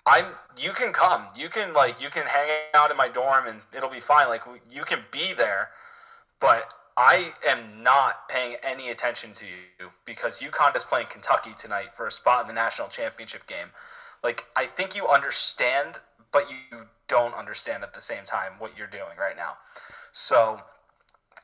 "I'm. 0.08 0.40
You 0.58 0.74
can 0.74 0.92
come. 0.92 1.28
You 1.36 1.50
can 1.50 1.72
like 1.72 2.02
you 2.02 2.10
can 2.10 2.26
hang 2.26 2.50
out 2.74 2.90
in 2.90 2.98
my 2.98 3.10
dorm 3.10 3.46
and 3.46 3.62
it'll 3.72 3.90
be 3.90 4.00
fine. 4.00 4.28
Like 4.28 4.42
you 4.70 4.84
can 4.84 5.06
be 5.12 5.34
there, 5.34 5.70
but." 6.40 6.74
I 7.00 7.34
am 7.48 7.84
not 7.84 8.28
paying 8.28 8.56
any 8.64 8.90
attention 8.90 9.34
to 9.36 9.46
you 9.46 9.92
because 10.04 10.42
UConn 10.42 10.76
is 10.76 10.84
playing 10.84 11.08
Kentucky 11.12 11.54
tonight 11.56 11.94
for 11.94 12.08
a 12.08 12.12
spot 12.12 12.42
in 12.42 12.48
the 12.48 12.56
national 12.56 12.88
championship 12.88 13.46
game. 13.46 13.68
Like, 14.24 14.46
I 14.56 14.66
think 14.66 14.96
you 14.96 15.08
understand, 15.08 16.00
but 16.32 16.50
you 16.50 16.88
don't 17.08 17.34
understand 17.36 17.84
at 17.84 17.94
the 17.94 18.02
same 18.02 18.26
time 18.26 18.54
what 18.60 18.78
you're 18.78 18.88
doing 18.88 19.18
right 19.20 19.36
now. 19.36 19.58
So 20.12 20.62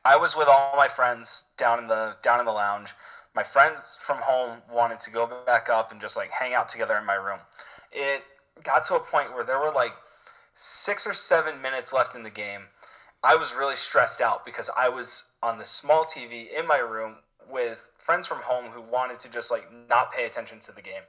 I 0.04 0.16
was 0.16 0.36
with 0.36 0.48
all 0.48 0.76
my 0.76 0.88
friends 0.88 1.44
down 1.56 1.78
in 1.78 1.86
the 1.88 2.16
down 2.22 2.40
in 2.40 2.46
the 2.46 2.52
lounge. 2.52 2.94
My 3.34 3.42
friends 3.42 3.96
from 3.98 4.18
home 4.22 4.58
wanted 4.70 5.00
to 5.00 5.10
go 5.10 5.28
back 5.46 5.68
up 5.68 5.90
and 5.90 6.00
just 6.00 6.16
like 6.16 6.30
hang 6.30 6.54
out 6.54 6.68
together 6.68 6.96
in 6.96 7.04
my 7.04 7.14
room. 7.14 7.40
It 7.90 8.24
got 8.62 8.84
to 8.86 8.94
a 8.94 9.00
point 9.00 9.34
where 9.34 9.44
there 9.44 9.58
were 9.58 9.72
like 9.72 9.94
six 10.54 11.06
or 11.06 11.14
seven 11.14 11.60
minutes 11.60 11.92
left 11.92 12.14
in 12.14 12.22
the 12.22 12.30
game. 12.30 12.66
I 13.22 13.36
was 13.36 13.54
really 13.54 13.76
stressed 13.76 14.20
out 14.20 14.44
because 14.44 14.70
I 14.76 14.88
was 14.88 15.24
on 15.42 15.58
the 15.58 15.64
small 15.64 16.04
TV 16.04 16.46
in 16.56 16.66
my 16.66 16.78
room 16.78 17.16
with 17.50 17.90
friends 17.96 18.26
from 18.26 18.38
home 18.42 18.66
who 18.66 18.80
wanted 18.80 19.18
to 19.20 19.30
just 19.30 19.50
like 19.50 19.68
not 19.88 20.12
pay 20.12 20.26
attention 20.26 20.60
to 20.60 20.72
the 20.72 20.82
game. 20.82 21.02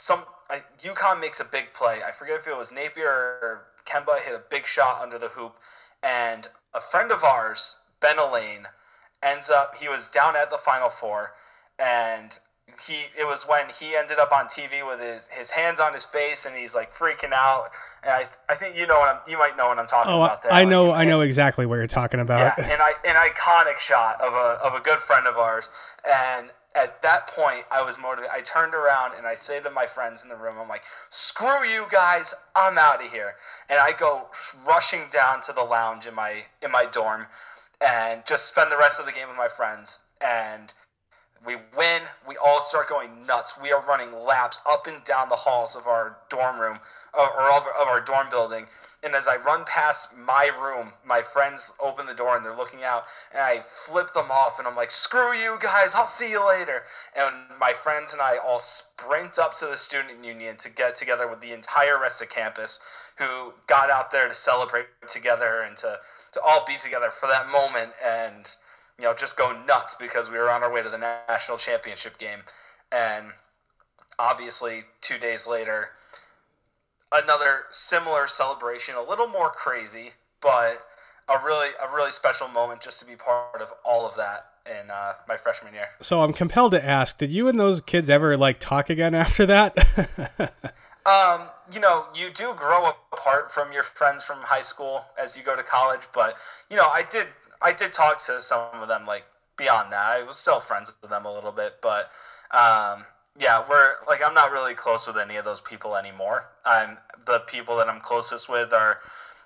Some 0.00 0.24
I, 0.48 0.62
UConn 0.82 1.20
makes 1.20 1.38
a 1.38 1.44
big 1.44 1.72
play. 1.72 2.00
I 2.04 2.10
forget 2.10 2.40
if 2.40 2.48
it 2.48 2.56
was 2.56 2.72
Napier 2.72 3.06
or 3.06 3.66
Kemba 3.84 4.20
hit 4.24 4.34
a 4.34 4.42
big 4.50 4.66
shot 4.66 5.00
under 5.00 5.18
the 5.18 5.28
hoop, 5.28 5.54
and 6.02 6.48
a 6.74 6.80
friend 6.80 7.12
of 7.12 7.22
ours, 7.22 7.76
Ben 8.00 8.18
Elaine, 8.18 8.66
ends 9.22 9.50
up. 9.50 9.76
He 9.76 9.88
was 9.88 10.08
down 10.08 10.36
at 10.36 10.50
the 10.50 10.58
Final 10.58 10.88
Four, 10.88 11.34
and 11.78 12.38
he 12.86 13.06
it 13.18 13.26
was 13.26 13.44
when 13.46 13.66
he 13.68 13.94
ended 13.94 14.18
up 14.18 14.32
on 14.32 14.46
TV 14.46 14.86
with 14.86 15.00
his, 15.00 15.28
his 15.28 15.50
hands 15.50 15.80
on 15.80 15.92
his 15.92 16.04
face 16.04 16.46
and 16.46 16.56
he's 16.56 16.74
like 16.74 16.92
freaking 16.92 17.32
out. 17.32 17.70
And 18.02 18.12
I, 18.12 18.28
I 18.48 18.54
think 18.54 18.76
you 18.76 18.86
know 18.86 18.98
what 18.98 19.08
I'm, 19.08 19.30
you 19.30 19.36
might 19.38 19.56
know 19.56 19.68
what 19.68 19.78
I'm 19.78 19.86
talking 19.86 20.12
oh, 20.12 20.22
about. 20.22 20.42
There. 20.42 20.52
I 20.52 20.64
know 20.64 20.86
like, 20.86 21.00
I 21.00 21.04
know 21.04 21.20
exactly 21.20 21.66
what 21.66 21.76
you're 21.76 21.86
talking 21.86 22.20
about. 22.20 22.54
Yeah, 22.58 22.72
and 22.72 22.82
I 22.82 22.92
an 23.04 23.16
iconic 23.16 23.78
shot 23.78 24.20
of 24.20 24.32
a 24.32 24.58
of 24.64 24.74
a 24.74 24.80
good 24.80 24.98
friend 24.98 25.26
of 25.26 25.36
ours, 25.36 25.68
and 26.10 26.50
at 26.74 27.02
that 27.02 27.26
point, 27.26 27.64
I 27.70 27.82
was 27.82 27.98
motivated. 27.98 28.30
I 28.32 28.42
turned 28.42 28.74
around 28.74 29.14
and 29.16 29.26
I 29.26 29.34
say 29.34 29.60
to 29.60 29.70
my 29.70 29.86
friends 29.86 30.22
in 30.22 30.28
the 30.28 30.36
room, 30.36 30.56
I'm 30.60 30.68
like, 30.68 30.84
screw 31.10 31.64
you 31.64 31.86
guys, 31.90 32.34
I'm 32.54 32.78
out 32.78 33.04
of 33.04 33.12
here. 33.12 33.34
And 33.68 33.80
I 33.80 33.92
go 33.92 34.28
rushing 34.66 35.02
down 35.10 35.40
to 35.42 35.52
the 35.52 35.64
lounge 35.64 36.06
in 36.06 36.14
my 36.14 36.44
in 36.62 36.70
my 36.70 36.86
dorm 36.90 37.26
and 37.84 38.22
just 38.26 38.46
spend 38.48 38.70
the 38.70 38.76
rest 38.78 39.00
of 39.00 39.06
the 39.06 39.12
game 39.12 39.28
with 39.28 39.36
my 39.36 39.48
friends. 39.48 39.98
And 40.20 40.72
We 41.44 41.56
win. 41.76 42.02
We 42.28 42.36
all 42.36 42.60
start 42.60 42.88
going 42.88 43.26
nuts. 43.26 43.54
We 43.60 43.72
are 43.72 43.82
running 43.84 44.12
laps 44.12 44.60
up 44.70 44.86
and 44.86 45.02
down 45.04 45.30
the 45.30 45.36
halls 45.36 45.74
of 45.74 45.86
our 45.86 46.18
dorm 46.28 46.60
room 46.60 46.80
or, 47.14 47.28
or 47.30 47.50
of, 47.52 47.62
of 47.80 47.88
our 47.88 48.00
dorm 48.00 48.28
building. 48.30 48.66
And 49.02 49.14
as 49.14 49.26
I 49.26 49.36
run 49.36 49.64
past 49.64 50.14
my 50.14 50.50
room, 50.60 50.92
my 51.04 51.22
friends 51.22 51.72
open 51.80 52.04
the 52.04 52.14
door 52.14 52.36
and 52.36 52.44
they're 52.44 52.56
looking 52.56 52.84
out, 52.84 53.04
and 53.32 53.40
I 53.40 53.60
flip 53.60 54.12
them 54.12 54.30
off, 54.30 54.58
and 54.58 54.68
I'm 54.68 54.76
like, 54.76 54.90
"Screw 54.90 55.32
you 55.32 55.58
guys! 55.58 55.94
I'll 55.94 56.06
see 56.06 56.30
you 56.30 56.46
later." 56.46 56.84
And 57.16 57.58
my 57.58 57.72
friends 57.72 58.12
and 58.12 58.20
I 58.20 58.36
all 58.36 58.58
sprint 58.58 59.38
up 59.38 59.56
to 59.58 59.66
the 59.66 59.78
student 59.78 60.22
union 60.24 60.56
to 60.58 60.68
get 60.68 60.96
together 60.96 61.26
with 61.26 61.40
the 61.40 61.52
entire 61.52 61.98
rest 61.98 62.20
of 62.20 62.28
campus, 62.28 62.78
who 63.16 63.54
got 63.66 63.90
out 63.90 64.10
there 64.10 64.28
to 64.28 64.34
celebrate 64.34 64.86
together 65.08 65.60
and 65.60 65.76
to 65.78 66.00
to 66.32 66.40
all 66.40 66.64
be 66.66 66.76
together 66.76 67.10
for 67.10 67.26
that 67.26 67.48
moment 67.50 67.92
and 68.04 68.54
you 68.98 69.04
know 69.04 69.14
just 69.14 69.36
go 69.36 69.52
nuts 69.52 69.94
because 69.98 70.30
we 70.30 70.38
were 70.38 70.50
on 70.50 70.62
our 70.62 70.72
way 70.72 70.82
to 70.82 70.88
the 70.88 70.98
national 70.98 71.58
championship 71.58 72.18
game 72.18 72.40
and 72.92 73.32
obviously 74.18 74.84
2 75.00 75.18
days 75.18 75.46
later 75.46 75.90
another 77.12 77.64
similar 77.70 78.26
celebration 78.26 78.94
a 78.94 79.02
little 79.02 79.26
more 79.26 79.50
crazy 79.50 80.12
but 80.40 80.86
a 81.28 81.38
really 81.44 81.68
a 81.82 81.94
really 81.94 82.10
special 82.10 82.48
moment 82.48 82.80
just 82.80 82.98
to 83.00 83.04
be 83.04 83.16
part 83.16 83.60
of 83.60 83.72
all 83.84 84.06
of 84.06 84.16
that 84.16 84.46
in 84.66 84.90
uh, 84.90 85.14
my 85.26 85.36
freshman 85.36 85.72
year 85.72 85.88
So 86.00 86.20
I'm 86.22 86.32
compelled 86.32 86.72
to 86.72 86.84
ask, 86.84 87.18
did 87.18 87.30
you 87.30 87.48
and 87.48 87.58
those 87.58 87.80
kids 87.80 88.10
ever 88.10 88.36
like 88.36 88.60
talk 88.60 88.90
again 88.90 89.14
after 89.24 89.46
that? 89.46 90.52
Um, 91.06 91.48
you 91.72 91.80
know, 91.80 92.06
you 92.14 92.30
do 92.30 92.52
grow 92.54 92.92
apart 93.12 93.50
from 93.50 93.72
your 93.72 93.82
friends 93.82 94.22
from 94.22 94.40
high 94.42 94.62
school 94.62 95.06
as 95.20 95.36
you 95.36 95.42
go 95.42 95.56
to 95.56 95.62
college, 95.62 96.02
but 96.12 96.36
you 96.70 96.76
know, 96.76 96.88
I 96.88 97.04
did 97.08 97.28
I 97.62 97.72
did 97.72 97.92
talk 97.92 98.20
to 98.26 98.40
some 98.42 98.68
of 98.74 98.88
them 98.88 99.06
like 99.06 99.24
beyond 99.56 99.92
that. 99.92 100.04
I 100.04 100.22
was 100.22 100.36
still 100.36 100.60
friends 100.60 100.92
with 101.00 101.10
them 101.10 101.24
a 101.24 101.32
little 101.32 101.52
bit, 101.52 101.76
but 101.80 102.10
um, 102.50 103.06
yeah, 103.40 103.64
we're 103.68 103.94
like 104.06 104.20
I'm 104.24 104.34
not 104.34 104.52
really 104.52 104.74
close 104.74 105.06
with 105.06 105.16
any 105.16 105.36
of 105.36 105.44
those 105.44 105.60
people 105.60 105.96
anymore. 105.96 106.46
I'm 106.64 106.98
the 107.26 107.40
people 107.40 107.76
that 107.78 107.88
I'm 107.88 108.00
closest 108.00 108.48
with 108.48 108.72
are 108.72 109.00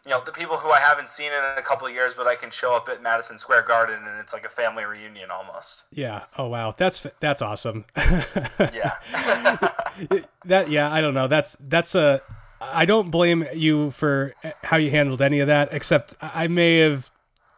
you 0.05 0.11
know 0.11 0.23
the 0.25 0.33
people 0.33 0.57
who 0.59 0.71
I 0.71 0.81
haven't 0.81 1.09
seen 1.09 1.29
in 1.33 1.43
a 1.57 1.63
couple 1.63 1.87
of 1.87 1.95
years, 1.95 2.13
but 2.13 2.27
I 2.27 2.35
can 2.35 2.51
show 2.51 2.75
up 2.75 2.89
at 2.89 3.03
Madison 3.03 3.39
Square 3.39 3.63
Garden 3.63 4.01
and 4.07 4.21
it's 4.21 4.33
like 4.33 4.45
a 4.45 4.49
family 4.49 4.85
reunion 4.85 5.31
almost. 5.31 5.85
yeah. 5.93 6.25
Oh 6.37 6.49
wow, 6.49 6.75
that's 6.77 7.07
that's 7.21 7.41
awesome. 7.41 7.85
Yeah. 7.97 8.93
that 10.45 10.69
yeah, 10.71 10.93
I 10.93 11.01
don't 11.01 11.15
know. 11.15 11.29
That's 11.29 11.57
that's 11.61 11.95
a 11.95 12.21
I 12.61 12.85
don't 12.85 13.11
blame 13.11 13.45
you 13.55 13.91
for 13.93 14.35
eh, 14.43 14.53
how 14.65 14.77
you 14.77 14.91
handled 14.91 15.23
any 15.23 15.41
of 15.41 15.47
that, 15.49 15.69
except 15.73 16.15
I 16.21 16.49
may 16.49 16.79
have. 16.79 17.11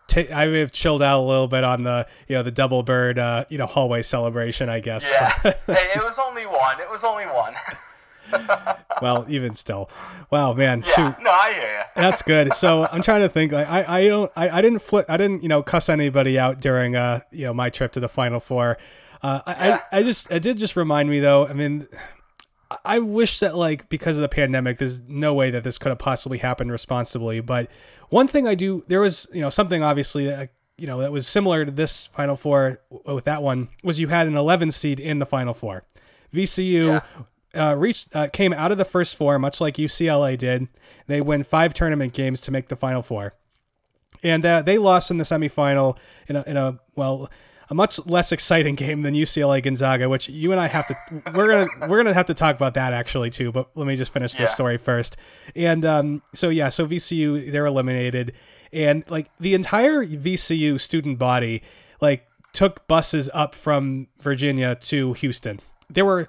Ta 0.07 0.23
I 0.35 0.47
may 0.47 0.61
have 0.61 0.73
chilled 0.73 1.03
out 1.03 1.21
a 1.21 1.27
little 1.27 1.49
bit 1.49 1.65
on 1.65 1.83
the 1.83 2.07
you 2.29 2.35
know 2.35 2.43
the 2.43 2.51
double 2.51 2.83
bird 2.83 3.19
uh, 3.19 3.45
you 3.49 3.59
know 3.59 3.67
hallway 3.67 4.03
celebration 4.03 4.69
I 4.69 4.81
guess 4.81 5.09
yeah. 5.11 5.31
hey, 5.43 5.53
it 5.67 6.03
was 6.03 6.19
only 6.19 6.47
one. 6.47 6.81
It 6.81 6.91
was 6.91 7.05
only 7.05 7.25
one. 7.25 7.55
well 9.01 9.25
even 9.29 9.55
still 9.55 9.89
wow 10.33 10.53
man 10.53 10.83
yeah. 10.85 10.95
shoot 10.95 11.23
No, 11.23 11.31
I 11.31 11.53
hear 11.53 11.79
you. 11.79 11.85
That's 12.03 12.23
good. 12.23 12.53
So 12.55 12.87
I'm 12.91 13.03
trying 13.03 13.23
to 13.23 13.29
think. 13.29 13.53
Like 13.53 13.69
I, 13.69 14.01
I 14.01 14.09
don't, 14.09 14.31
I, 14.37 14.51
I 14.51 14.63
didn't 14.63 14.81
flip, 14.81 15.07
I 15.09 15.17
didn't, 15.17 15.43
you 15.43 15.49
know, 15.49 15.63
cuss 15.63 15.89
anybody 15.89 16.39
out 16.39 16.61
during, 16.61 16.95
uh, 16.95 17.21
you 17.31 17.47
know, 17.47 17.55
my 17.55 17.71
trip 17.71 17.93
to 17.93 18.01
the 18.01 18.09
Final 18.09 18.39
Four. 18.39 18.77
Uh, 19.23 19.41
I, 19.47 19.69
Yeah. 19.69 19.81
I, 19.93 19.99
I 19.99 20.03
just, 20.03 20.31
it 20.31 20.43
did 20.43 20.59
just 20.59 20.77
remind 20.77 21.09
me 21.09 21.21
though. 21.21 21.47
I 21.47 21.55
mean, 21.55 21.89
I 22.85 22.99
wish 22.99 23.39
that 23.41 23.57
like 23.57 23.89
because 23.89 24.17
of 24.17 24.23
the 24.23 24.29
pandemic, 24.29 24.79
there's 24.79 25.01
no 25.03 25.33
way 25.33 25.51
that 25.51 25.65
this 25.65 25.79
could 25.79 25.89
have 25.89 25.99
possibly 25.99 26.39
happened 26.39 26.71
responsibly. 26.71 27.41
But 27.41 27.71
one 28.09 28.29
thing 28.29 28.47
I 28.47 28.55
do, 28.55 28.85
there 28.89 29.01
was, 29.01 29.27
you 29.33 29.41
know, 29.41 29.51
something 29.51 29.83
obviously 29.83 30.27
that. 30.27 30.51
You 30.79 30.87
know 30.87 30.99
that 30.99 31.11
was 31.11 31.27
similar 31.27 31.65
to 31.65 31.71
this 31.71 32.05
Final 32.05 32.37
Four 32.37 32.83
with 33.07 33.25
that 33.25 33.43
one 33.43 33.69
was 33.83 33.99
you 33.99 34.09
had 34.09 34.27
an 34.27 34.37
11 34.37 34.73
seed 34.73 35.01
in 35.01 35.21
the 35.21 35.25
Final 35.25 35.55
Four. 35.55 35.85
VCU 36.35 37.03
uh, 37.57 37.75
reached 37.77 38.15
uh, 38.15 38.29
came 38.29 38.53
out 38.53 38.73
of 38.73 38.79
the 38.79 38.85
first 38.85 39.17
four, 39.17 39.39
much 39.39 39.61
like 39.61 39.77
UCLA 39.77 40.37
did. 40.37 40.69
They 41.07 41.21
win 41.21 41.45
five 41.45 41.73
tournament 41.75 42.13
games 42.13 42.41
to 42.43 42.51
make 42.51 42.69
the 42.69 42.77
Final 42.77 43.03
Four, 43.03 43.35
and 44.23 44.45
uh, 44.45 44.63
they 44.63 44.79
lost 44.79 45.11
in 45.11 45.19
the 45.19 45.25
semifinal 45.25 45.97
in 46.29 46.37
a, 46.37 46.45
in 46.47 46.57
a 46.57 46.79
well 46.95 47.31
a 47.69 47.75
much 47.75 48.05
less 48.07 48.33
exciting 48.33 48.75
game 48.75 49.03
than 49.03 49.15
UCLA 49.15 49.63
Gonzaga, 49.63 50.09
which 50.09 50.29
you 50.29 50.53
and 50.53 50.61
I 50.61 50.69
have 50.69 50.87
to 50.87 50.97
we're 51.35 51.49
gonna 51.49 51.89
we're 51.89 51.97
gonna 51.99 52.15
have 52.15 52.27
to 52.27 52.35
talk 52.35 52.57
about 52.57 52.75
that 52.75 52.93
actually 52.93 53.31
too. 53.31 53.53
But 53.53 53.69
let 53.75 53.87
me 53.87 53.97
just 53.97 54.13
finish 54.13 54.35
this 54.35 54.53
story 54.53 54.79
first. 54.79 55.17
And 55.55 55.85
um, 55.85 56.23
so 56.33 56.49
yeah, 56.49 56.69
so 56.69 56.87
VCU 56.87 57.51
they're 57.51 57.67
eliminated, 57.67 58.33
and 58.73 59.05
like 59.11 59.31
the 59.39 59.55
entire 59.55 60.05
VCU 60.05 60.81
student 60.81 61.19
body 61.19 61.63
like 62.01 62.27
took 62.53 62.87
buses 62.89 63.29
up 63.35 63.55
from 63.55 64.09
Virginia 64.21 64.75
to 64.77 65.13
Houston. 65.15 65.61
There 65.91 66.05
were 66.05 66.29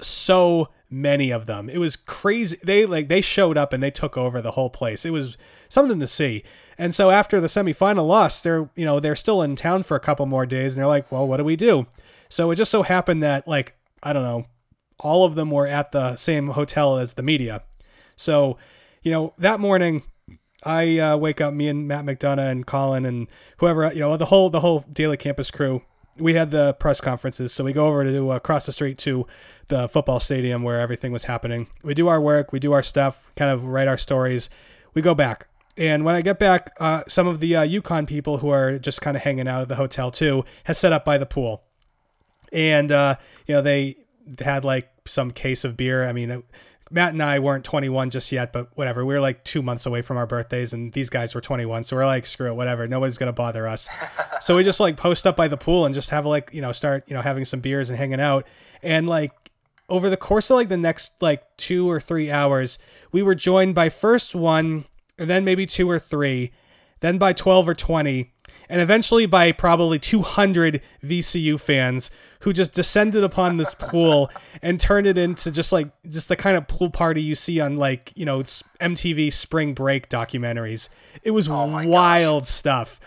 so 0.00 0.68
many 0.90 1.30
of 1.30 1.46
them. 1.46 1.70
It 1.70 1.78
was 1.78 1.96
crazy. 1.96 2.58
They 2.62 2.86
like 2.86 3.08
they 3.08 3.20
showed 3.20 3.56
up 3.56 3.72
and 3.72 3.82
they 3.82 3.90
took 3.90 4.16
over 4.16 4.42
the 4.42 4.52
whole 4.52 4.70
place. 4.70 5.04
It 5.04 5.10
was 5.10 5.38
something 5.68 6.00
to 6.00 6.06
see. 6.06 6.42
And 6.80 6.94
so 6.94 7.10
after 7.10 7.42
the 7.42 7.46
semifinal 7.46 8.08
loss, 8.08 8.42
they're 8.42 8.70
you 8.74 8.86
know 8.86 9.00
they're 9.00 9.14
still 9.14 9.42
in 9.42 9.54
town 9.54 9.82
for 9.82 9.98
a 9.98 10.00
couple 10.00 10.24
more 10.24 10.46
days, 10.46 10.72
and 10.72 10.80
they're 10.80 10.88
like, 10.88 11.12
well, 11.12 11.28
what 11.28 11.36
do 11.36 11.44
we 11.44 11.54
do? 11.54 11.86
So 12.30 12.50
it 12.50 12.56
just 12.56 12.70
so 12.70 12.82
happened 12.82 13.22
that 13.22 13.46
like 13.46 13.74
I 14.02 14.14
don't 14.14 14.22
know, 14.22 14.46
all 14.98 15.26
of 15.26 15.34
them 15.34 15.50
were 15.50 15.66
at 15.66 15.92
the 15.92 16.16
same 16.16 16.48
hotel 16.48 16.96
as 16.96 17.12
the 17.12 17.22
media. 17.22 17.64
So 18.16 18.56
you 19.02 19.12
know 19.12 19.34
that 19.38 19.60
morning. 19.60 20.02
I 20.62 20.98
uh, 20.98 21.16
wake 21.16 21.40
up, 21.40 21.54
me 21.54 21.68
and 21.68 21.88
Matt 21.88 22.04
McDonough 22.04 22.50
and 22.50 22.66
Colin 22.66 23.06
and 23.06 23.28
whoever 23.58 23.90
you 23.94 24.00
know 24.00 24.16
the 24.18 24.26
whole 24.26 24.50
the 24.50 24.60
whole 24.60 24.84
Daily 24.92 25.16
Campus 25.18 25.50
crew. 25.50 25.82
We 26.18 26.34
had 26.34 26.50
the 26.50 26.74
press 26.74 27.00
conferences, 27.00 27.52
so 27.52 27.64
we 27.64 27.72
go 27.72 27.86
over 27.86 28.04
to 28.04 28.32
uh, 28.32 28.36
across 28.36 28.66
the 28.66 28.72
street 28.72 28.98
to 28.98 29.26
the 29.68 29.88
football 29.88 30.20
stadium 30.20 30.62
where 30.62 30.80
everything 30.80 31.12
was 31.12 31.24
happening. 31.24 31.68
We 31.82 31.94
do 31.94 32.08
our 32.08 32.20
work, 32.20 32.52
we 32.52 32.58
do 32.58 32.72
our 32.72 32.82
stuff, 32.82 33.30
kind 33.36 33.50
of 33.50 33.64
write 33.64 33.88
our 33.88 33.96
stories. 33.96 34.50
We 34.92 35.00
go 35.00 35.14
back, 35.14 35.46
and 35.80 36.04
when 36.04 36.14
I 36.14 36.20
get 36.20 36.38
back, 36.38 36.72
uh, 36.78 37.02
some 37.08 37.26
of 37.26 37.40
the 37.40 37.56
uh, 37.56 37.66
UConn 37.66 38.06
people 38.06 38.36
who 38.36 38.50
are 38.50 38.78
just 38.78 39.00
kind 39.00 39.16
of 39.16 39.22
hanging 39.22 39.48
out 39.48 39.62
at 39.62 39.68
the 39.68 39.76
hotel 39.76 40.10
too 40.10 40.44
has 40.64 40.76
set 40.76 40.92
up 40.92 41.06
by 41.06 41.16
the 41.16 41.24
pool, 41.24 41.64
and 42.52 42.92
uh, 42.92 43.16
you 43.46 43.54
know 43.54 43.62
they 43.62 43.96
had 44.40 44.62
like 44.62 44.90
some 45.06 45.32
case 45.32 45.64
of 45.64 45.76
beer. 45.76 46.06
I 46.06 46.12
mean. 46.12 46.44
Matt 46.92 47.12
and 47.12 47.22
I 47.22 47.38
weren't 47.38 47.64
21 47.64 48.10
just 48.10 48.32
yet, 48.32 48.52
but 48.52 48.76
whatever. 48.76 49.06
We 49.06 49.14
were 49.14 49.20
like 49.20 49.44
two 49.44 49.62
months 49.62 49.86
away 49.86 50.02
from 50.02 50.16
our 50.16 50.26
birthdays, 50.26 50.72
and 50.72 50.92
these 50.92 51.08
guys 51.08 51.36
were 51.36 51.40
21. 51.40 51.84
So 51.84 51.94
we're 51.94 52.04
like, 52.04 52.26
screw 52.26 52.50
it, 52.50 52.54
whatever. 52.54 52.88
Nobody's 52.88 53.16
gonna 53.16 53.32
bother 53.32 53.68
us. 53.68 53.88
so 54.40 54.56
we 54.56 54.64
just 54.64 54.80
like 54.80 54.96
post 54.96 55.24
up 55.24 55.36
by 55.36 55.46
the 55.46 55.56
pool 55.56 55.86
and 55.86 55.94
just 55.94 56.10
have 56.10 56.26
like 56.26 56.50
you 56.52 56.60
know 56.60 56.72
start 56.72 57.04
you 57.06 57.14
know 57.14 57.22
having 57.22 57.44
some 57.44 57.60
beers 57.60 57.90
and 57.90 57.96
hanging 57.96 58.20
out. 58.20 58.44
And 58.82 59.08
like 59.08 59.52
over 59.88 60.10
the 60.10 60.16
course 60.16 60.50
of 60.50 60.56
like 60.56 60.68
the 60.68 60.76
next 60.76 61.20
like 61.22 61.44
two 61.56 61.88
or 61.88 62.00
three 62.00 62.28
hours, 62.28 62.80
we 63.12 63.22
were 63.22 63.36
joined 63.36 63.76
by 63.76 63.88
first 63.88 64.34
one, 64.34 64.84
and 65.20 65.28
then 65.28 65.44
maybe 65.44 65.66
two 65.66 65.88
or 65.88 65.98
three, 65.98 66.50
then 67.00 67.18
by 67.18 67.34
12 67.34 67.68
or 67.68 67.74
20, 67.74 68.32
and 68.70 68.80
eventually 68.80 69.26
by 69.26 69.52
probably 69.52 69.98
200 69.98 70.80
VCU 71.04 71.60
fans 71.60 72.10
who 72.40 72.52
just 72.54 72.72
descended 72.72 73.22
upon 73.22 73.58
this 73.58 73.74
pool 73.78 74.30
and 74.62 74.80
turned 74.80 75.06
it 75.06 75.18
into 75.18 75.50
just 75.50 75.72
like 75.72 75.90
just 76.08 76.28
the 76.28 76.36
kind 76.36 76.56
of 76.56 76.66
pool 76.66 76.88
party 76.88 77.20
you 77.20 77.34
see 77.34 77.60
on 77.60 77.76
like 77.76 78.12
you 78.16 78.24
know 78.24 78.40
MTV 78.40 79.30
Spring 79.32 79.74
Break 79.74 80.08
documentaries. 80.08 80.88
It 81.22 81.32
was 81.32 81.48
oh 81.48 81.66
my 81.66 81.84
wild 81.84 82.46
stuff. 82.46 82.98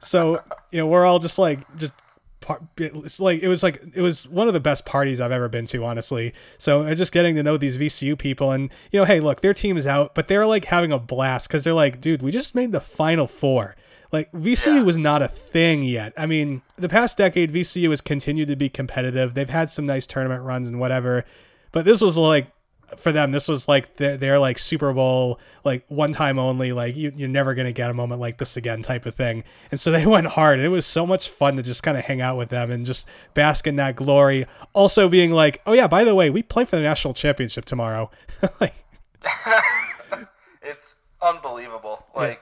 So 0.00 0.40
you 0.70 0.78
know 0.78 0.86
we're 0.86 1.04
all 1.04 1.18
just 1.18 1.38
like 1.38 1.60
just. 1.76 1.92
Par- 2.40 2.60
It's 2.78 3.20
like 3.20 3.42
it 3.42 3.48
was 3.48 3.62
like 3.62 3.82
it 3.94 4.00
was 4.02 4.26
one 4.28 4.48
of 4.48 4.54
the 4.54 4.60
best 4.60 4.84
parties 4.86 5.20
I've 5.20 5.32
ever 5.32 5.48
been 5.48 5.66
to, 5.66 5.84
honestly. 5.84 6.32
So 6.58 6.82
uh, 6.82 6.94
just 6.94 7.12
getting 7.12 7.34
to 7.36 7.42
know 7.42 7.56
these 7.56 7.78
VCU 7.78 8.18
people, 8.18 8.52
and 8.52 8.70
you 8.90 8.98
know, 9.00 9.04
hey, 9.04 9.20
look, 9.20 9.40
their 9.40 9.54
team 9.54 9.76
is 9.76 9.86
out, 9.86 10.14
but 10.14 10.28
they're 10.28 10.46
like 10.46 10.66
having 10.66 10.92
a 10.92 10.98
blast 10.98 11.48
because 11.48 11.64
they're 11.64 11.74
like, 11.74 12.00
dude, 12.00 12.22
we 12.22 12.30
just 12.30 12.54
made 12.54 12.72
the 12.72 12.80
final 12.80 13.26
four. 13.26 13.76
Like 14.12 14.30
VCU 14.32 14.76
Yeah. 14.76 14.82
was 14.82 14.96
not 14.98 15.22
a 15.22 15.28
thing 15.28 15.82
yet. 15.82 16.12
I 16.16 16.26
mean, 16.26 16.62
the 16.76 16.88
past 16.88 17.16
decade, 17.16 17.52
VCU 17.52 17.90
has 17.90 18.00
continued 18.00 18.48
to 18.48 18.56
be 18.56 18.68
competitive. 18.68 19.34
They've 19.34 19.48
had 19.48 19.70
some 19.70 19.86
nice 19.86 20.06
tournament 20.06 20.42
runs 20.42 20.66
and 20.66 20.80
whatever, 20.80 21.24
but 21.70 21.84
this 21.84 22.00
was 22.00 22.16
like 22.16 22.48
for 22.98 23.12
them. 23.12 23.32
This 23.32 23.48
was 23.48 23.68
like 23.68 23.96
their, 23.96 24.16
their 24.16 24.38
like 24.38 24.58
Super 24.58 24.92
Bowl, 24.92 25.38
like 25.64 25.84
one 25.88 26.12
time 26.12 26.38
only. 26.38 26.72
Like 26.72 26.96
you, 26.96 27.12
you're 27.14 27.28
never 27.28 27.54
gonna 27.54 27.72
get 27.72 27.90
a 27.90 27.94
moment 27.94 28.20
like 28.20 28.38
this 28.38 28.56
again, 28.56 28.82
type 28.82 29.06
of 29.06 29.14
thing. 29.14 29.44
And 29.70 29.78
so 29.78 29.90
they 29.90 30.06
went 30.14 30.28
hard. 30.28 30.60
It 30.60 30.68
was 30.68 30.86
so 30.86 31.06
much 31.06 31.28
fun 31.28 31.56
to 31.56 31.62
just 31.62 31.82
kind 31.82 31.96
of 31.96 32.04
hang 32.04 32.20
out 32.20 32.36
with 32.36 32.48
them 32.48 32.70
and 32.70 32.86
just 32.86 33.06
bask 33.34 33.66
in 33.66 33.76
that 33.76 33.96
glory. 33.96 34.46
Also 34.72 35.08
being 35.08 35.30
like, 35.30 35.60
oh 35.66 35.72
yeah, 35.72 35.86
by 35.86 36.04
the 36.04 36.14
way, 36.14 36.30
we 36.30 36.42
play 36.42 36.64
for 36.64 36.76
the 36.76 36.82
national 36.82 37.14
championship 37.14 37.64
tomorrow. 37.64 38.10
like, 38.60 38.74
It's 40.62 40.96
unbelievable. 41.20 42.04
Like 42.14 42.40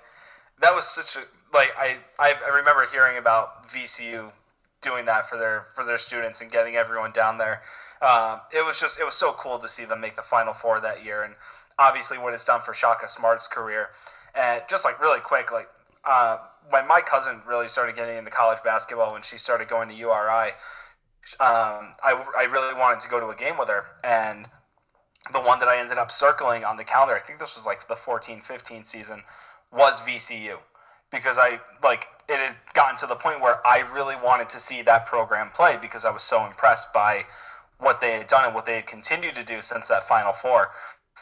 that 0.60 0.74
was 0.74 0.86
such 0.86 1.16
a 1.16 1.26
like 1.54 1.72
I, 1.78 1.98
I 2.18 2.34
I 2.44 2.56
remember 2.56 2.86
hearing 2.90 3.16
about 3.16 3.68
VCU 3.68 4.32
doing 4.80 5.04
that 5.06 5.26
for 5.28 5.38
their 5.38 5.66
for 5.74 5.84
their 5.84 5.98
students 5.98 6.40
and 6.40 6.50
getting 6.50 6.76
everyone 6.76 7.12
down 7.12 7.38
there. 7.38 7.62
Um, 8.00 8.40
it 8.54 8.64
was 8.64 8.80
just 8.80 8.98
it 8.98 9.04
was 9.04 9.14
so 9.14 9.32
cool 9.32 9.58
to 9.58 9.68
see 9.68 9.84
them 9.84 10.00
make 10.00 10.16
the 10.16 10.22
Final 10.22 10.52
Four 10.52 10.80
that 10.80 11.04
year, 11.04 11.22
and 11.22 11.34
obviously 11.78 12.18
what 12.18 12.34
it's 12.34 12.44
done 12.44 12.60
for 12.60 12.74
Shaka 12.74 13.08
Smart's 13.08 13.46
career. 13.46 13.90
And 14.34 14.62
just 14.68 14.84
like 14.84 15.00
really 15.00 15.20
quick, 15.20 15.50
like 15.50 15.68
uh, 16.04 16.38
when 16.70 16.86
my 16.86 17.00
cousin 17.00 17.42
really 17.46 17.68
started 17.68 17.96
getting 17.96 18.16
into 18.16 18.30
college 18.30 18.58
basketball 18.64 19.12
when 19.12 19.22
she 19.22 19.38
started 19.38 19.68
going 19.68 19.88
to 19.88 19.94
URI, 19.94 20.52
um, 21.40 21.92
I, 22.02 22.24
I 22.36 22.46
really 22.50 22.74
wanted 22.78 23.00
to 23.00 23.08
go 23.08 23.20
to 23.20 23.28
a 23.28 23.36
game 23.36 23.58
with 23.58 23.68
her. 23.68 23.84
And 24.04 24.46
the 25.32 25.40
one 25.40 25.58
that 25.58 25.68
I 25.68 25.78
ended 25.78 25.98
up 25.98 26.10
circling 26.10 26.64
on 26.64 26.76
the 26.76 26.84
calendar, 26.84 27.14
I 27.14 27.20
think 27.20 27.38
this 27.38 27.56
was 27.56 27.66
like 27.66 27.88
the 27.88 27.96
14 27.96 28.40
15 28.40 28.84
season, 28.84 29.22
was 29.72 30.00
VCU. 30.00 30.58
Because 31.10 31.38
I, 31.38 31.60
like, 31.82 32.06
it 32.28 32.36
had 32.36 32.56
gotten 32.74 32.96
to 32.96 33.06
the 33.06 33.14
point 33.14 33.40
where 33.40 33.66
I 33.66 33.80
really 33.80 34.14
wanted 34.14 34.50
to 34.50 34.58
see 34.58 34.82
that 34.82 35.06
program 35.06 35.50
play 35.50 35.78
because 35.80 36.04
I 36.04 36.10
was 36.10 36.22
so 36.22 36.44
impressed 36.44 36.92
by 36.92 37.24
what 37.78 38.00
they 38.00 38.12
had 38.12 38.26
done 38.26 38.44
and 38.44 38.54
what 38.54 38.66
they 38.66 38.76
had 38.76 38.86
continued 38.86 39.34
to 39.36 39.44
do 39.44 39.62
since 39.62 39.88
that 39.88 40.02
Final 40.02 40.32
Four. 40.32 40.70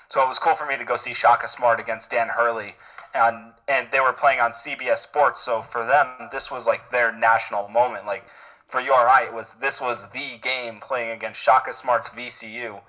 So 0.08 0.22
it 0.22 0.28
was 0.28 0.38
cool 0.38 0.54
for 0.54 0.66
me 0.66 0.76
to 0.76 0.84
go 0.84 0.96
see 0.96 1.14
Shaka 1.14 1.48
Smart 1.48 1.80
against 1.80 2.10
Dan 2.10 2.28
Hurley, 2.28 2.74
and 3.14 3.52
and 3.68 3.88
they 3.90 4.00
were 4.00 4.12
playing 4.12 4.40
on 4.40 4.52
CBS 4.52 4.98
Sports. 4.98 5.42
So 5.42 5.62
for 5.62 5.84
them, 5.84 6.28
this 6.32 6.50
was 6.50 6.66
like 6.66 6.90
their 6.90 7.12
national 7.12 7.68
moment. 7.68 8.06
Like 8.06 8.24
for 8.66 8.80
URI, 8.80 9.26
it 9.26 9.34
was 9.34 9.54
this 9.54 9.80
was 9.80 10.08
the 10.08 10.38
game 10.40 10.78
playing 10.80 11.10
against 11.10 11.40
Shaka 11.40 11.72
Smart's 11.72 12.10
VCU 12.10 12.80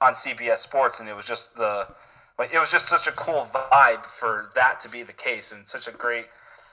on 0.00 0.12
CBS 0.14 0.58
Sports, 0.58 1.00
and 1.00 1.08
it 1.08 1.16
was 1.16 1.26
just 1.26 1.56
the 1.56 1.88
like 2.38 2.54
it 2.54 2.58
was 2.58 2.70
just 2.70 2.88
such 2.88 3.06
a 3.06 3.12
cool 3.12 3.46
vibe 3.52 4.06
for 4.06 4.50
that 4.54 4.80
to 4.80 4.88
be 4.88 5.02
the 5.02 5.12
case, 5.12 5.52
and 5.52 5.66
such 5.66 5.88
a 5.88 5.92
great 5.92 6.26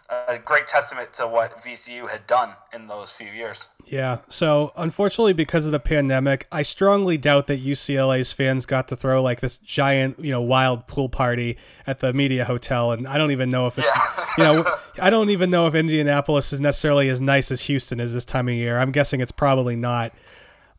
a 0.10 0.40
great 0.40 0.68
testament 0.68 1.12
to 1.14 1.28
what 1.28 1.58
VCU 1.58 2.10
had 2.10 2.26
done 2.28 2.54
in 2.74 2.88
those 2.88 3.12
few 3.12 3.30
years. 3.30 3.68
Yeah. 3.86 4.20
So 4.30 4.72
unfortunately, 4.78 5.34
because 5.34 5.66
of 5.66 5.74
the 5.74 5.80
pandemic, 5.80 6.48
I 6.52 6.62
strongly 6.62 7.18
doubt 7.18 7.48
that 7.48 7.64
UCLA's 7.64 8.32
fans 8.32 8.66
got 8.66 8.88
to 8.88 8.96
throw 8.96 9.22
like 9.22 9.42
this 9.42 9.58
giant, 9.58 10.20
you 10.20 10.32
know, 10.32 10.42
wild 10.42 10.88
pool 10.88 11.10
party 11.10 11.58
at 11.86 12.00
the 12.00 12.14
media 12.14 12.46
hotel, 12.46 12.92
and 12.94 13.08
I 13.08 13.18
don't 13.18 13.32
even 13.32 13.50
know 13.50 13.68
if 13.68 13.78
it's, 13.78 13.88
yeah. 13.88 14.26
you 14.38 14.44
know, 14.44 14.78
I 15.02 15.10
don't 15.10 15.30
even 15.30 15.50
know 15.50 15.68
if 15.68 15.76
Indianapolis 15.76 16.54
is 16.54 16.62
necessarily 16.62 17.10
as 17.10 17.20
nice 17.20 17.52
as 17.52 17.62
Houston 17.62 18.00
is 18.00 18.14
this 18.14 18.26
time 18.26 18.48
of 18.48 18.54
year. 18.54 18.80
I'm 18.80 18.92
guessing 18.92 19.20
it's 19.20 19.32
probably 19.32 19.76
not. 19.76 20.14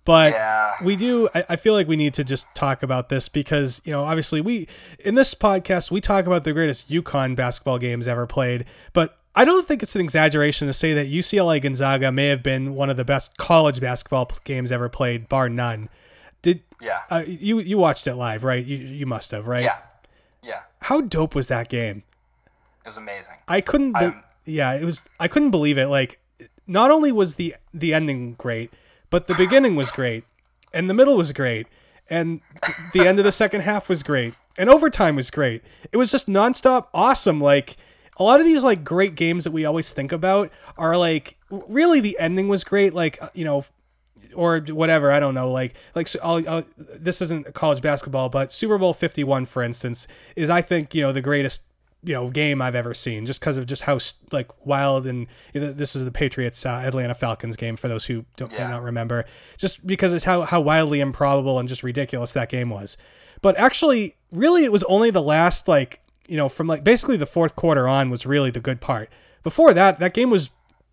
But 0.09 0.33
yeah. 0.33 0.73
we 0.83 0.97
do, 0.97 1.29
I, 1.35 1.45
I, 1.51 1.57
feel 1.57 1.75
like 1.75 1.87
we 1.87 1.95
need 1.95 2.15
to 2.15 2.25
just 2.25 2.47
talk 2.55 2.83
about 2.83 3.11
this 3.11 3.29
because, 3.29 3.83
you 3.85 3.93
know, 3.93 4.05
obviously 4.05 4.41
we, 4.41 4.67
in 5.01 5.17
this 5.17 5.35
podcast, 5.35 5.91
we 5.91 6.01
talk 6.01 6.25
about 6.25 6.45
the 6.45 6.55
greatest 6.55 6.89
UConn 6.89 7.37
basketball 7.37 7.77
games 7.79 8.09
ever 8.09 8.27
played. 8.27 8.65
But 8.95 9.19
I 9.35 9.45
don't 9.45 9.69
think 9.69 9.83
it's 9.83 9.95
an 9.95 10.01
exaggeration 10.01 10.67
to 10.67 10.73
say 10.73 10.95
that 10.95 11.09
UCLA 11.09 11.61
Gonzaga 11.61 12.11
may 12.11 12.29
have 12.29 12.43
been 12.43 12.75
one 12.75 12.89
of 12.89 12.97
the 12.97 13.05
best 13.05 13.37
college 13.37 13.83
basketball 13.83 14.33
games 14.45 14.73
ever 14.73 14.89
played, 14.89 15.29
bar 15.29 15.51
none. 15.51 15.91
Did 16.41 16.63
yeah? 16.81 17.03
Uh, 17.11 17.25
you 17.27 17.59
you 17.59 17.77
watched 17.77 18.07
it 18.07 18.15
live, 18.15 18.45
right? 18.45 18.65
You 18.65 18.79
you 18.79 19.05
must 19.05 19.33
have, 19.33 19.47
right? 19.47 19.65
Yeah, 19.65 19.77
yeah. 20.43 20.61
How 20.81 21.03
dope 21.03 21.35
was 21.35 21.49
that 21.49 21.69
game? 21.69 22.03
It 22.83 22.89
was 22.89 22.97
amazing. 22.97 23.35
I 23.47 23.61
couldn't. 23.61 23.93
Be- 23.93 24.13
yeah, 24.47 24.73
it 24.73 24.85
was. 24.85 25.05
I 25.21 25.29
couldn't 25.29 25.51
believe 25.51 25.77
it. 25.77 25.89
Like, 25.89 26.19
not 26.67 26.91
only 26.91 27.13
was 27.13 27.35
the 27.35 27.57
the 27.75 27.93
ending 27.93 28.37
great, 28.39 28.73
but 29.11 29.27
the 29.27 29.35
beginning 29.35 29.77
was 29.77 29.91
great, 29.91 30.25
and 30.73 30.89
the 30.89 30.95
middle 30.95 31.17
was 31.17 31.33
great, 31.33 31.67
and 32.09 32.41
the 32.93 33.07
end 33.07 33.19
of 33.19 33.25
the 33.25 33.33
second 33.33 33.63
half 33.63 33.89
was 33.89 34.03
great, 34.03 34.35
and 34.57 34.69
overtime 34.71 35.17
was 35.17 35.31
great. 35.31 35.63
It 35.93 35.97
was 35.97 36.11
just 36.11 36.29
nonstop 36.29 36.89
awesome. 36.93 37.41
Like 37.41 37.77
a 38.17 38.23
lot 38.23 38.41
of 38.41 38.47
these 38.47 38.65
like 38.65 38.85
great 38.85 39.15
games 39.15 39.45
that 39.45 39.53
we 39.53 39.65
always 39.65 39.91
think 39.91 40.13
about 40.13 40.51
are 40.77 40.97
like 40.97 41.37
really 41.51 42.01
the 42.01 42.19
ending 42.19 42.49
was 42.49 42.65
great. 42.65 42.95
Like 42.95 43.21
uh, 43.23 43.29
you 43.35 43.45
know, 43.45 43.65
or 44.35 44.61
whatever. 44.61 45.11
I 45.11 45.21
don't 45.21 45.35
know. 45.35 45.51
Like 45.51 45.75
like 45.95 46.09
so 46.09 46.19
I'll, 46.23 46.49
I'll, 46.49 46.65
this 46.77 47.23
isn't 47.23 47.55
college 47.55 47.81
basketball, 47.81 48.29
but 48.29 48.51
Super 48.51 48.79
Bowl 48.79 48.95
Fifty 48.95 49.25
One, 49.25 49.45
for 49.45 49.63
instance, 49.63 50.09
is 50.37 50.51
I 50.51 50.63
think 50.63 50.95
you 50.95 51.03
know 51.03 51.13
the 51.13 51.23
greatest 51.23 51.63
you 52.03 52.15
know 52.15 52.31
game 52.31 52.63
I've 52.63 52.75
ever 52.75 52.95
seen, 52.95 53.27
just 53.27 53.41
because 53.41 53.57
of 53.57 53.67
just 53.67 53.83
how 53.83 53.99
like 54.31 54.51
wild 54.67 55.07
and 55.07 55.27
this 55.53 55.97
is 55.97 56.05
the 56.05 56.11
Patriots 56.11 56.65
uh, 56.65 56.83
Atlanta 56.85 57.15
Falcons 57.15 57.57
game 57.57 57.77
for 57.77 57.89
those 57.89 58.05
who 58.05 58.25
don't 58.37 58.53
yeah. 58.53 58.69
not 58.69 58.83
remember, 58.83 59.25
just 59.57 59.87
because 59.87 60.13
it's 60.13 60.25
how 60.25 60.43
how 60.43 60.61
wildly 60.61 61.01
improbable 61.01 61.59
and 61.59 61.69
just 61.69 61.83
ridiculous 61.83 62.33
that 62.33 62.49
game 62.49 62.71
was. 62.71 62.97
But 63.43 63.59
actually, 63.59 64.17
really, 64.33 64.65
it 64.65 64.73
was 64.73 64.85
only 64.85 65.11
the 65.11 65.23
last 65.23 65.69
like 65.69 66.01
you 66.29 66.37
know 66.37 66.49
from 66.49 66.67
like 66.67 66.85
basically 66.85 67.17
the 67.17 67.27
fourth 67.27 67.57
quarter 67.57 67.89
on 67.89 68.11
was 68.11 68.27
really 68.27 68.51
the 68.51 68.61
good 68.61 68.81
part. 68.81 69.11
Before 69.43 69.75
that, 69.75 69.99
that 69.99 70.15
game 70.15 70.31
was 70.31 70.51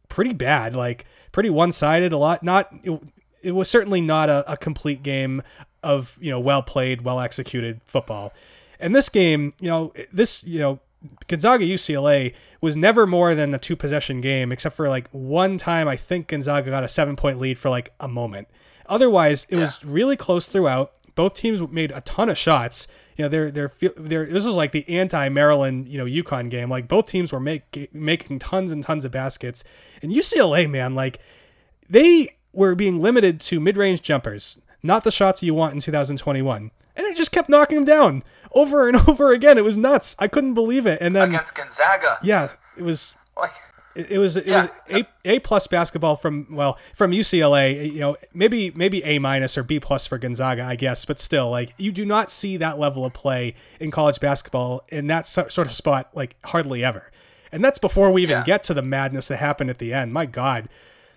pretty 0.09 0.33
bad, 0.33 0.75
like 0.75 1.05
pretty 1.31 1.49
one 1.49 1.71
sided. 1.71 2.13
A 2.13 2.17
lot 2.17 2.41
not 2.41 2.73
it, 2.83 2.99
it 3.43 3.51
was 3.51 3.69
certainly 3.69 4.01
not 4.01 4.29
a, 4.29 4.51
a 4.51 4.57
complete 4.57 5.03
game 5.03 5.43
of 5.83 6.17
you 6.19 6.31
know 6.31 6.39
well 6.39 6.63
played, 6.63 7.03
well 7.03 7.19
executed 7.19 7.79
football. 7.85 8.33
And 8.79 8.93
this 8.93 9.07
game, 9.07 9.53
you 9.61 9.69
know, 9.69 9.93
this 10.11 10.43
you 10.43 10.59
know 10.59 10.79
Gonzaga 11.27 11.65
UCLA 11.65 12.33
was 12.61 12.75
never 12.75 13.05
more 13.05 13.35
than 13.35 13.53
a 13.53 13.59
two 13.59 13.75
possession 13.75 14.21
game, 14.21 14.51
except 14.51 14.75
for 14.75 14.89
like 14.89 15.09
one 15.11 15.57
time 15.57 15.87
I 15.87 15.95
think 15.95 16.27
Gonzaga 16.27 16.69
got 16.69 16.83
a 16.83 16.87
seven 16.87 17.15
point 17.15 17.39
lead 17.39 17.57
for 17.57 17.69
like 17.69 17.93
a 17.99 18.07
moment. 18.07 18.47
Otherwise, 18.87 19.45
it 19.49 19.55
yeah. 19.55 19.61
was 19.61 19.83
really 19.83 20.15
close 20.15 20.47
throughout. 20.47 20.93
Both 21.15 21.35
teams 21.35 21.61
made 21.71 21.91
a 21.91 22.01
ton 22.01 22.29
of 22.29 22.37
shots. 22.37 22.87
You 23.17 23.23
know, 23.23 23.29
they're 23.29 23.51
they're 23.51 23.71
they're 23.97 24.25
this 24.25 24.45
is 24.45 24.51
like 24.51 24.71
the 24.71 24.87
anti 24.89 25.29
Maryland 25.29 25.87
you 25.87 25.97
know 25.97 26.05
UConn 26.05 26.49
game. 26.49 26.69
Like 26.69 26.87
both 26.87 27.07
teams 27.07 27.31
were 27.31 27.39
make, 27.39 27.93
making 27.93 28.39
tons 28.39 28.71
and 28.71 28.83
tons 28.83 29.05
of 29.05 29.11
baskets, 29.11 29.63
and 30.01 30.11
UCLA 30.11 30.69
man, 30.69 30.95
like 30.95 31.19
they 31.89 32.29
were 32.51 32.75
being 32.75 33.01
limited 33.01 33.39
to 33.41 33.59
mid 33.59 33.77
range 33.77 34.01
jumpers, 34.01 34.59
not 34.83 35.03
the 35.03 35.11
shots 35.11 35.41
you 35.41 35.53
want 35.53 35.73
in 35.73 35.79
2021, 35.79 36.71
and 36.95 37.07
it 37.07 37.15
just 37.15 37.31
kept 37.31 37.49
knocking 37.49 37.77
them 37.77 37.85
down 37.85 38.23
over 38.55 38.87
and 38.87 38.97
over 39.07 39.31
again. 39.31 39.57
It 39.57 39.63
was 39.63 39.77
nuts. 39.77 40.15
I 40.17 40.27
couldn't 40.27 40.55
believe 40.55 40.87
it. 40.87 40.99
And 41.01 41.15
then 41.15 41.29
against 41.29 41.53
Gonzaga, 41.53 42.17
yeah, 42.23 42.49
it 42.75 42.83
was. 42.83 43.13
Like, 43.37 43.51
it, 43.95 44.11
it 44.11 44.17
was 44.17 44.35
it 44.35 44.45
yeah. 44.45 44.67
was 44.87 45.03
a 45.03 45.07
a 45.25 45.39
plus 45.39 45.67
basketball 45.67 46.15
from 46.17 46.47
well 46.49 46.77
from 46.95 47.11
UCLA. 47.11 47.91
You 47.91 47.99
know 47.99 48.17
maybe 48.33 48.71
maybe 48.75 49.03
a 49.03 49.19
minus 49.19 49.57
or 49.57 49.63
B 49.63 49.79
plus 49.79 50.07
for 50.07 50.17
Gonzaga, 50.17 50.63
I 50.63 50.75
guess. 50.75 51.05
But 51.05 51.19
still, 51.19 51.49
like 51.49 51.73
you 51.77 51.91
do 51.91 52.05
not 52.05 52.29
see 52.29 52.57
that 52.57 52.77
level 52.77 53.05
of 53.05 53.13
play 53.13 53.55
in 53.79 53.91
college 53.91 54.19
basketball 54.19 54.83
in 54.89 55.07
that 55.07 55.27
sort 55.27 55.57
of 55.59 55.71
spot 55.71 56.09
like 56.13 56.35
hardly 56.43 56.83
ever. 56.83 57.11
And 57.51 57.63
that's 57.63 57.79
before 57.79 58.11
we 58.11 58.23
even 58.23 58.39
yeah. 58.39 58.43
get 58.43 58.63
to 58.63 58.73
the 58.73 58.81
madness 58.81 59.29
that 59.29 59.37
happened 59.37 59.69
at 59.69 59.79
the 59.79 59.93
end. 59.93 60.11
My 60.11 60.25
God. 60.25 60.67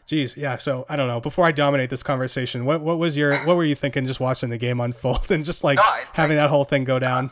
Jeez, 0.09 0.38
yeah. 0.38 0.56
So 0.56 0.86
I 0.88 0.96
don't 0.96 1.06
know. 1.06 1.20
Before 1.20 1.44
I 1.44 1.52
dominate 1.52 1.90
this 1.90 2.02
conversation, 2.02 2.64
what 2.64 2.80
what 2.80 2.98
was 2.98 3.16
your 3.16 3.36
what 3.44 3.56
were 3.56 3.64
you 3.64 3.74
thinking 3.74 4.06
just 4.06 4.20
watching 4.20 4.48
the 4.48 4.56
game 4.56 4.80
unfold 4.80 5.30
and 5.30 5.44
just 5.44 5.62
like 5.62 5.76
no, 5.76 5.82
having 6.14 6.36
that 6.38 6.48
whole 6.48 6.64
thing 6.64 6.84
go 6.84 6.98
down? 6.98 7.30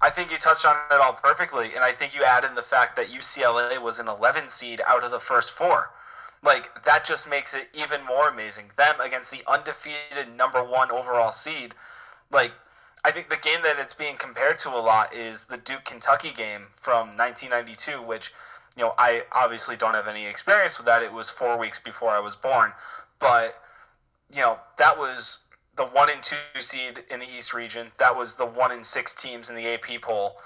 I 0.00 0.10
think 0.10 0.30
you 0.30 0.38
touched 0.38 0.64
on 0.64 0.76
it 0.90 1.00
all 1.00 1.12
perfectly, 1.12 1.74
and 1.74 1.84
I 1.84 1.92
think 1.92 2.14
you 2.14 2.22
add 2.22 2.44
in 2.44 2.54
the 2.54 2.62
fact 2.62 2.96
that 2.96 3.08
UCLA 3.08 3.82
was 3.82 3.98
an 3.98 4.06
11 4.06 4.48
seed 4.48 4.80
out 4.86 5.02
of 5.02 5.10
the 5.10 5.18
first 5.18 5.50
four. 5.50 5.90
Like 6.42 6.84
that 6.84 7.04
just 7.04 7.28
makes 7.28 7.54
it 7.54 7.68
even 7.74 8.06
more 8.06 8.28
amazing. 8.28 8.70
Them 8.76 9.00
against 9.00 9.30
the 9.30 9.42
undefeated 9.46 10.34
number 10.34 10.62
one 10.62 10.90
overall 10.90 11.32
seed. 11.32 11.74
Like 12.30 12.52
I 13.04 13.10
think 13.10 13.28
the 13.28 13.36
game 13.36 13.60
that 13.64 13.76
it's 13.78 13.94
being 13.94 14.16
compared 14.16 14.58
to 14.60 14.70
a 14.70 14.80
lot 14.80 15.14
is 15.14 15.46
the 15.46 15.58
Duke 15.58 15.84
Kentucky 15.84 16.32
game 16.34 16.68
from 16.72 17.08
1992, 17.08 18.00
which 18.02 18.32
you 18.78 18.84
know, 18.84 18.94
I 18.96 19.22
obviously 19.32 19.76
don't 19.76 19.94
have 19.94 20.06
any 20.06 20.26
experience 20.28 20.78
with 20.78 20.86
that. 20.86 21.02
It 21.02 21.12
was 21.12 21.28
four 21.28 21.58
weeks 21.58 21.80
before 21.80 22.10
I 22.10 22.20
was 22.20 22.36
born, 22.36 22.72
but 23.18 23.60
you 24.32 24.40
know, 24.40 24.60
that 24.78 24.96
was 24.96 25.38
the 25.76 25.84
one 25.84 26.08
and 26.08 26.22
two 26.22 26.60
seed 26.60 27.02
in 27.10 27.18
the 27.18 27.26
East 27.26 27.52
region. 27.52 27.88
That 27.98 28.16
was 28.16 28.36
the 28.36 28.46
one 28.46 28.70
and 28.70 28.86
six 28.86 29.12
teams 29.12 29.50
in 29.50 29.56
the 29.56 29.66
AP 29.66 30.00
poll. 30.00 30.36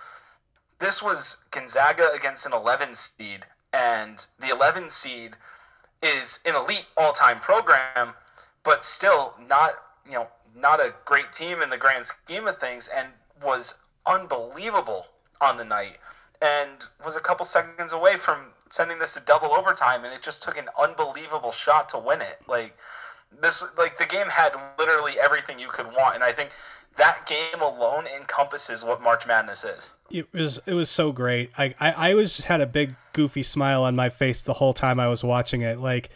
This 0.78 1.02
was 1.02 1.36
Gonzaga 1.50 2.08
against 2.14 2.46
an 2.46 2.54
11 2.54 2.94
seed, 2.94 3.44
and 3.70 4.26
the 4.40 4.48
11 4.48 4.88
seed 4.88 5.36
is 6.02 6.40
an 6.46 6.54
elite 6.54 6.86
all-time 6.96 7.38
program, 7.38 8.14
but 8.64 8.82
still 8.82 9.34
not 9.46 9.74
you 10.06 10.12
know 10.12 10.28
not 10.56 10.80
a 10.80 10.94
great 11.04 11.34
team 11.34 11.60
in 11.60 11.68
the 11.68 11.76
grand 11.76 12.06
scheme 12.06 12.48
of 12.48 12.56
things, 12.56 12.88
and 12.88 13.08
was 13.44 13.74
unbelievable 14.06 15.08
on 15.38 15.58
the 15.58 15.64
night 15.64 15.98
and 16.42 16.70
was 17.04 17.16
a 17.16 17.20
couple 17.20 17.44
seconds 17.44 17.92
away 17.92 18.16
from 18.16 18.52
sending 18.70 18.98
this 18.98 19.14
to 19.14 19.20
double 19.20 19.52
overtime, 19.52 20.04
and 20.04 20.12
it 20.12 20.22
just 20.22 20.42
took 20.42 20.56
an 20.56 20.68
unbelievable 20.80 21.52
shot 21.52 21.88
to 21.90 21.98
win 21.98 22.20
it. 22.20 22.40
Like 22.48 22.76
this, 23.40 23.62
like 23.78 23.98
the 23.98 24.06
game 24.06 24.28
had 24.28 24.54
literally 24.78 25.12
everything 25.22 25.58
you 25.58 25.68
could 25.68 25.86
want, 25.86 26.14
and 26.14 26.24
I 26.24 26.32
think 26.32 26.50
that 26.96 27.26
game 27.26 27.60
alone 27.60 28.04
encompasses 28.06 28.84
what 28.84 29.02
March 29.02 29.26
Madness 29.26 29.64
is. 29.64 29.92
It 30.10 30.32
was 30.32 30.60
it 30.66 30.74
was 30.74 30.90
so 30.90 31.12
great. 31.12 31.50
I 31.56 31.74
I, 31.80 32.10
I 32.10 32.14
was 32.14 32.36
just 32.36 32.48
had 32.48 32.60
a 32.60 32.66
big 32.66 32.94
goofy 33.12 33.42
smile 33.42 33.84
on 33.84 33.96
my 33.96 34.08
face 34.08 34.42
the 34.42 34.54
whole 34.54 34.74
time 34.74 35.00
I 35.00 35.08
was 35.08 35.24
watching 35.24 35.62
it. 35.62 35.78
Like 35.78 36.10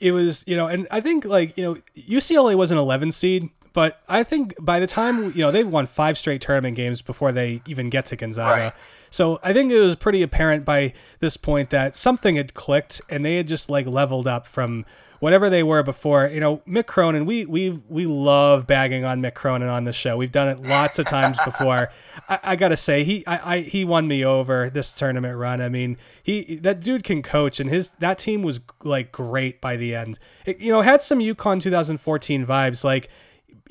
it 0.00 0.12
was 0.12 0.44
you 0.46 0.56
know, 0.56 0.66
and 0.66 0.86
I 0.90 1.00
think 1.00 1.24
like 1.24 1.56
you 1.56 1.64
know 1.64 1.76
UCLA 1.96 2.54
was 2.56 2.70
an 2.70 2.78
11 2.78 3.12
seed, 3.12 3.48
but 3.72 4.00
I 4.08 4.22
think 4.22 4.54
by 4.60 4.80
the 4.80 4.86
time 4.86 5.32
you 5.32 5.40
know 5.40 5.50
they 5.50 5.64
won 5.64 5.86
five 5.86 6.18
straight 6.18 6.40
tournament 6.40 6.76
games 6.76 7.00
before 7.00 7.32
they 7.32 7.62
even 7.66 7.90
get 7.90 8.06
to 8.06 8.16
Gonzaga. 8.16 8.62
Right. 8.64 8.72
So 9.12 9.38
I 9.44 9.52
think 9.52 9.70
it 9.70 9.78
was 9.78 9.94
pretty 9.94 10.22
apparent 10.22 10.64
by 10.64 10.94
this 11.20 11.36
point 11.36 11.70
that 11.70 11.94
something 11.94 12.36
had 12.36 12.54
clicked 12.54 13.00
and 13.08 13.24
they 13.24 13.36
had 13.36 13.46
just 13.46 13.70
like 13.70 13.86
leveled 13.86 14.26
up 14.26 14.46
from 14.46 14.86
whatever 15.20 15.48
they 15.48 15.62
were 15.62 15.84
before. 15.84 16.26
You 16.26 16.40
know, 16.40 16.56
Mick 16.66 16.86
Cronin, 16.86 17.26
we 17.26 17.44
we 17.44 17.80
we 17.88 18.06
love 18.06 18.66
bagging 18.66 19.04
on 19.04 19.22
Mick 19.22 19.34
Cronin 19.34 19.68
on 19.68 19.84
the 19.84 19.92
show. 19.92 20.16
We've 20.16 20.32
done 20.32 20.48
it 20.48 20.62
lots 20.62 20.98
of 20.98 21.06
times 21.06 21.38
before. 21.44 21.90
I, 22.28 22.40
I 22.42 22.56
gotta 22.56 22.76
say, 22.76 23.04
he 23.04 23.24
I, 23.26 23.56
I 23.56 23.60
he 23.60 23.84
won 23.84 24.08
me 24.08 24.24
over 24.24 24.68
this 24.68 24.94
tournament 24.94 25.36
run. 25.36 25.60
I 25.60 25.68
mean, 25.68 25.98
he 26.22 26.56
that 26.56 26.80
dude 26.80 27.04
can 27.04 27.22
coach, 27.22 27.60
and 27.60 27.70
his 27.70 27.90
that 28.00 28.18
team 28.18 28.42
was 28.42 28.60
like 28.82 29.12
great 29.12 29.60
by 29.60 29.76
the 29.76 29.94
end. 29.94 30.18
It, 30.46 30.58
you 30.58 30.72
know, 30.72 30.80
had 30.80 31.02
some 31.02 31.18
UConn 31.18 31.60
2014 31.60 32.44
vibes, 32.44 32.82
like 32.82 33.08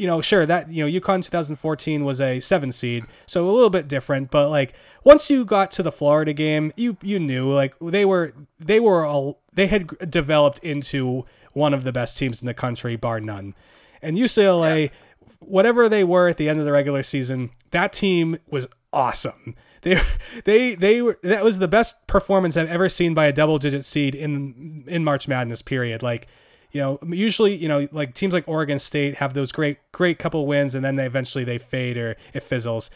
you 0.01 0.07
know, 0.07 0.19
sure 0.19 0.47
that 0.47 0.69
you 0.69 0.83
know 0.83 0.99
UConn 0.99 1.23
2014 1.23 2.03
was 2.03 2.19
a 2.19 2.39
seven 2.39 2.71
seed, 2.71 3.05
so 3.27 3.47
a 3.47 3.51
little 3.51 3.69
bit 3.69 3.87
different. 3.87 4.31
But 4.31 4.49
like 4.49 4.73
once 5.03 5.29
you 5.29 5.45
got 5.45 5.69
to 5.71 5.83
the 5.83 5.91
Florida 5.91 6.33
game, 6.33 6.71
you 6.75 6.97
you 7.03 7.19
knew 7.19 7.53
like 7.53 7.75
they 7.79 8.03
were 8.03 8.33
they 8.59 8.79
were 8.79 9.05
all 9.05 9.43
they 9.53 9.67
had 9.67 10.09
developed 10.09 10.57
into 10.63 11.25
one 11.53 11.71
of 11.75 11.83
the 11.83 11.91
best 11.91 12.17
teams 12.17 12.41
in 12.41 12.47
the 12.47 12.55
country, 12.55 12.95
bar 12.95 13.19
none. 13.19 13.53
And 14.01 14.17
UCLA, 14.17 14.89
whatever 15.37 15.87
they 15.87 16.03
were 16.03 16.29
at 16.29 16.37
the 16.37 16.49
end 16.49 16.57
of 16.57 16.65
the 16.65 16.71
regular 16.71 17.03
season, 17.03 17.51
that 17.69 17.93
team 17.93 18.39
was 18.49 18.67
awesome. 18.91 19.55
They 19.83 19.99
they 20.45 20.75
they 20.75 21.01
were 21.01 21.17
that 21.23 21.43
was 21.43 21.57
the 21.57 21.67
best 21.67 22.05
performance 22.05 22.55
I've 22.55 22.69
ever 22.69 22.87
seen 22.87 23.15
by 23.15 23.25
a 23.25 23.33
double 23.33 23.57
digit 23.57 23.83
seed 23.83 24.13
in 24.13 24.83
in 24.85 25.03
March 25.03 25.27
Madness 25.27 25.63
period. 25.63 26.03
Like 26.03 26.27
you 26.71 26.81
know, 26.81 26.99
usually, 27.07 27.55
you 27.55 27.67
know, 27.67 27.87
like 27.91 28.13
teams 28.13 28.33
like 28.33 28.47
Oregon 28.47 28.79
State 28.79 29.15
have 29.15 29.33
those 29.33 29.51
great, 29.51 29.77
great 29.91 30.19
couple 30.19 30.45
wins, 30.47 30.73
and 30.75 30.83
then 30.85 30.95
they 30.95 31.05
eventually 31.05 31.43
they 31.43 31.57
fade 31.57 31.97
or 31.97 32.15
it 32.33 32.43
fizzles. 32.43 32.89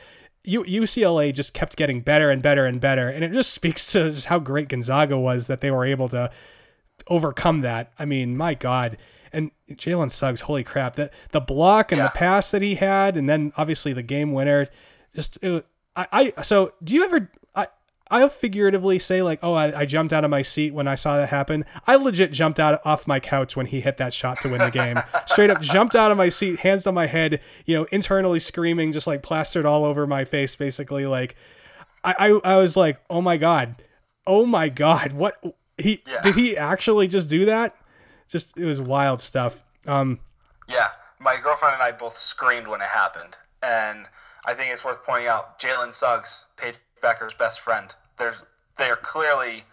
U- 0.44 0.64
UCLA 0.64 1.34
just 1.34 1.54
kept 1.54 1.76
getting 1.76 2.02
better 2.02 2.30
and 2.30 2.42
better 2.42 2.66
and 2.66 2.80
better, 2.80 3.10
and 3.10 3.24
it 3.24 3.32
just 3.32 3.54
speaks 3.60 3.92
to 3.94 4.12
just 4.12 4.28
how 4.28 4.40
great 4.40 4.70
Gonzaga 4.70 5.18
was 5.20 5.48
that 5.48 5.62
they 5.62 5.72
were 5.72 5.86
able 5.86 6.08
to 6.10 6.32
overcome 7.08 7.62
that. 7.62 7.92
I 8.00 8.06
mean, 8.06 8.38
my 8.38 8.54
God. 8.54 8.98
And 9.34 9.52
Jalen 9.72 10.12
Suggs, 10.12 10.42
holy 10.42 10.64
crap! 10.64 10.96
That 10.96 11.12
the 11.32 11.42
block 11.42 11.92
and 11.92 12.00
Yeah. 12.00 12.06
the 12.08 12.12
pass 12.12 12.52
that 12.52 12.62
he 12.62 12.76
had, 12.76 13.18
and 13.18 13.28
then 13.30 13.52
obviously 13.58 13.92
the 13.92 14.04
game 14.04 14.32
winner. 14.32 14.68
Just 15.14 15.38
it, 15.42 15.66
I, 15.96 16.32
I. 16.38 16.42
So 16.42 16.72
do 16.82 16.96
you 16.96 17.04
ever? 17.04 17.30
I 18.12 18.22
I'll 18.22 18.30
figuratively 18.30 19.00
say 19.00 19.22
like, 19.22 19.40
oh, 19.42 19.54
I, 19.54 19.80
I 19.80 19.86
jumped 19.86 20.14
out 20.14 20.24
of 20.24 20.30
my 20.30 20.42
seat 20.44 20.74
when 20.74 20.88
I 20.88 20.96
saw 20.96 21.18
that 21.18 21.30
happen. 21.30 21.66
I 21.88 21.96
legit 21.96 22.32
jumped 22.32 22.60
out 22.60 22.80
off 22.86 23.08
my 23.08 23.20
couch 23.20 23.56
when 23.56 23.66
he 23.66 23.82
hit 23.82 23.98
that 23.98 24.14
shot 24.14 24.40
to 24.42 24.50
win 24.50 24.60
the 24.60 24.70
game. 24.72 25.00
Straight 25.26 25.50
up 25.50 25.60
jumped 25.62 25.96
out 25.96 26.12
of 26.12 26.18
my 26.18 26.30
seat, 26.30 26.60
hands 26.60 26.86
on 26.86 26.94
my 26.94 27.08
head, 27.08 27.42
you 27.66 27.76
know, 27.76 27.86
internally 27.92 28.40
screaming, 28.40 28.92
just 28.92 29.08
like 29.08 29.24
plastered 29.24 29.66
all 29.66 29.86
over 29.86 30.06
my 30.06 30.24
face, 30.24 30.56
basically. 30.56 31.06
Like, 31.08 31.36
I, 32.04 32.16
I, 32.46 32.54
I 32.54 32.58
was 32.58 32.78
like, 32.78 33.00
oh 33.10 33.22
my 33.22 33.38
god, 33.38 33.76
oh 34.28 34.46
my 34.46 34.70
god, 34.70 35.14
what 35.14 35.36
he 35.78 36.04
Yeah. 36.08 36.22
did 36.22 36.36
he 36.36 36.56
actually 36.56 37.08
just 37.08 37.28
do 37.28 37.46
that? 37.46 37.76
Just 38.28 38.58
it 38.58 38.66
was 38.66 38.80
wild 38.80 39.20
stuff. 39.20 39.64
Um, 39.88 40.20
Yeah, 40.68 40.90
my 41.20 41.38
girlfriend 41.42 41.74
and 41.74 41.84
I 41.84 41.92
both 41.92 42.18
screamed 42.18 42.68
when 42.68 42.82
it 42.82 42.88
happened, 42.90 43.38
and 43.64 44.06
I 44.46 44.54
think 44.54 44.72
it's 44.72 44.86
worth 44.86 45.04
pointing 45.04 45.28
out 45.28 45.60
Jalen 45.60 45.92
Suggs, 45.94 46.46
Paige 46.56 46.76
Bueckers' 47.06 47.38
best 47.38 47.60
friend. 47.60 47.94
There's 48.18 48.44
they 48.78 48.90
are 48.90 48.96
clearly, 48.96 49.64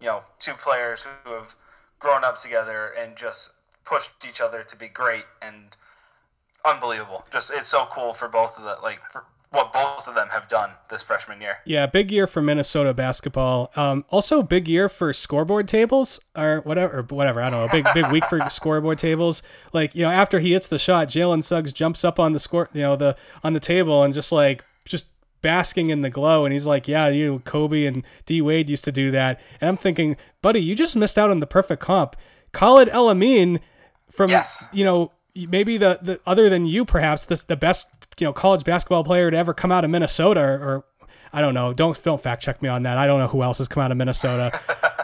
you 0.00 0.06
know, 0.06 0.22
two 0.38 0.54
players 0.54 1.06
who 1.24 1.32
have 1.34 1.54
grown 1.98 2.24
up 2.24 2.40
together 2.40 2.86
and 2.98 3.16
just 3.16 3.50
pushed 3.84 4.12
each 4.26 4.40
other 4.40 4.62
to 4.62 4.76
be 4.76 4.88
great 4.88 5.24
and 5.42 5.76
unbelievable. 6.64 7.24
Just 7.30 7.50
it's 7.52 7.68
so 7.68 7.86
cool 7.90 8.14
for 8.14 8.28
both 8.28 8.58
of 8.58 8.64
the 8.64 8.76
like 8.82 9.00
for 9.10 9.24
what 9.50 9.72
both 9.72 10.06
of 10.06 10.14
them 10.14 10.28
have 10.28 10.46
done 10.48 10.70
this 10.90 11.02
freshman 11.02 11.40
year. 11.40 11.58
Yeah, 11.64 11.86
big 11.86 12.10
year 12.10 12.26
for 12.26 12.42
Minnesota 12.42 12.92
basketball. 12.92 13.70
Um, 13.76 14.04
also 14.10 14.42
big 14.42 14.68
year 14.68 14.88
for 14.88 15.12
scoreboard 15.12 15.68
tables 15.68 16.20
or 16.36 16.60
whatever, 16.64 16.98
or 16.98 17.02
whatever. 17.02 17.40
I 17.40 17.48
don't 17.50 17.66
know. 17.66 17.72
Big 17.72 17.86
big 17.94 18.10
week 18.12 18.24
for 18.26 18.40
scoreboard 18.50 18.98
tables. 18.98 19.42
Like 19.72 19.94
you 19.94 20.02
know, 20.02 20.10
after 20.10 20.40
he 20.40 20.52
hits 20.52 20.66
the 20.66 20.78
shot, 20.78 21.08
Jalen 21.08 21.44
Suggs 21.44 21.72
jumps 21.72 22.04
up 22.04 22.18
on 22.18 22.32
the 22.32 22.38
score, 22.38 22.68
you 22.72 22.82
know, 22.82 22.96
the 22.96 23.16
on 23.42 23.52
the 23.52 23.60
table 23.60 24.02
and 24.02 24.12
just 24.12 24.32
like 24.32 24.64
just 24.86 25.06
basking 25.42 25.90
in 25.90 26.02
the 26.02 26.10
glow. 26.10 26.44
And 26.44 26.52
he's 26.52 26.66
like, 26.66 26.88
"Yeah, 26.88 27.08
you 27.08 27.26
know, 27.26 27.38
Kobe 27.40 27.84
and 27.84 28.04
D 28.26 28.40
Wade 28.42 28.68
used 28.70 28.84
to 28.84 28.92
do 28.92 29.10
that." 29.12 29.40
And 29.60 29.68
I'm 29.68 29.76
thinking, 29.76 30.16
buddy, 30.42 30.60
you 30.60 30.74
just 30.74 30.96
missed 30.96 31.18
out 31.18 31.30
on 31.30 31.40
the 31.40 31.46
perfect 31.46 31.82
comp. 31.82 32.16
Khalid 32.52 32.88
El 32.88 33.08
Amin 33.08 33.60
from 34.10 34.30
Yes. 34.30 34.64
you 34.72 34.84
know 34.84 35.12
maybe 35.34 35.76
the, 35.76 35.98
the 36.02 36.20
other 36.26 36.48
than 36.48 36.66
you 36.66 36.84
perhaps 36.84 37.26
this 37.26 37.42
the 37.44 37.56
best 37.56 37.88
you 38.18 38.26
know 38.26 38.32
college 38.32 38.64
basketball 38.64 39.04
player 39.04 39.30
to 39.30 39.36
ever 39.36 39.54
come 39.54 39.70
out 39.70 39.84
of 39.84 39.90
Minnesota 39.90 40.40
or, 40.40 40.54
or 40.54 40.84
I 41.32 41.40
don't 41.40 41.54
know 41.54 41.72
don't 41.74 42.02
don't 42.02 42.20
fact 42.20 42.42
check 42.42 42.60
me 42.62 42.68
on 42.68 42.82
that 42.84 42.98
I 42.98 43.06
don't 43.06 43.20
know 43.20 43.28
who 43.28 43.42
else 43.42 43.58
has 43.58 43.68
come 43.68 43.82
out 43.82 43.92
of 43.92 43.96
Minnesota 43.98 44.58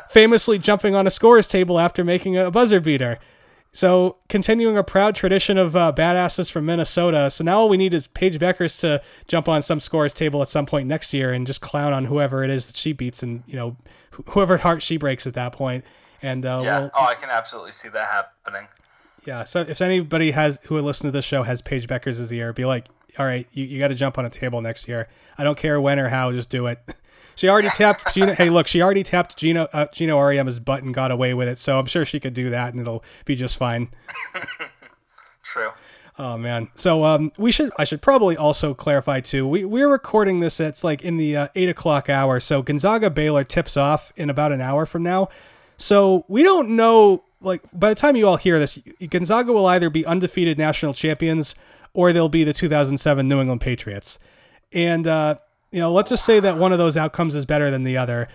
famously 0.11 0.59
jumping 0.59 0.95
on 0.97 1.07
a 1.07 1.11
scorer's 1.11 1.47
table 1.47 1.79
after 1.79 2.03
making 2.03 2.37
a 2.37 2.51
buzzer 2.51 2.81
beater 2.81 3.19
so 3.75 4.17
continuing 4.31 4.79
a 4.79 4.83
proud 4.85 5.15
tradition 5.15 5.59
of 5.59 5.77
uh, 5.77 5.93
badasses 5.95 6.51
from 6.51 6.65
Minnesota 6.65 7.31
so 7.31 7.45
now 7.45 7.59
all 7.59 7.69
we 7.69 7.77
need 7.77 7.93
is 7.93 8.07
Paige 8.07 8.39
Bueckers 8.39 8.81
to 8.81 9.03
jump 9.29 9.49
on 9.49 9.61
some 9.63 9.81
scores 9.81 10.15
table 10.15 10.41
at 10.41 10.49
some 10.49 10.65
point 10.65 10.89
next 10.89 11.13
year 11.13 11.33
and 11.33 11.47
just 11.47 11.61
clown 11.61 11.93
on 11.93 12.07
whoever 12.07 12.43
it 12.45 12.51
is 12.51 12.67
that 12.69 12.77
she 12.77 12.93
beats 12.93 13.23
and 13.23 13.43
you 13.47 13.57
know 13.57 13.77
wh- 14.13 14.31
whoever 14.31 14.57
heart 14.59 14.83
she 14.83 14.97
breaks 14.97 15.27
at 15.27 15.35
that 15.35 15.53
point. 15.53 15.85
and 16.23 16.47
uh, 16.47 16.63
Yeah. 16.65 16.79
we'll, 16.81 16.91
oh, 16.95 17.05
I 17.05 17.15
can 17.17 17.29
absolutely 17.29 17.73
see 17.73 17.89
that 17.91 18.09
happening. 18.09 18.69
yeah. 19.27 19.45
So 19.45 19.61
if 19.61 19.81
anybody 19.83 20.31
has 20.31 20.59
who 20.67 20.77
would 20.77 20.85
listen 20.85 21.07
to 21.07 21.11
this 21.11 21.25
show 21.25 21.43
has 21.43 21.61
Paige 21.61 21.87
Bueckers 21.89 22.19
as 22.21 22.31
the 22.31 22.37
year, 22.37 22.53
be 22.53 22.65
like, 22.65 22.87
all 23.19 23.27
right, 23.27 23.47
you, 23.53 23.65
you 23.65 23.79
got 23.79 23.89
to 23.89 23.95
jump 23.95 24.17
on 24.19 24.25
a 24.25 24.31
table 24.31 24.61
next 24.61 24.89
year. 24.89 25.09
I 25.37 25.45
don't 25.45 25.59
care 25.59 25.81
when 25.81 25.99
or 25.99 26.09
how, 26.09 26.33
just 26.33 26.49
do 26.51 26.67
it. 26.67 26.79
She 27.37 27.49
already 27.49 27.69
tapped 27.71 28.15
Gino. 28.15 28.35
hey, 28.35 28.51
look, 28.51 28.67
she 28.67 28.83
already 28.83 29.03
tapped 29.03 29.37
Gino 29.37 29.67
uh, 29.73 29.87
Gino 29.93 30.17
Auriemma's 30.17 30.61
butt 30.61 30.83
and 30.83 30.95
got 30.95 31.11
away 31.11 31.35
with 31.35 31.49
it. 31.49 31.59
So 31.59 31.79
I'm 31.79 31.87
sure 31.87 32.05
she 32.05 32.21
could 32.21 32.35
do 32.35 32.51
that 32.51 32.73
and 32.73 32.81
it'll 32.81 33.05
be 33.25 33.35
just 33.35 33.57
fine. 33.57 33.89
True. 35.43 35.71
Oh 36.19 36.39
man. 36.39 36.69
So 36.75 37.05
um, 37.05 37.33
we 37.39 37.51
should 37.51 37.73
I 37.77 37.85
should 37.85 38.01
probably 38.01 38.37
also 38.37 38.73
clarify 38.73 39.21
too. 39.21 39.47
We 39.47 39.65
we're 39.65 39.91
recording 39.91 40.41
this. 40.41 40.61
It's 40.61 40.85
like 40.85 41.03
in 41.03 41.17
the 41.17 41.37
uh, 41.37 41.49
eight 41.55 41.69
o'clock 41.69 42.09
hour. 42.09 42.39
So 42.41 42.63
Gonzaga 42.63 43.11
Baylor 43.11 43.45
tips 43.45 43.77
off 43.77 44.13
in 44.17 44.31
about 44.31 44.53
an 44.53 44.61
hour 44.61 44.87
from 44.87 45.03
now. 45.03 45.29
So 45.77 46.25
we 46.29 46.43
don't 46.43 46.71
know. 46.77 47.25
Like 47.41 47.63
by 47.73 47.89
the 47.91 47.95
time 47.95 48.17
you 48.17 48.29
all 48.29 48.37
hear 48.37 48.59
this, 48.59 48.79
Gonzaga 49.11 49.53
will 49.53 49.67
either 49.67 49.91
be 49.91 50.07
undefeated 50.07 50.57
national 50.57 50.95
champions 50.95 51.55
or 51.93 52.13
they'll 52.13 52.29
be 52.29 52.45
the 52.45 52.53
2007 52.53 53.29
New 53.29 53.41
England 53.41 53.61
Patriots. 53.61 54.19
And 54.73 55.07
uh, 55.07 55.37
you 55.75 55.81
know, 55.81 55.93
let's 55.93 56.09
just 56.09 56.25
say 56.25 56.39
that 56.39 56.57
one 56.57 56.71
of 56.71 56.79
those 56.79 56.97
outcomes 56.97 57.35
is 57.35 57.45
better 57.45 57.69
than 57.69 57.83
the 57.83 57.97
other. 57.97 58.29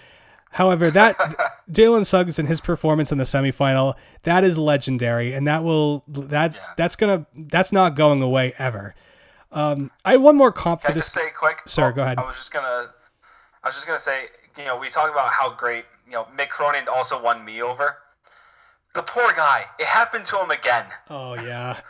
However, 0.51 0.91
that 0.91 1.15
Jalen 1.71 2.05
Suggs 2.05 2.37
and 2.37 2.49
his 2.49 2.59
performance 2.59 3.13
in 3.13 3.17
the 3.17 3.23
semifinal 3.23 3.93
that 4.23 4.43
is 4.43 4.57
legendary, 4.57 5.33
and 5.33 5.47
that 5.47 5.63
will 5.63 6.03
that's 6.07 6.67
that's 6.75 6.97
gonna 6.97 7.25
that's 7.33 7.71
not 7.71 7.95
going 7.95 8.21
away 8.21 8.53
ever. 8.57 8.93
Um, 9.53 9.89
I 10.03 10.13
have 10.13 10.21
one 10.21 10.35
more 10.35 10.51
comp 10.51 10.81
for 10.81 10.87
Can 10.87 10.93
I 10.93 10.95
this. 10.95 11.05
just 11.05 11.13
say 11.13 11.29
quick? 11.33 11.61
Sir, 11.65 11.93
go 11.93 12.01
ahead. 12.01 12.17
I 12.17 12.25
was 12.25 12.35
just 12.35 12.51
gonna, 12.51 12.91
I 13.63 13.67
was 13.67 13.75
just 13.75 13.87
gonna 13.87 13.99
say, 13.99 14.25
you 14.57 14.65
know, 14.65 14.77
we 14.77 14.89
talk 14.89 15.09
about 15.09 15.29
how 15.31 15.53
great, 15.53 15.85
you 16.05 16.13
know, 16.13 16.27
Mick 16.37 16.49
Cronin 16.49 16.89
also 16.93 17.23
won 17.23 17.45
me 17.45 17.61
over. 17.61 17.99
The 18.95 19.01
poor 19.01 19.31
guy. 19.33 19.63
It 19.79 19.85
happened 19.85 20.25
to 20.25 20.39
him 20.43 20.51
again. 20.51 20.85
Oh 21.09 21.35
yeah, 21.35 21.79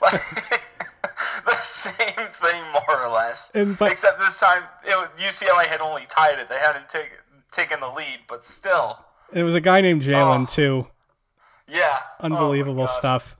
the 1.46 1.54
same 1.56 2.26
thing, 2.28 2.62
more 2.72 3.04
or 3.04 3.08
less. 3.12 3.50
But- 3.78 3.92
Except 3.92 4.18
this 4.18 4.40
time, 4.40 4.62
it, 4.84 5.10
UCLA 5.16 5.66
had 5.66 5.80
only 5.80 6.02
tied 6.08 6.38
it. 6.38 6.48
They 6.48 6.58
hadn't 6.58 6.88
take, 6.88 7.10
taken 7.52 7.80
the 7.80 7.90
lead, 7.90 8.20
but 8.28 8.44
still, 8.44 8.98
it 9.32 9.42
was 9.42 9.54
a 9.54 9.60
guy 9.60 9.80
named 9.80 10.02
Jalen 10.02 10.42
Oh. 10.42 10.46
too. 10.46 10.86
yeah. 11.68 11.98
Oh 12.20 12.24
Unbelievable 12.26 12.86
God. 12.86 12.90
stuff. 12.90 13.36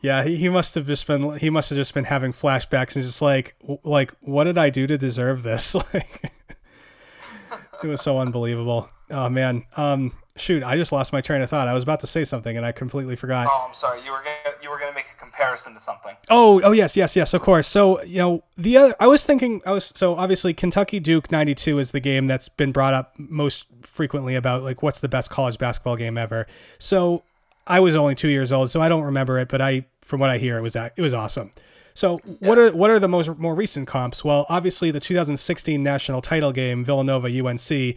Yeah, 0.00 0.22
he, 0.22 0.36
he 0.36 0.48
must 0.50 0.74
have 0.74 0.86
just 0.86 1.06
been 1.06 1.38
he 1.38 1.48
must 1.48 1.70
have 1.70 1.78
just 1.78 1.94
been 1.94 2.04
having 2.04 2.32
flashbacks 2.32 2.94
and 2.94 3.04
just 3.04 3.22
like 3.22 3.56
w- 3.60 3.78
like 3.84 4.12
what 4.20 4.44
did 4.44 4.58
I 4.58 4.68
do 4.68 4.86
to 4.86 4.98
deserve 4.98 5.42
this? 5.42 5.74
Like 5.94 6.30
it 7.82 7.86
was 7.88 8.02
so 8.02 8.18
unbelievable. 8.18 8.88
Oh 9.10 9.28
man. 9.28 9.64
Um 9.76 10.12
shoot, 10.36 10.64
I 10.64 10.76
just 10.76 10.90
lost 10.90 11.12
my 11.12 11.20
train 11.20 11.42
of 11.42 11.50
thought. 11.50 11.68
I 11.68 11.74
was 11.74 11.84
about 11.84 12.00
to 12.00 12.06
say 12.06 12.24
something 12.24 12.56
and 12.56 12.66
I 12.66 12.72
completely 12.72 13.14
forgot. 13.14 13.46
Oh, 13.48 13.66
I'm 13.68 13.74
sorry. 13.74 14.04
You 14.04 14.10
were 14.10 14.18
gonna, 14.18 14.56
you 14.62 14.70
were 14.70 14.78
gonna 14.78 14.94
make 14.94 15.06
a 15.14 15.18
comparison 15.18 15.74
to 15.74 15.80
something. 15.80 16.16
Oh, 16.28 16.60
oh 16.64 16.72
yes, 16.72 16.96
yes, 16.96 17.14
yes, 17.14 17.34
of 17.34 17.40
course. 17.40 17.68
So, 17.68 18.02
you 18.02 18.18
know, 18.18 18.44
the 18.56 18.76
other 18.76 18.94
I 18.98 19.06
was 19.06 19.24
thinking 19.24 19.62
I 19.64 19.72
was 19.72 19.92
so 19.94 20.16
obviously 20.16 20.52
Kentucky 20.52 20.98
Duke 20.98 21.30
92 21.30 21.78
is 21.78 21.90
the 21.92 22.00
game 22.00 22.26
that's 22.26 22.48
been 22.48 22.72
brought 22.72 22.94
up 22.94 23.14
most 23.18 23.66
frequently 23.82 24.34
about 24.34 24.62
like 24.62 24.82
what's 24.82 25.00
the 25.00 25.08
best 25.08 25.30
college 25.30 25.58
basketball 25.58 25.96
game 25.96 26.18
ever. 26.18 26.46
So, 26.78 27.22
I 27.66 27.80
was 27.80 27.94
only 27.94 28.14
2 28.14 28.28
years 28.28 28.52
old, 28.52 28.70
so 28.70 28.82
I 28.82 28.88
don't 28.88 29.04
remember 29.04 29.38
it, 29.38 29.48
but 29.48 29.60
I 29.60 29.86
from 30.02 30.20
what 30.20 30.30
I 30.30 30.38
hear 30.38 30.58
it 30.58 30.62
was 30.62 30.72
that 30.72 30.94
it 30.96 31.02
was 31.02 31.14
awesome. 31.14 31.52
So, 31.94 32.18
what 32.40 32.58
are 32.58 32.72
what 32.72 32.90
are 32.90 32.98
the 32.98 33.08
most 33.08 33.38
more 33.38 33.54
recent 33.54 33.86
comps? 33.86 34.24
Well, 34.24 34.46
obviously 34.48 34.90
the 34.90 34.98
2016 34.98 35.80
national 35.80 36.22
title 36.22 36.50
game 36.50 36.84
Villanova 36.84 37.28
UNC 37.28 37.96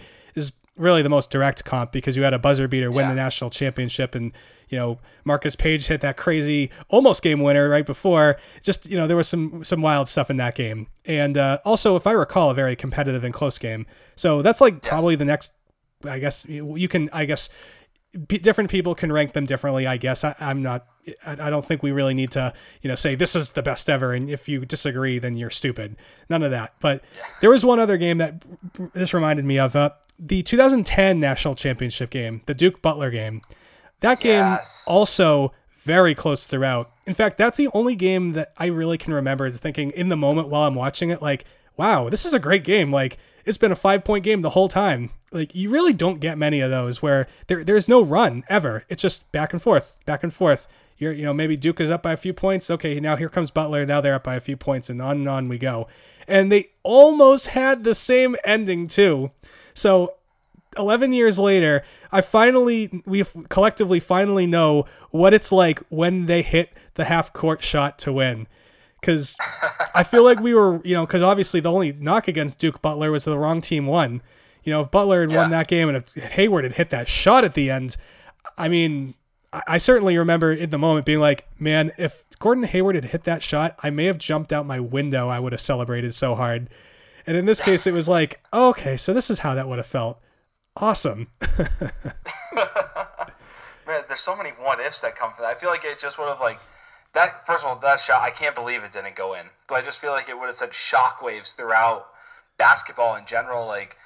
really 0.78 1.02
the 1.02 1.10
most 1.10 1.30
direct 1.30 1.66
comp 1.66 1.92
because 1.92 2.16
you 2.16 2.24
had 2.24 2.34
a 2.34 2.40
buzzer 2.40 2.68
beater 2.68 2.92
win 2.92 3.06
Yeah. 3.06 3.10
the 3.10 3.16
national 3.16 3.50
championship 3.50 4.16
and 4.16 4.32
you 4.70 4.78
know 4.78 5.00
Marcus 5.26 5.56
Page 5.56 5.88
hit 5.88 6.02
that 6.02 6.18
crazy 6.18 6.70
almost 6.90 7.22
game 7.24 7.42
winner 7.42 7.68
right 7.70 7.86
before. 7.86 8.38
Just 8.62 8.90
you 8.90 8.98
know 8.98 9.08
there 9.08 9.18
was 9.18 9.28
some 9.28 9.64
some 9.64 9.82
wild 9.82 10.08
stuff 10.08 10.30
in 10.30 10.38
that 10.38 10.56
game, 10.56 10.88
and 11.06 11.38
uh, 11.38 11.60
also 11.66 11.96
if 11.96 12.06
I 12.06 12.12
recall, 12.12 12.52
a 12.52 12.54
very 12.54 12.76
competitive 12.76 13.24
and 13.24 13.34
close 13.34 13.58
game. 13.58 13.86
So 14.16 14.42
that's 14.42 14.62
like 14.62 14.82
probably 14.82 15.16
the 15.16 15.26
next. 15.26 15.52
I 16.04 16.20
guess 16.20 16.46
you 16.48 16.88
can. 16.88 17.10
I 17.12 17.26
guess 17.26 17.50
different 18.28 18.70
people 18.70 18.96
can 18.96 19.12
rank 19.12 19.34
them 19.34 19.46
differently. 19.46 19.86
I 19.86 19.98
guess 19.98 20.24
I, 20.24 20.36
I'm 20.40 20.62
not. 20.62 20.86
I, 21.26 21.48
I 21.48 21.50
don't 21.50 21.66
think 21.66 21.82
we 21.84 21.92
really 21.92 22.14
need 22.14 22.32
to, 22.32 22.54
you 22.82 22.88
know, 22.90 22.96
say 22.96 23.16
this 23.16 23.36
is 23.36 23.54
the 23.54 23.64
best 23.64 23.90
ever, 23.90 24.14
and 24.14 24.30
if 24.30 24.48
you 24.50 24.66
disagree, 24.66 25.20
then 25.20 25.36
you're 25.38 25.50
stupid. 25.50 25.96
None 26.30 26.44
of 26.44 26.52
that. 26.52 26.74
But 26.80 27.04
there 27.42 27.50
was 27.50 27.64
one 27.66 27.80
other 27.80 27.98
game 27.98 28.18
that 28.20 28.44
this 28.94 29.14
reminded 29.14 29.46
me 29.46 29.60
of. 29.60 29.76
Uh, 29.76 29.92
the 30.20 30.44
2010 30.44 31.20
national 31.20 31.56
championship 31.56 32.10
game, 32.10 32.42
the 32.46 32.54
Duke 32.54 32.82
Butler 32.82 33.12
game. 33.12 33.42
That 34.02 34.20
game 34.20 34.44
Yes. 34.44 34.86
also 34.88 35.54
very 35.84 36.14
close 36.14 36.48
throughout. 36.48 36.92
In 37.06 37.14
fact, 37.14 37.38
that's 37.38 37.58
the 37.58 37.70
only 37.74 37.96
game 37.96 38.34
that 38.34 38.50
I 38.58 38.68
really 38.68 38.98
can 38.98 39.14
remember 39.14 39.50
thinking 39.50 39.92
in 39.92 40.10
the 40.10 40.18
moment 40.18 40.50
while 40.50 40.64
I'm 40.64 40.76
watching 40.76 41.10
it, 41.10 41.22
like, 41.22 41.46
wow, 41.78 42.10
this 42.10 42.26
is 42.26 42.34
a 42.34 42.40
great 42.40 42.64
game. 42.64 42.92
Like, 42.92 43.18
it's 43.46 43.58
been 43.58 43.72
a 43.72 43.76
five 43.76 44.04
point 44.04 44.24
game 44.24 44.42
the 44.42 44.50
whole 44.52 44.68
time. 44.68 45.12
Like, 45.32 45.56
you 45.56 45.70
really 45.70 45.94
don't 45.94 46.20
get 46.20 46.38
many 46.38 46.60
of 46.62 46.70
those 46.70 47.02
where 47.02 47.28
there, 47.48 47.64
there's 47.64 47.88
no 47.88 48.04
run 48.04 48.44
ever. 48.50 48.84
It's 48.90 49.02
just 49.02 49.32
back 49.32 49.54
and 49.54 49.62
forth, 49.62 49.98
back 50.06 50.24
and 50.24 50.34
forth. 50.34 50.68
You're, 50.98 51.14
you 51.14 51.24
know, 51.24 51.34
maybe 51.34 51.56
Duke 51.56 51.80
is 51.80 51.92
up 51.92 52.02
by 52.04 52.14
a 52.14 52.18
few 52.18 52.34
points. 52.34 52.70
Okay, 52.72 53.00
now 53.00 53.16
here 53.16 53.30
comes 53.30 53.52
Butler. 53.52 53.86
Now 53.86 54.02
they're 54.02 54.16
up 54.16 54.24
by 54.24 54.36
a 54.36 54.40
few 54.42 54.58
points, 54.58 54.90
and 54.90 55.02
on 55.02 55.18
and 55.18 55.30
on 55.30 55.48
we 55.48 55.58
go. 55.58 55.88
And 56.28 56.52
they 56.52 56.70
almost 56.84 57.48
had 57.48 57.84
the 57.84 57.96
same 57.96 58.36
ending, 58.44 58.88
too. 58.88 59.32
So 59.78 60.16
11 60.78 61.14
years 61.14 61.38
later, 61.38 61.84
I 62.12 62.22
finally, 62.22 63.04
we 63.06 63.24
collectively 63.50 64.00
finally 64.00 64.48
know 64.48 64.86
what 65.12 65.34
it's 65.34 65.52
like 65.52 65.80
when 65.90 66.26
they 66.26 66.42
hit 66.42 66.74
the 66.96 67.06
half 67.06 67.32
court 67.32 67.64
shot 67.64 68.00
to 68.00 68.12
win. 68.12 68.48
Because 69.00 69.38
I 69.94 70.04
feel 70.04 70.24
like 70.24 70.40
we 70.40 70.56
were, 70.56 70.82
you 70.84 70.96
know, 70.96 71.06
because 71.06 71.22
obviously 71.22 71.60
the 71.60 71.72
only 71.72 71.94
knock 71.94 72.28
against 72.28 72.58
Duke 72.58 72.82
Butler 72.82 73.12
was 73.12 73.26
the 73.26 73.38
wrong 73.38 73.62
team 73.62 73.86
won. 73.86 74.24
You 74.64 74.72
know, 74.72 74.82
if 74.82 74.90
Butler 74.90 75.22
had 75.22 75.32
won 75.32 75.52
that 75.52 75.68
game 75.68 75.88
and 75.88 75.98
if 75.98 76.10
Hayward 76.32 76.64
had 76.64 76.74
hit 76.74 76.90
that 76.90 77.08
shot 77.08 77.46
at 77.46 77.54
the 77.54 77.70
end, 77.70 77.96
I 78.58 78.68
mean, 78.68 79.14
I 79.54 79.78
certainly 79.78 80.18
remember 80.18 80.52
in 80.52 80.72
the 80.72 80.80
moment 80.80 81.06
being 81.06 81.20
like, 81.20 81.48
man, 81.60 81.92
if 81.98 82.26
Gordon 82.40 82.64
Hayward 82.64 82.96
had 82.96 83.06
hit 83.06 83.24
that 83.26 83.44
shot, 83.44 83.80
I 83.84 83.92
may 83.92 84.06
have 84.06 84.18
jumped 84.18 84.52
out 84.52 84.66
my 84.66 84.80
window. 84.80 85.30
I 85.30 85.40
would 85.40 85.54
have 85.54 85.62
celebrated 85.62 86.16
so 86.16 86.34
hard. 86.34 86.70
And 87.28 87.36
in 87.36 87.46
this 87.46 87.60
case, 87.60 87.86
it 87.86 87.94
was 87.94 88.08
like, 88.08 88.40
oh, 88.54 88.70
okay, 88.70 88.96
so 88.96 89.14
this 89.14 89.30
is 89.30 89.40
how 89.40 89.54
that 89.56 89.68
would 89.68 89.80
have 89.80 89.86
felt. 89.86 90.22
Awesome. 90.78 91.28
Man, 93.86 94.04
there's 94.08 94.22
so 94.22 94.36
many 94.36 94.52
what 94.52 94.80
ifs 94.80 95.02
that 95.02 95.18
come 95.18 95.34
from 95.34 95.44
that. 95.44 95.52
I 95.52 95.56
feel 95.56 95.70
like 95.70 95.84
it 95.84 96.00
just 96.00 96.18
would 96.18 96.30
have 96.30 96.40
like 96.40 96.60
that. 97.14 97.46
First 97.46 97.66
of 97.66 97.70
all, 97.70 97.76
that 97.80 98.00
shot, 98.00 98.22
I 98.22 98.32
can't 98.32 98.56
believe 98.56 98.84
it 98.84 98.94
didn't 98.94 99.16
go 99.16 99.34
in. 99.34 99.48
But 99.68 99.76
I 99.76 99.82
just 99.82 100.00
feel 100.00 100.12
like 100.12 100.30
it 100.30 100.40
would 100.40 100.46
have 100.46 100.56
sent 100.56 100.72
shockwaves 100.72 101.54
throughout 101.54 102.08
basketball 102.58 103.16
in 103.16 103.26
general. 103.26 103.66
Like, 103.66 103.98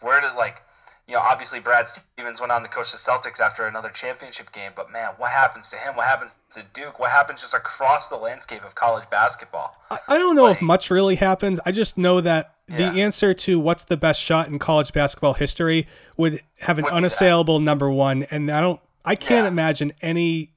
where 0.00 0.20
does 0.20 0.36
like, 0.36 0.62
you 1.08 1.14
know, 1.14 1.20
obviously 1.20 1.60
Brad 1.60 1.86
Stevens 1.86 2.40
went 2.40 2.50
on 2.52 2.62
to 2.62 2.68
coach 2.68 2.90
the 2.90 2.98
Celtics 2.98 3.38
after 3.40 3.64
another 3.66 3.88
championship 3.90 4.50
game. 4.52 4.72
But 4.74 4.90
man, 4.90 5.10
what 5.18 5.30
happens 5.30 5.70
to 5.70 5.76
him? 5.76 5.94
What 5.94 6.06
happens 6.06 6.36
to 6.50 6.62
Duke? 6.72 6.98
What 6.98 7.10
happens 7.12 7.42
just 7.42 7.54
across 7.54 8.08
the 8.08 8.16
landscape 8.16 8.64
of 8.64 8.74
college 8.74 9.08
basketball? 9.08 9.76
I, 9.90 9.98
I 10.08 10.18
don't 10.18 10.34
know 10.34 10.48
if 10.48 10.60
much 10.60 10.90
really 10.90 11.14
happens. 11.16 11.60
I 11.64 11.70
just 11.72 11.96
know 11.96 12.20
that 12.22 12.54
Yeah. 12.68 12.90
the 12.90 13.02
answer 13.02 13.34
to 13.34 13.60
what's 13.60 13.84
the 13.84 13.96
best 13.96 14.20
shot 14.20 14.48
in 14.48 14.58
college 14.58 14.92
basketball 14.92 15.34
history 15.34 15.86
would 16.16 16.40
have 16.62 16.78
an 16.78 16.84
Would 16.84 16.90
be 16.90 16.92
that. 16.92 16.96
unassailable 16.96 17.60
number 17.60 17.88
one. 17.88 18.24
And 18.24 18.50
I 18.50 18.60
don't, 18.60 18.80
I 19.04 19.14
can't 19.14 19.44
Yeah. 19.44 19.48
imagine 19.48 19.92
any, 20.02 20.50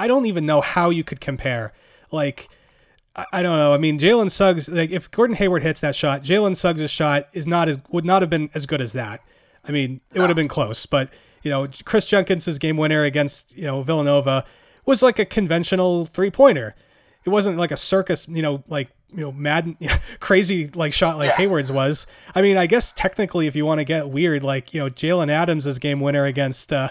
I- 0.00 0.08
don't 0.08 0.26
even 0.26 0.44
know 0.46 0.60
how 0.60 0.90
you 0.90 1.04
could 1.04 1.20
compare. 1.20 1.72
Like, 2.10 2.48
I- 3.14 3.26
I 3.34 3.42
don't 3.44 3.56
know. 3.58 3.72
I 3.72 3.78
mean, 3.78 4.00
Jalen 4.00 4.32
Suggs, 4.32 4.68
like 4.68 4.90
if 4.90 5.08
Gordon 5.12 5.36
Hayward 5.36 5.62
hits 5.62 5.78
that 5.80 5.94
shot, 5.94 6.22
Jalen 6.24 6.56
Suggs' 6.56 6.90
shot 6.90 7.28
is 7.32 7.46
not 7.46 7.68
as 7.68 7.78
would 7.90 8.04
not 8.04 8.22
have 8.22 8.30
been 8.30 8.50
as 8.54 8.66
good 8.66 8.80
as 8.80 8.92
that. 8.94 9.20
I 9.64 9.72
mean, 9.72 10.00
it 10.12 10.20
would 10.20 10.28
have 10.30 10.36
been 10.36 10.48
close, 10.48 10.86
but 10.86 11.10
you 11.42 11.50
know, 11.50 11.68
Chris 11.84 12.06
Jenkins' 12.06 12.58
game 12.58 12.76
winner 12.76 13.02
against 13.04 13.56
you 13.56 13.64
know 13.64 13.82
Villanova 13.82 14.44
was 14.86 15.02
like 15.02 15.18
a 15.18 15.24
conventional 15.24 16.06
three 16.06 16.30
pointer. 16.30 16.74
It 17.24 17.30
wasn't 17.30 17.56
like 17.56 17.70
a 17.70 17.76
circus, 17.76 18.26
you 18.26 18.42
know, 18.42 18.64
like 18.68 18.88
you 19.14 19.20
know, 19.20 19.32
mad, 19.32 19.76
crazy 20.20 20.68
like 20.74 20.92
shot 20.92 21.18
like 21.18 21.28
Yeah. 21.28 21.36
Hayward's 21.36 21.70
was. 21.70 22.06
I 22.34 22.42
mean, 22.42 22.56
I 22.56 22.66
guess 22.66 22.92
technically, 22.92 23.46
if 23.46 23.54
you 23.54 23.64
want 23.64 23.78
to 23.78 23.84
get 23.84 24.08
weird, 24.08 24.42
like 24.42 24.74
you 24.74 24.80
know, 24.80 24.88
Jalen 24.88 25.30
Adams' 25.30 25.78
game 25.78 26.00
winner 26.00 26.24
against, 26.24 26.72
uh, 26.72 26.88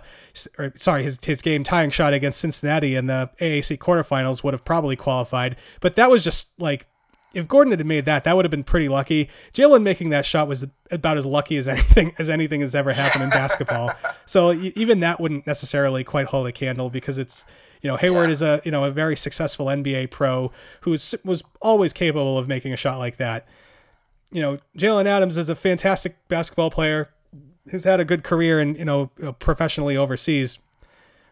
or 0.58 0.74
sorry, 0.78 1.04
his 1.04 1.20
his 1.24 1.42
game 1.42 1.64
tying 1.64 1.90
shot 1.90 2.14
against 2.14 2.40
Cincinnati 2.40 2.96
in 2.96 3.08
the 3.08 3.30
AAC 3.40 3.78
quarterfinals 3.80 4.44
would 4.44 4.54
have 4.54 4.64
probably 4.64 4.96
qualified, 4.96 5.58
but 5.82 5.96
that 5.96 6.10
was 6.10 6.24
just 6.24 6.50
like 6.60 6.86
if 7.34 7.48
Gordon 7.48 7.72
had 7.72 7.86
made 7.86 8.06
that, 8.06 8.24
that 8.26 8.36
would 8.36 8.44
have 8.46 8.52
been 8.52 8.64
pretty 8.64 8.90
lucky. 8.90 9.30
Jalen 9.54 9.84
making 9.84 10.10
that 10.10 10.26
shot 10.26 10.48
was 10.48 10.66
about 10.92 11.18
as 11.18 11.26
lucky 11.26 11.58
as 11.58 11.68
anything 11.68 12.14
as 12.20 12.30
anything 12.30 12.62
has 12.62 12.76
ever 12.76 12.92
happened 12.94 13.24
in 13.24 13.30
basketball. 13.42 13.92
So 14.26 14.52
even 14.54 15.00
that 15.02 15.20
wouldn't 15.20 15.48
necessarily 15.48 16.04
quite 16.04 16.26
hold 16.28 16.48
a 16.48 16.52
candle 16.52 16.90
because 16.90 17.18
it's 17.18 17.46
you 17.82 17.88
know 17.90 17.96
Hayward 17.98 18.30
Yeah. 18.30 18.34
is 18.34 18.42
a 18.42 18.62
you 18.66 18.72
know 18.72 18.84
a 18.84 18.92
very 18.92 19.16
successful 19.16 19.68
NBA 19.68 20.12
pro 20.12 20.52
who 20.82 20.92
was 20.92 21.16
was 21.24 21.44
always 21.62 21.94
capable 21.94 22.38
of 22.38 22.48
making 22.48 22.74
a 22.74 22.78
shot 22.78 23.00
like 23.00 23.18
that. 23.18 23.48
You 24.32 24.42
know 24.42 24.58
Jalen 24.78 25.06
Adams 25.06 25.38
is 25.38 25.48
a 25.50 25.56
fantastic 25.56 26.16
basketball 26.28 26.70
player 26.72 27.10
who's 27.70 27.84
had 27.84 28.00
a 28.00 28.06
good 28.06 28.24
career 28.24 28.60
and 28.60 28.78
you 28.78 28.86
know 28.86 29.10
uh, 29.24 29.32
professionally 29.32 29.96
overseas. 29.96 30.58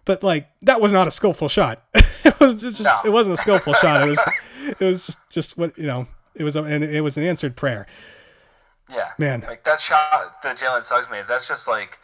But 0.05 0.23
like 0.23 0.47
that 0.61 0.79
was 0.81 0.91
not 0.91 1.07
a 1.07 1.11
skillful 1.11 1.49
shot. 1.49 1.83
it 1.93 2.39
was 2.39 2.55
just 2.55 2.81
No. 2.81 2.97
it 3.05 3.09
wasn't 3.11 3.33
a 3.33 3.37
skillful 3.37 3.73
shot. 3.73 4.01
It 4.03 4.09
was 4.09 4.19
it 4.80 4.86
was 4.86 5.05
just, 5.05 5.30
just 5.30 5.57
what 5.57 5.78
you 5.78 5.88
know. 5.88 6.07
It 6.36 6.43
was 6.43 6.55
a, 6.55 6.63
and 6.63 6.84
it 6.84 7.01
was 7.01 7.17
an 7.17 7.24
answered 7.24 7.55
prayer. 7.55 7.88
Yeah, 8.89 9.11
Man. 9.17 9.41
like 9.41 9.63
that 9.65 9.80
shot 9.80 10.41
that 10.41 10.57
Jalen 10.57 10.84
Suggs 10.84 11.07
made. 11.11 11.26
That's 11.28 11.47
just 11.47 11.67
like 11.67 11.99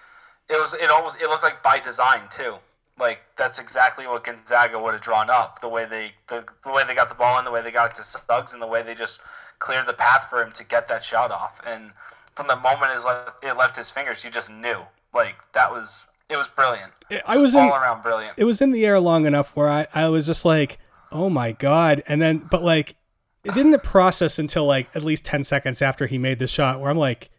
it 0.50 0.54
was. 0.54 0.74
It 0.74 0.90
almost 0.90 1.22
it 1.22 1.28
looked 1.28 1.44
like 1.44 1.64
by 1.64 1.80
design 1.80 2.24
too. 2.30 2.56
Like 3.00 3.20
that's 3.38 3.60
exactly 3.60 4.08
what 4.08 4.24
Gonzaga 4.24 4.80
would 4.80 4.94
have 4.94 5.02
drawn 5.02 5.30
up. 5.30 5.62
The 5.62 5.70
way 5.70 5.86
they 5.86 6.14
the, 6.28 6.46
the 6.64 6.72
way 6.72 6.84
they 6.88 6.96
got 6.96 7.10
the 7.10 7.16
ball 7.16 7.40
in, 7.40 7.46
the 7.46 7.52
way 7.52 7.62
they 7.62 7.72
got 7.72 7.92
it 7.92 7.96
to 7.96 8.04
Suggs, 8.04 8.54
and 8.54 8.62
the 8.62 8.68
way 8.68 8.84
they 8.84 8.96
just 8.96 9.20
cleared 9.60 9.88
the 9.88 9.94
path 9.94 10.28
for 10.30 10.42
him 10.42 10.52
to 10.54 10.64
get 10.64 10.88
that 10.88 11.04
shot 11.04 11.32
off. 11.32 11.60
And 11.66 11.92
from 12.32 12.48
the 12.48 12.56
moment 12.56 12.92
it 12.94 13.04
left, 13.04 13.44
it 13.44 13.54
left 13.58 13.78
his 13.78 13.90
fingers, 13.90 14.24
you 14.24 14.30
just 14.30 14.52
knew. 14.52 14.82
Like 15.14 15.36
that 15.54 15.72
was 15.72 16.08
it 16.30 16.38
was 16.38 16.48
brilliant. 16.48 16.92
I 17.26 17.38
was 17.38 17.56
all 17.56 17.68
in 17.68 17.82
around 17.82 18.02
brilliant. 18.02 18.38
it 18.38 18.46
was 18.46 18.62
in 18.62 18.72
the 18.72 18.86
air 18.86 19.00
long 19.00 19.26
enough 19.26 19.56
where 19.56 19.70
I, 19.70 19.88
I 19.94 20.10
was 20.10 20.26
just 20.26 20.44
like, 20.44 20.80
oh 21.12 21.30
my 21.30 21.52
god. 21.52 22.04
And 22.08 22.22
then 22.22 22.40
but 22.50 22.64
like 22.64 22.96
it 23.44 23.54
didn't 23.54 23.82
process 23.84 24.40
until 24.40 24.66
like 24.66 24.90
at 24.96 25.04
least 25.04 25.26
ten 25.26 25.44
seconds 25.44 25.82
after 25.82 26.08
he 26.08 26.18
made 26.18 26.40
the 26.40 26.48
shot 26.48 26.80
where 26.82 26.90
I'm 26.90 26.98
like, 26.98 27.30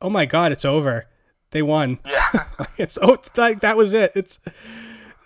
oh 0.00 0.10
my 0.10 0.24
god, 0.26 0.52
it's 0.52 0.64
over. 0.64 1.06
They 1.50 1.62
won. 1.62 1.98
yeah, 2.06 2.44
It's 2.78 2.98
oh 3.00 3.14
it's 3.14 3.30
like 3.36 3.60
that 3.60 3.76
was 3.76 3.92
it. 3.94 4.12
It's 4.14 4.38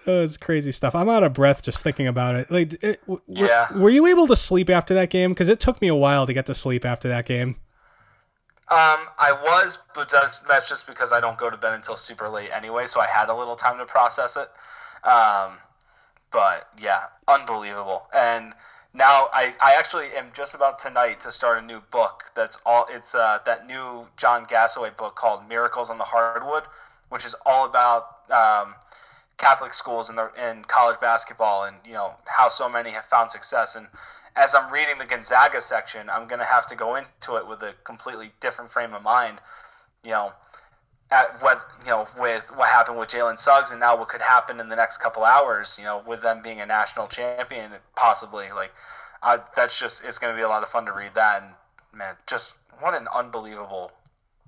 it 0.06 0.10
was 0.10 0.36
crazy 0.36 0.72
stuff. 0.72 0.94
I'm 0.94 1.08
out 1.08 1.22
of 1.22 1.32
breath 1.32 1.62
just 1.62 1.80
thinking 1.82 2.08
about 2.08 2.34
it. 2.34 2.50
Like, 2.50 2.72
it, 2.82 3.00
w- 3.02 3.20
were- 3.28 3.46
Yeah. 3.46 3.72
were 3.76 3.90
you 3.90 4.06
able 4.06 4.26
to 4.26 4.34
sleep 4.34 4.68
after 4.68 4.94
that 4.94 5.10
game? 5.10 5.30
Because 5.30 5.48
it 5.48 5.60
took 5.60 5.80
me 5.80 5.86
a 5.86 5.94
while 5.94 6.26
to 6.26 6.32
get 6.32 6.46
to 6.46 6.54
sleep 6.56 6.84
after 6.84 7.08
that 7.08 7.24
game. 7.24 7.54
Um, 8.68 9.06
I 9.18 9.32
was, 9.44 9.78
but 9.94 10.08
that's 10.08 10.40
that's 10.40 10.68
just 10.68 10.86
because 10.86 11.12
I 11.12 11.20
don't 11.20 11.36
go 11.36 11.50
to 11.50 11.56
bed 11.58 11.74
until 11.74 11.94
super 11.96 12.28
late 12.28 12.50
anyway, 12.52 12.86
so 12.86 13.00
I 13.00 13.06
had 13.06 13.28
a 13.28 13.34
little 13.34 13.54
time 13.54 13.76
to 13.78 13.84
process 13.84 14.36
it. 14.36 14.48
Um, 15.06 15.58
but 16.32 16.68
yeah, 16.80 17.04
unbelievable. 17.28 18.04
And 18.14 18.54
now 18.94 19.28
I, 19.32 19.54
I 19.60 19.74
actually 19.78 20.08
am 20.16 20.30
just 20.34 20.54
about 20.54 20.78
tonight 20.78 21.20
to 21.20 21.32
start 21.32 21.62
a 21.62 21.66
new 21.66 21.80
book. 21.80 22.24
That's 22.34 22.58
all. 22.66 22.86
It's 22.90 23.14
uh, 23.14 23.38
that 23.46 23.66
new 23.66 24.08
John 24.16 24.46
Gasaway 24.46 24.96
book 24.96 25.14
called 25.14 25.48
Miracles 25.48 25.90
on 25.90 25.98
the 25.98 26.04
Hardwood, 26.04 26.64
which 27.08 27.24
is 27.24 27.34
all 27.46 27.64
about 27.64 28.18
um, 28.30 28.74
Catholic 29.38 29.74
schools 29.74 30.08
in 30.08 30.16
the 30.16 30.30
in 30.38 30.64
college 30.64 31.00
basketball 31.00 31.64
and 31.64 31.76
you 31.84 31.94
know 31.94 32.14
how 32.26 32.48
so 32.48 32.68
many 32.68 32.90
have 32.90 33.04
found 33.04 33.30
success. 33.30 33.74
And 33.74 33.88
as 34.36 34.54
I'm 34.54 34.72
reading 34.72 34.98
the 34.98 35.04
Gonzaga 35.04 35.60
section, 35.60 36.08
I'm 36.08 36.28
gonna 36.28 36.44
have 36.44 36.66
to 36.68 36.76
go 36.76 36.94
into 36.94 37.36
it 37.36 37.46
with 37.46 37.62
a 37.62 37.74
completely 37.84 38.32
different 38.40 38.70
frame 38.70 38.94
of 38.94 39.02
mind. 39.02 39.38
You 40.04 40.10
know, 40.10 40.32
at 41.12 41.42
what 41.42 41.68
you 41.84 41.90
know 41.90 42.08
with 42.18 42.50
what 42.56 42.70
happened 42.70 42.98
with 42.98 43.10
Jalen 43.10 43.38
Suggs 43.38 43.70
and 43.70 43.78
now 43.78 43.96
what 43.96 44.08
could 44.08 44.22
happen 44.22 44.58
in 44.58 44.70
the 44.70 44.76
next 44.76 44.96
couple 44.96 45.22
hours. 45.22 45.76
You 45.78 45.84
know, 45.84 46.02
with 46.04 46.22
them 46.22 46.40
being 46.42 46.60
a 46.60 46.66
national 46.66 47.06
champion 47.06 47.72
possibly. 47.94 48.50
Like, 48.50 48.72
I, 49.22 49.40
that's 49.54 49.78
just 49.78 50.02
it's 50.04 50.18
gonna 50.18 50.36
be 50.36 50.42
a 50.42 50.48
lot 50.48 50.62
of 50.62 50.68
fun 50.70 50.86
to 50.86 50.92
read 50.92 51.14
that. 51.14 51.42
And 51.42 51.52
man, 51.96 52.16
just 52.26 52.56
what 52.80 52.94
an 52.94 53.06
unbelievable 53.14 53.92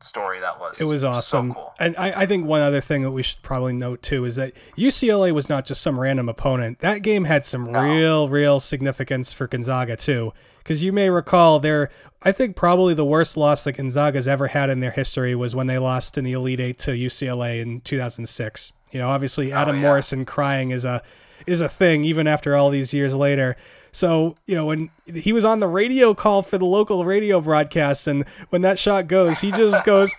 story 0.04 0.40
that 0.40 0.60
was. 0.60 0.80
It 0.80 0.84
was 0.84 1.02
awesome. 1.04 1.50
So 1.50 1.54
cool. 1.54 1.74
And 1.78 1.96
I, 1.96 2.22
I 2.22 2.26
think 2.26 2.46
one 2.46 2.60
other 2.60 2.80
thing 2.80 3.02
that 3.02 3.10
we 3.10 3.22
should 3.22 3.42
probably 3.42 3.72
note 3.72 4.02
too 4.02 4.24
is 4.24 4.36
that 4.36 4.52
UCLA 4.76 5.32
was 5.32 5.48
not 5.48 5.66
just 5.66 5.82
some 5.82 5.98
random 5.98 6.28
opponent. 6.28 6.80
That 6.80 7.02
game 7.02 7.24
had 7.24 7.44
some 7.44 7.70
No. 7.72 7.82
real, 7.82 8.28
real 8.28 8.60
significance 8.60 9.32
for 9.32 9.46
Gonzaga 9.46 9.96
too. 9.96 10.32
Because 10.58 10.82
you 10.82 10.92
may 10.92 11.10
recall 11.10 11.60
their, 11.60 11.90
I 12.22 12.32
think 12.32 12.56
probably 12.56 12.94
the 12.94 13.04
worst 13.04 13.36
loss 13.36 13.64
that 13.64 13.72
Gonzaga's 13.72 14.26
ever 14.26 14.48
had 14.48 14.70
in 14.70 14.80
their 14.80 14.92
history 14.92 15.34
was 15.34 15.54
when 15.54 15.66
they 15.66 15.78
lost 15.78 16.16
in 16.16 16.24
the 16.24 16.32
Elite 16.32 16.60
Eight 16.60 16.78
to 16.80 16.92
UCLA 16.92 17.60
in 17.60 17.80
2006. 17.82 18.72
You 18.90 18.98
know, 19.00 19.10
obviously 19.10 19.52
oh, 19.52 19.56
Adam 19.56 19.76
yeah. 19.76 19.82
Morrison 19.82 20.24
crying 20.24 20.70
is 20.70 20.84
a 20.84 21.02
is 21.46 21.60
a 21.60 21.68
thing 21.68 22.04
even 22.04 22.26
after 22.26 22.56
all 22.56 22.70
these 22.70 22.94
years 22.94 23.14
later. 23.14 23.56
So, 23.94 24.34
you 24.46 24.56
know, 24.56 24.66
when 24.66 24.90
he 25.06 25.32
was 25.32 25.44
on 25.44 25.60
the 25.60 25.68
radio 25.68 26.14
call 26.14 26.42
for 26.42 26.58
the 26.58 26.64
local 26.64 27.04
radio 27.04 27.40
broadcast, 27.40 28.08
and 28.08 28.24
when 28.50 28.62
that 28.62 28.76
shot 28.76 29.06
goes, 29.06 29.40
he 29.40 29.52
just 29.52 29.84
goes, 29.84 30.10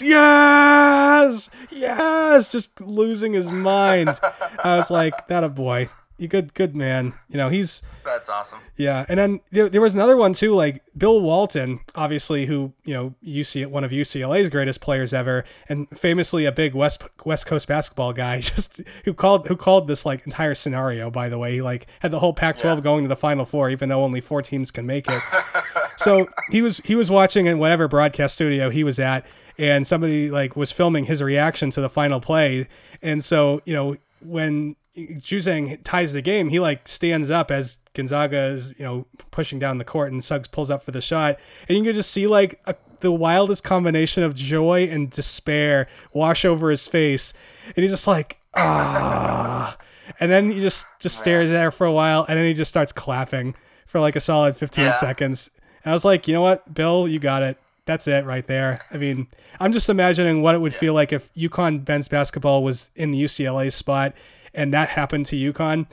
Yes, 0.00 1.50
yes, 1.68 2.52
just 2.52 2.80
losing 2.80 3.32
his 3.32 3.50
mind. 3.50 4.20
I 4.62 4.76
was 4.76 4.88
like, 4.88 5.26
That 5.26 5.42
a 5.42 5.48
boy. 5.48 5.88
You 6.18 6.26
good, 6.26 6.52
good 6.54 6.74
man. 6.74 7.14
You 7.30 7.36
know, 7.36 7.48
he's 7.48 7.82
That's 8.04 8.28
awesome. 8.28 8.58
yeah, 8.76 9.06
and 9.08 9.18
then 9.20 9.40
there, 9.52 9.68
there 9.68 9.80
was 9.80 9.94
another 9.94 10.16
one 10.16 10.32
too, 10.32 10.52
like 10.52 10.82
Bill 10.96 11.20
Walton, 11.20 11.78
obviously, 11.94 12.46
who 12.46 12.72
you 12.84 12.92
know 12.92 13.14
UC 13.24 13.66
one 13.68 13.84
of 13.84 13.92
UCLA's 13.92 14.48
greatest 14.48 14.80
players 14.80 15.14
ever, 15.14 15.44
and 15.68 15.86
famously 15.96 16.44
a 16.44 16.50
big 16.50 16.74
West 16.74 17.04
West 17.24 17.46
Coast 17.46 17.68
basketball 17.68 18.12
guy, 18.12 18.40
just 18.40 18.80
who 19.04 19.14
called 19.14 19.46
who 19.46 19.56
called 19.56 19.86
this 19.86 20.04
like 20.04 20.24
entire 20.26 20.54
scenario. 20.54 21.08
By 21.10 21.28
the 21.28 21.38
way, 21.38 21.54
he 21.54 21.62
like 21.62 21.86
had 22.00 22.10
the 22.10 22.18
whole 22.18 22.34
Pac-12 22.34 22.64
Yeah. 22.64 22.80
going 22.82 23.02
to 23.04 23.08
the 23.08 23.14
Final 23.16 23.44
Four, 23.44 23.70
even 23.70 23.88
though 23.88 24.02
only 24.02 24.20
four 24.20 24.42
teams 24.42 24.70
can 24.72 24.86
make 24.86 25.06
it. 25.08 25.22
so 25.98 26.28
he 26.50 26.62
was 26.62 26.78
he 26.78 26.94
was 26.96 27.10
watching 27.12 27.46
in 27.46 27.60
whatever 27.60 27.86
broadcast 27.86 28.34
studio 28.34 28.70
he 28.70 28.82
was 28.82 28.98
at, 28.98 29.24
and 29.56 29.86
somebody 29.86 30.30
like 30.30 30.56
was 30.56 30.72
filming 30.72 31.04
his 31.04 31.22
reaction 31.22 31.70
to 31.70 31.80
the 31.80 31.88
final 31.88 32.20
play, 32.20 32.66
and 33.02 33.22
so 33.24 33.62
you 33.64 33.72
know 33.72 33.94
when 34.20 34.76
Juzang 34.96 35.78
ties 35.84 36.12
the 36.12 36.22
game, 36.22 36.48
he 36.48 36.60
like 36.60 36.86
stands 36.88 37.30
up 37.30 37.50
as 37.50 37.76
Gonzaga 37.94 38.46
is 38.46 38.70
you 38.78 38.84
know 38.84 39.06
pushing 39.30 39.58
down 39.58 39.78
the 39.78 39.84
court, 39.84 40.12
and 40.12 40.22
Suggs 40.22 40.48
pulls 40.48 40.70
up 40.70 40.82
for 40.82 40.90
the 40.90 41.00
shot, 41.00 41.38
and 41.68 41.78
you 41.78 41.84
can 41.84 41.94
just 41.94 42.10
see 42.10 42.26
like 42.26 42.60
a, 42.66 42.74
the 43.00 43.12
wildest 43.12 43.64
combination 43.64 44.22
of 44.22 44.34
joy 44.34 44.88
and 44.90 45.10
despair 45.10 45.88
wash 46.12 46.44
over 46.44 46.70
his 46.70 46.86
face, 46.86 47.32
and 47.66 47.76
he's 47.82 47.90
just 47.92 48.06
like 48.06 48.38
ah. 48.54 49.76
And 50.20 50.32
then 50.32 50.50
he 50.50 50.60
just 50.60 50.86
just 50.98 51.18
stares 51.18 51.50
there 51.50 51.70
for 51.70 51.86
a 51.86 51.92
while, 51.92 52.24
and 52.28 52.38
then 52.38 52.46
he 52.46 52.54
just 52.54 52.70
starts 52.70 52.92
clapping 52.92 53.54
for 53.86 54.00
like 54.00 54.16
a 54.16 54.20
solid 54.20 54.56
15 54.56 54.84
Yeah. 54.84 54.92
seconds. 54.92 55.50
And 55.84 55.92
I 55.92 55.94
was 55.94 56.04
like, 56.04 56.26
you 56.26 56.34
know 56.34 56.42
what, 56.42 56.74
Bill, 56.74 57.06
you 57.06 57.18
got 57.18 57.42
it. 57.42 57.56
That's 57.88 58.06
it 58.06 58.26
right 58.26 58.46
there. 58.46 58.82
I 58.90 58.98
mean, 58.98 59.28
I'm 59.58 59.72
just 59.72 59.88
imagining 59.88 60.42
what 60.42 60.54
it 60.54 60.60
would 60.60 60.74
feel 60.74 60.92
like 60.92 61.10
if 61.10 61.32
UConn 61.32 61.88
men's 61.88 62.06
basketball 62.06 62.62
was 62.62 62.90
in 62.94 63.12
the 63.12 63.24
UCLA 63.24 63.72
spot 63.72 64.12
and 64.52 64.74
that 64.74 64.90
happened 64.90 65.24
to 65.26 65.36
UConn. 65.36 65.86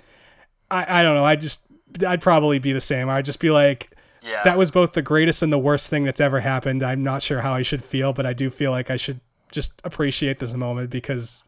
I, 0.70 1.00
I 1.00 1.04
don't 1.04 1.16
know. 1.16 1.24
I 1.24 1.38
just 1.38 1.62
I'd 2.06 2.22
probably 2.22 2.60
be 2.60 2.74
the 2.74 2.82
same. 2.82 3.08
I'd 3.10 3.24
just 3.24 3.40
be 3.40 3.50
like, 3.50 3.92
Yeah. 4.22 4.44
that 4.44 4.58
was 4.58 4.72
both 4.72 4.92
the 4.92 5.02
greatest 5.02 5.42
and 5.42 5.54
the 5.54 5.58
worst 5.58 5.90
thing 5.90 6.04
that's 6.04 6.20
ever 6.20 6.42
happened. 6.42 6.84
I'm 6.84 7.02
not 7.02 7.22
sure 7.22 7.40
how 7.40 7.54
I 7.54 7.62
should 7.62 7.82
feel, 7.82 8.12
but 8.12 8.26
I 8.26 8.34
do 8.34 8.50
feel 8.50 8.72
like 8.72 8.92
I 8.92 8.98
should 8.98 9.22
just 9.54 9.72
appreciate 9.86 10.40
this 10.40 10.54
moment 10.54 10.90
because 10.90 11.46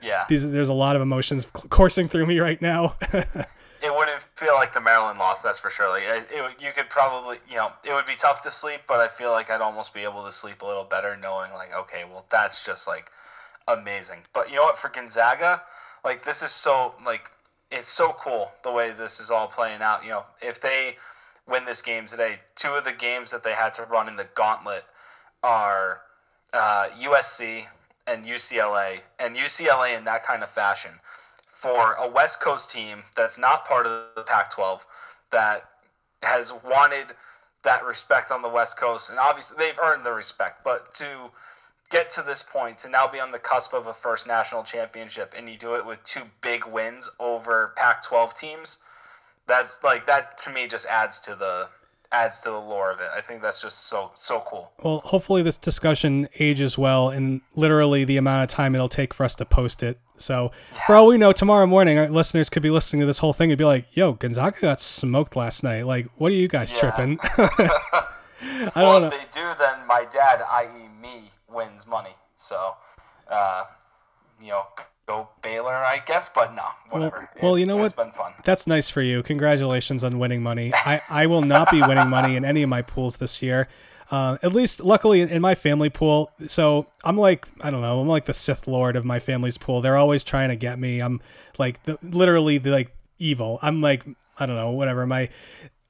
yeah. 0.00 0.24
these 0.30 0.50
there's 0.50 0.70
a 0.70 0.72
lot 0.72 0.96
of 0.96 1.02
emotions 1.02 1.46
coursing 1.52 2.08
through 2.08 2.24
me 2.24 2.40
right 2.40 2.62
now. 2.62 2.96
it 3.82 3.94
wouldn't 3.94 4.20
feel 4.34 4.54
like 4.54 4.74
the 4.74 4.80
Maryland 4.80 5.18
loss, 5.18 5.42
that's 5.42 5.58
for 5.58 5.70
sure. 5.70 5.88
Like 5.88 6.02
it, 6.04 6.28
it, 6.30 6.62
you 6.62 6.70
could 6.74 6.90
probably, 6.90 7.38
you 7.48 7.56
know, 7.56 7.72
it 7.84 7.92
would 7.92 8.06
be 8.06 8.16
tough 8.16 8.40
to 8.42 8.50
sleep, 8.50 8.82
but 8.86 9.00
I 9.00 9.08
feel 9.08 9.30
like 9.30 9.50
I'd 9.50 9.60
almost 9.60 9.94
be 9.94 10.04
able 10.04 10.24
to 10.24 10.32
sleep 10.32 10.62
a 10.62 10.66
little 10.66 10.84
better 10.84 11.16
knowing, 11.16 11.52
like, 11.52 11.74
okay, 11.74 12.04
well, 12.04 12.26
that's 12.30 12.64
just 12.64 12.86
like 12.86 13.10
amazing. 13.66 14.20
But 14.32 14.50
you 14.50 14.56
know 14.56 14.62
what? 14.62 14.78
For 14.78 14.88
Gonzaga, 14.88 15.62
like 16.04 16.24
this 16.24 16.42
is 16.42 16.50
so 16.50 16.94
like 17.04 17.30
it's 17.70 17.88
so 17.88 18.14
cool 18.18 18.50
the 18.62 18.72
way 18.72 18.90
this 18.90 19.20
is 19.20 19.30
all 19.30 19.46
playing 19.46 19.82
out. 19.82 20.04
You 20.04 20.10
know, 20.10 20.24
if 20.42 20.60
they 20.60 20.96
win 21.48 21.64
this 21.64 21.82
game 21.82 22.06
today, 22.06 22.40
two 22.54 22.70
of 22.70 22.84
the 22.84 22.92
games 22.92 23.30
that 23.30 23.42
they 23.42 23.52
had 23.52 23.74
to 23.74 23.82
run 23.82 24.08
in 24.08 24.16
the 24.16 24.28
gauntlet 24.34 24.84
are 25.42 26.02
uh, 26.52 26.88
USC 27.00 27.66
and 28.06 28.24
UCLA, 28.24 29.00
and 29.18 29.36
UCLA 29.36 29.96
in 29.96 30.04
that 30.04 30.24
kind 30.24 30.42
of 30.42 30.48
fashion 30.48 30.92
for 31.60 31.92
a 31.92 32.08
West 32.08 32.40
Coast 32.40 32.70
team 32.70 33.04
that's 33.14 33.38
not 33.38 33.66
part 33.66 33.86
of 33.86 34.14
the 34.16 34.22
Pac 34.22 34.50
12 34.50 34.86
that 35.30 35.68
has 36.22 36.54
wanted 36.64 37.08
that 37.64 37.84
respect 37.84 38.30
on 38.30 38.40
the 38.40 38.48
West 38.48 38.78
Coast. 38.78 39.10
And 39.10 39.18
obviously, 39.18 39.58
they've 39.58 39.78
earned 39.82 40.06
the 40.06 40.12
respect, 40.12 40.64
but 40.64 40.94
to 40.94 41.32
get 41.90 42.08
to 42.10 42.22
this 42.22 42.42
point, 42.42 42.78
to 42.78 42.88
now 42.88 43.06
be 43.06 43.20
on 43.20 43.30
the 43.32 43.38
cusp 43.38 43.74
of 43.74 43.86
a 43.86 43.92
first 43.92 44.26
national 44.26 44.62
championship, 44.62 45.34
and 45.36 45.50
you 45.50 45.58
do 45.58 45.74
it 45.74 45.84
with 45.84 46.02
two 46.02 46.22
big 46.40 46.64
wins 46.64 47.10
over 47.18 47.74
Pac 47.76 48.02
12 48.04 48.32
teams, 48.32 48.78
that's 49.46 49.82
like 49.84 50.06
that 50.06 50.38
to 50.38 50.50
me 50.50 50.66
just 50.66 50.86
adds 50.86 51.18
to 51.18 51.34
the 51.34 51.68
adds 52.12 52.38
to 52.38 52.50
the 52.50 52.58
lore 52.58 52.90
of 52.90 53.00
it. 53.00 53.08
I 53.14 53.20
think 53.20 53.42
that's 53.42 53.60
just 53.60 53.86
so 53.86 54.12
so 54.14 54.40
cool. 54.46 54.72
Well, 54.82 55.00
hopefully 55.00 55.42
this 55.42 55.58
discussion 55.58 56.26
ages 56.38 56.78
well 56.78 57.10
in 57.10 57.42
literally 57.54 58.04
the 58.04 58.16
amount 58.16 58.44
of 58.44 58.48
time 58.48 58.74
it'll 58.74 58.88
take 58.88 59.12
for 59.12 59.24
us 59.24 59.34
to 59.36 59.44
post 59.44 59.82
it. 59.82 59.98
So, 60.20 60.52
for 60.86 60.94
all 60.94 61.06
we 61.06 61.18
know, 61.18 61.32
tomorrow 61.32 61.66
morning 61.66 61.98
our 61.98 62.08
listeners 62.08 62.48
could 62.50 62.62
be 62.62 62.70
listening 62.70 63.00
to 63.00 63.06
this 63.06 63.18
whole 63.18 63.32
thing 63.32 63.50
and 63.50 63.58
be 63.58 63.64
like, 63.64 63.84
"Yo, 63.96 64.12
Gonzaga 64.12 64.60
got 64.60 64.80
smoked 64.80 65.34
last 65.36 65.62
night. 65.62 65.86
Like, 65.86 66.06
what 66.16 66.30
are 66.32 66.34
you 66.36 66.48
guys 66.48 66.72
Yeah. 66.72 66.78
tripping?" 66.80 67.18
I 68.42 68.70
Well, 68.76 69.00
don't 69.00 69.04
if 69.04 69.10
know. 69.12 69.18
they 69.18 69.24
do, 69.32 69.48
then 69.58 69.86
my 69.86 70.06
dad, 70.10 70.42
i.e., 70.50 70.88
me, 71.02 71.30
wins 71.48 71.86
money. 71.86 72.14
So, 72.36 72.74
uh, 73.30 73.64
you 74.40 74.48
know, 74.48 74.62
go 75.06 75.28
Baylor, 75.42 75.74
I 75.74 76.00
guess. 76.06 76.28
But 76.34 76.54
no, 76.54 76.62
whatever. 76.90 77.28
well, 77.42 77.58
you 77.58 77.66
know 77.66 77.82
It's 77.84 77.96
what? 77.96 78.06
been 78.06 78.12
fun. 78.14 78.32
That's 78.44 78.66
nice 78.66 78.88
for 78.90 79.02
you. 79.02 79.22
Congratulations 79.22 80.02
on 80.04 80.18
winning 80.18 80.42
money. 80.42 80.72
I, 80.74 81.00
I 81.10 81.26
will 81.26 81.42
not 81.56 81.70
be 81.70 81.80
winning 81.82 82.08
money 82.08 82.36
in 82.36 82.44
any 82.44 82.62
of 82.62 82.68
my 82.70 82.82
pools 82.82 83.18
this 83.18 83.42
year. 83.42 83.68
Uh, 84.10 84.36
at 84.42 84.52
least, 84.52 84.80
luckily, 84.80 85.20
in 85.20 85.40
my 85.40 85.54
family 85.54 85.88
pool. 85.88 86.30
So 86.48 86.86
I'm 87.04 87.16
like, 87.16 87.46
I 87.60 87.70
don't 87.70 87.80
know, 87.80 88.00
I'm 88.00 88.08
like 88.08 88.24
the 88.26 88.32
Sith 88.32 88.66
Lord 88.66 88.96
of 88.96 89.04
my 89.04 89.20
family's 89.20 89.56
pool. 89.56 89.80
They're 89.80 89.96
always 89.96 90.22
trying 90.24 90.48
to 90.48 90.56
get 90.56 90.78
me. 90.78 91.00
I'm 91.00 91.20
like, 91.58 91.82
the, 91.84 91.96
literally, 92.02 92.58
the, 92.58 92.70
like 92.70 92.94
evil. 93.18 93.58
I'm 93.62 93.80
like, 93.80 94.04
I 94.38 94.46
don't 94.46 94.56
know, 94.56 94.70
whatever. 94.72 95.06
My, 95.06 95.28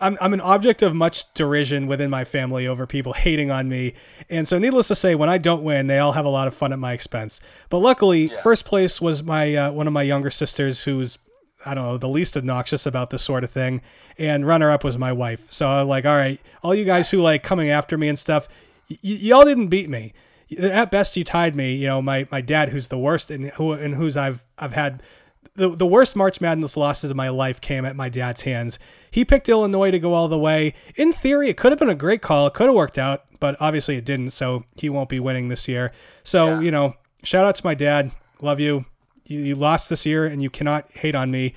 I'm, 0.01 0.19
I'm 0.21 0.35
an 0.35 0.41
object 0.43 0.83
of 0.83 0.95
much 0.95 1.33
derision 1.35 1.87
within 1.87 2.11
my 2.11 2.25
family 2.25 2.67
over 2.67 2.87
people 2.87 3.13
hating 3.15 3.51
on 3.51 3.69
me. 3.71 3.95
And 4.29 4.47
so, 4.47 4.59
needless 4.59 4.89
to 4.89 4.95
say, 4.97 5.15
when 5.15 5.31
I 5.31 5.39
don't 5.39 5.63
win, 5.63 5.87
they 5.87 5.99
all 5.99 6.13
have 6.13 6.27
a 6.27 6.31
lot 6.31 6.47
of 6.47 6.55
fun 6.55 6.73
at 6.75 6.79
my 6.79 6.93
expense. 6.93 7.41
But 7.71 7.79
luckily, 7.79 8.25
Yeah. 8.31 8.43
first 8.43 8.65
place 8.67 9.01
was 9.01 9.23
my 9.23 9.55
uh, 9.55 9.73
one 9.73 9.87
of 9.87 9.93
my 9.95 10.03
younger 10.03 10.31
sisters 10.31 10.85
who's 10.85 11.19
I 11.67 11.75
don't 11.75 11.85
know, 11.85 11.99
the 11.99 12.09
least 12.09 12.37
obnoxious 12.37 12.87
about 12.87 13.11
this 13.11 13.23
sort 13.23 13.45
of 13.45 13.51
thing. 13.51 13.83
And 14.19 14.47
runner 14.47 14.71
up 14.71 14.85
was 14.85 14.97
my 14.99 15.13
wife. 15.13 15.41
So 15.51 15.67
I 15.69 15.81
was 15.81 15.89
like, 15.89 16.05
all 16.07 16.17
right, 16.17 16.41
all 16.63 16.75
you 16.75 16.85
guys 16.85 17.11
who 17.11 17.19
like 17.19 17.43
coming 17.43 17.71
after 17.71 17.97
me 17.99 18.09
and 18.09 18.19
stuff, 18.19 18.49
y- 18.91 18.97
y- 19.03 19.11
y'all 19.21 19.45
didn't 19.45 19.69
beat 19.69 19.89
me. 19.91 20.13
At 20.59 20.91
best, 20.91 21.17
you 21.17 21.25
tied 21.25 21.55
me. 21.55 21.75
You 21.75 21.87
know, 21.87 22.03
my, 22.03 22.27
my 22.31 22.41
dad, 22.41 22.71
who's 22.71 22.89
the 22.89 22.99
worst 22.99 23.31
and 23.31 23.47
who 23.53 23.73
and 23.73 23.95
whose 23.95 24.17
I've 24.17 24.43
I've 24.59 24.73
had 24.73 25.03
the 25.55 25.69
the 25.71 25.87
worst 25.87 26.17
March 26.17 26.41
Madness 26.41 26.77
losses 26.77 27.11
of 27.13 27.17
my 27.17 27.29
life 27.29 27.61
came 27.61 27.85
at 27.85 27.95
my 27.95 28.09
dad's 28.09 28.43
hands. 28.43 28.79
He 29.11 29.25
picked 29.25 29.49
Illinois 29.49 29.91
to 29.93 29.99
go 30.01 30.13
all 30.13 30.27
the 30.29 30.39
way. 30.39 30.75
In 30.97 31.13
theory, 31.13 31.49
it 31.51 31.57
could 31.57 31.71
have 31.73 31.79
been 31.79 31.89
a 31.89 31.95
great 31.95 32.21
call. 32.21 32.47
It 32.49 32.55
could 32.55 32.67
have 32.67 32.75
worked 32.75 32.99
out, 32.99 33.25
but 33.39 33.57
obviously 33.61 33.97
it 33.97 34.05
didn't. 34.05 34.31
So 34.31 34.65
he 34.77 34.89
won't 34.89 35.09
be 35.09 35.21
winning 35.21 35.49
this 35.49 35.69
year. 35.69 35.93
So 36.25 36.47
Yeah. 36.47 36.61
you 36.61 36.71
know, 36.73 36.95
shout 37.23 37.45
out 37.45 37.55
to 37.55 37.65
my 37.65 37.75
dad. 37.75 38.11
Love 38.43 38.59
you 38.61 38.87
you, 39.31 39.41
you 39.41 39.55
lost 39.55 39.89
this 39.91 40.05
year 40.05 40.27
and 40.27 40.43
you 40.43 40.51
cannot 40.51 40.91
hate 40.91 41.15
on 41.15 41.31
me. 41.31 41.55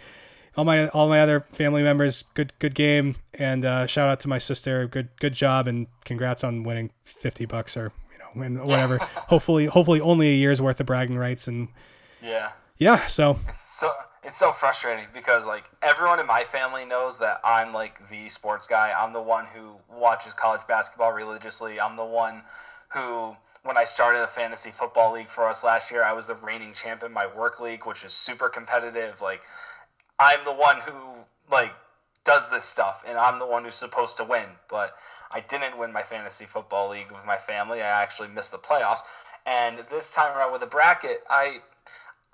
All 0.56 0.64
my 0.66 0.88
all 0.90 1.10
my 1.10 1.20
other 1.20 1.46
family 1.52 1.82
members, 1.82 2.24
good 2.36 2.54
good 2.60 2.76
game, 2.76 3.16
and 3.34 3.66
uh, 3.66 3.88
shout 3.88 4.08
out 4.08 4.20
to 4.22 4.28
my 4.30 4.38
sister, 4.38 4.88
good 4.88 5.10
good 5.20 5.34
job, 5.34 5.68
and 5.68 5.88
congrats 6.06 6.44
on 6.44 6.62
winning 6.64 6.92
fifty 7.04 7.46
bucks 7.46 7.76
or 7.76 7.92
you 8.12 8.20
know 8.20 8.26
win- 8.36 8.64
whatever. 8.68 8.98
hopefully 9.30 9.66
hopefully 9.66 10.00
only 10.00 10.30
a 10.30 10.36
year's 10.36 10.62
worth 10.62 10.80
of 10.80 10.86
bragging 10.86 11.18
rights 11.18 11.48
and 11.48 11.70
Yeah. 12.22 12.52
yeah. 12.78 13.08
So 13.08 13.40
It's 13.48 13.60
so 13.60 13.92
it's 14.24 14.38
so 14.38 14.52
frustrating 14.52 15.08
because 15.12 15.48
like 15.48 15.64
everyone 15.82 16.20
in 16.20 16.28
my 16.28 16.44
family 16.44 16.86
knows 16.86 17.18
that 17.18 17.42
I'm 17.44 17.74
like 17.74 18.10
the 18.10 18.30
sports 18.30 18.68
guy. 18.68 18.94
I'm 18.96 19.12
the 19.12 19.22
one 19.24 19.48
who 19.56 19.78
watches 19.92 20.36
college 20.36 20.62
basketball 20.68 21.14
religiously. 21.14 21.80
I'm 21.80 21.96
the 21.96 22.06
one 22.06 22.44
who 22.90 23.38
when 23.64 23.78
I 23.78 23.86
started 23.86 24.22
a 24.22 24.28
fantasy 24.28 24.72
football 24.72 25.14
league 25.14 25.30
for 25.30 25.48
us 25.48 25.64
last 25.64 25.90
year, 25.90 26.04
I 26.04 26.14
was 26.14 26.28
the 26.28 26.36
reigning 26.36 26.74
champ 26.74 27.02
in 27.04 27.14
my 27.14 27.26
work 27.26 27.60
league, 27.60 27.86
which 27.86 28.04
is 28.04 28.14
super 28.14 28.50
competitive. 28.50 29.22
Like 29.22 29.42
I'm 30.20 30.44
the 30.46 30.54
one 30.54 30.82
who 30.82 31.26
like 31.50 31.74
does 32.26 32.50
this 32.52 32.66
stuff 32.66 33.04
and 33.08 33.18
I'm 33.18 33.40
the 33.40 33.46
one 33.46 33.64
who's 33.64 33.76
supposed 33.76 34.18
to 34.18 34.24
win, 34.24 34.58
but 34.70 34.96
I 35.32 35.40
didn't 35.40 35.78
win 35.78 35.92
my 35.92 36.04
fantasy 36.04 36.46
football 36.46 36.90
league 36.90 37.12
with 37.12 37.26
my 37.26 37.38
family. 37.38 37.82
I 37.82 38.04
actually 38.04 38.28
missed 38.28 38.52
the 38.52 38.58
playoffs. 38.58 39.00
And 39.46 39.86
this 39.90 40.14
time 40.14 40.38
around 40.38 40.52
with 40.52 40.62
the 40.62 40.68
bracket, 40.68 41.24
I 41.30 41.62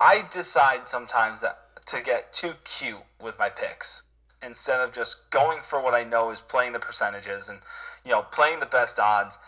I 0.00 0.26
decide 0.30 0.88
sometimes 0.88 1.40
that 1.42 1.58
to 1.86 2.00
get 2.00 2.32
too 2.32 2.54
cute 2.64 3.04
with 3.20 3.38
my 3.38 3.48
picks 3.48 4.02
instead 4.42 4.80
of 4.80 4.92
just 4.92 5.30
going 5.30 5.60
for 5.62 5.82
what 5.82 5.94
I 5.94 6.04
know 6.04 6.30
is 6.30 6.40
playing 6.40 6.72
the 6.72 6.78
percentages 6.78 7.48
and 7.48 7.60
you 8.04 8.10
know 8.10 8.22
playing 8.22 8.60
the 8.60 8.66
best 8.66 8.98
odds. 8.98 9.38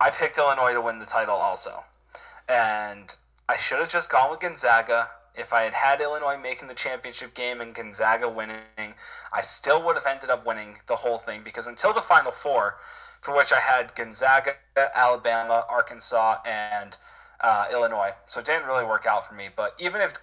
I 0.00 0.10
picked 0.10 0.38
Illinois 0.38 0.74
to 0.74 0.80
win 0.80 0.98
the 0.98 1.06
title 1.06 1.34
also. 1.34 1.84
And 2.48 3.16
I 3.48 3.56
should 3.56 3.78
have 3.80 3.88
just 3.88 4.10
gone 4.10 4.30
with 4.30 4.40
Gonzaga. 4.40 5.10
If 5.34 5.52
I 5.52 5.62
had 5.62 5.74
had 5.74 6.00
Illinois 6.00 6.36
making 6.40 6.68
the 6.68 6.74
championship 6.74 7.34
game 7.34 7.60
and 7.60 7.74
Gonzaga 7.74 8.28
winning, 8.28 8.94
I 9.32 9.40
still 9.40 9.82
would 9.84 9.96
have 9.96 10.06
ended 10.06 10.30
up 10.30 10.46
winning 10.46 10.78
the 10.86 10.96
whole 10.96 11.18
thing 11.18 11.42
because 11.42 11.66
until 11.66 11.92
the 11.92 12.00
Final 12.00 12.32
Four, 12.32 12.76
for 13.20 13.36
which 13.36 13.52
I 13.52 13.60
had 13.60 13.94
Gonzaga, 13.94 14.56
Alabama, 14.94 15.64
Arkansas, 15.68 16.38
and 16.46 16.96
uh, 17.40 17.66
Illinois. 17.72 18.12
So 18.26 18.40
it 18.40 18.46
didn't 18.46 18.66
really 18.66 18.84
work 18.84 19.06
out 19.06 19.26
for 19.26 19.34
me. 19.34 19.48
But 19.54 19.74
even 19.78 20.00
if 20.00 20.14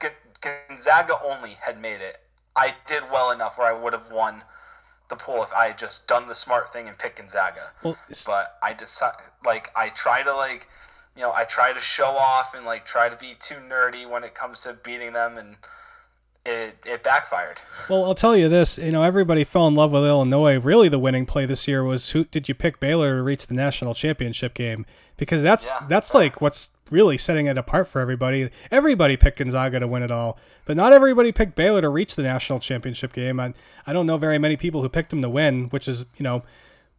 Gonzaga 0.42 1.16
only 1.24 1.58
had 1.62 1.82
made 1.82 2.02
it, 2.02 2.22
I 2.56 2.76
did 2.88 3.04
well 3.12 3.32
enough 3.32 3.58
where 3.58 3.68
I 3.68 3.78
would 3.78 3.94
have 3.94 4.12
won 4.12 4.44
the 5.10 5.16
pool 5.16 5.43
if 5.43 5.53
I 5.53 5.68
had 5.68 5.78
just 5.78 6.08
done 6.08 6.28
the 6.28 6.36
smart 6.36 6.72
thing 6.72 6.88
and 6.88 6.97
picked 6.97 7.18
Gonzaga. 7.18 7.72
Well, 7.84 7.97
but 8.26 8.58
I 8.62 8.74
decided, 8.74 9.20
like, 9.45 9.72
I 9.76 9.89
try 9.89 10.24
to 10.24 10.34
like, 10.34 10.68
you 11.16 11.22
know, 11.22 11.32
I 11.34 11.43
try 11.43 11.74
to 11.74 11.80
show 11.80 12.10
off 12.18 12.53
and 12.56 12.66
like 12.66 12.86
try 12.86 13.10
to 13.10 13.16
be 13.16 13.36
too 13.39 13.56
nerdy 13.56 14.10
when 14.10 14.24
it 14.24 14.34
comes 14.34 14.62
to 14.62 14.74
beating 14.74 15.14
them, 15.14 15.38
and 15.38 15.56
it 16.45 16.78
it 16.86 17.03
backfired. 17.03 17.62
Well, 17.89 18.06
I'll 18.06 18.16
tell 18.16 18.36
you 18.36 18.49
this, 18.49 18.78
you 18.78 18.91
know, 18.91 19.03
everybody 19.03 19.43
fell 19.43 19.68
in 19.68 19.76
love 19.76 19.91
with 19.91 20.03
Illinois. 20.03 20.60
Really, 20.60 20.89
the 20.89 20.99
winning 20.99 21.26
play 21.26 21.45
this 21.45 21.68
year 21.68 21.84
was 21.84 22.12
who 22.12 22.26
did 22.26 22.49
you 22.49 22.56
pick 22.56 22.80
Baylor 22.80 23.18
to 23.18 23.24
reach 23.24 23.47
the 23.47 23.53
national 23.53 23.93
championship 23.93 24.53
game? 24.53 24.86
Because 25.18 25.41
that's 25.41 25.70
yeah, 25.70 25.88
that's 25.88 26.13
right. 26.13 26.22
like 26.22 26.41
what's 26.41 26.70
really 26.91 27.18
setting 27.18 27.47
it 27.47 27.57
apart 27.57 27.88
for 27.88 27.99
everybody. 27.99 28.49
Everybody 28.72 29.18
picked 29.18 29.39
Gonzaga 29.39 29.80
to 29.80 29.88
win 29.88 30.03
it 30.03 30.11
all, 30.11 30.38
but 30.66 30.78
not 30.78 30.93
everybody 30.93 31.32
picked 31.32 31.55
Baylor 31.55 31.82
to 31.82 31.89
reach 31.89 32.16
the 32.16 32.24
national 32.24 32.59
championship 32.59 33.13
game. 33.13 33.39
I, 33.39 33.53
I 33.88 33.93
don't 33.93 34.05
know 34.05 34.18
very 34.18 34.38
many 34.38 34.57
people 34.57 34.82
who 34.82 34.89
picked 34.89 35.09
them 35.09 35.22
to 35.22 35.30
win, 35.30 35.66
which 35.70 35.88
is, 35.88 36.05
you 36.18 36.24
know, 36.24 36.43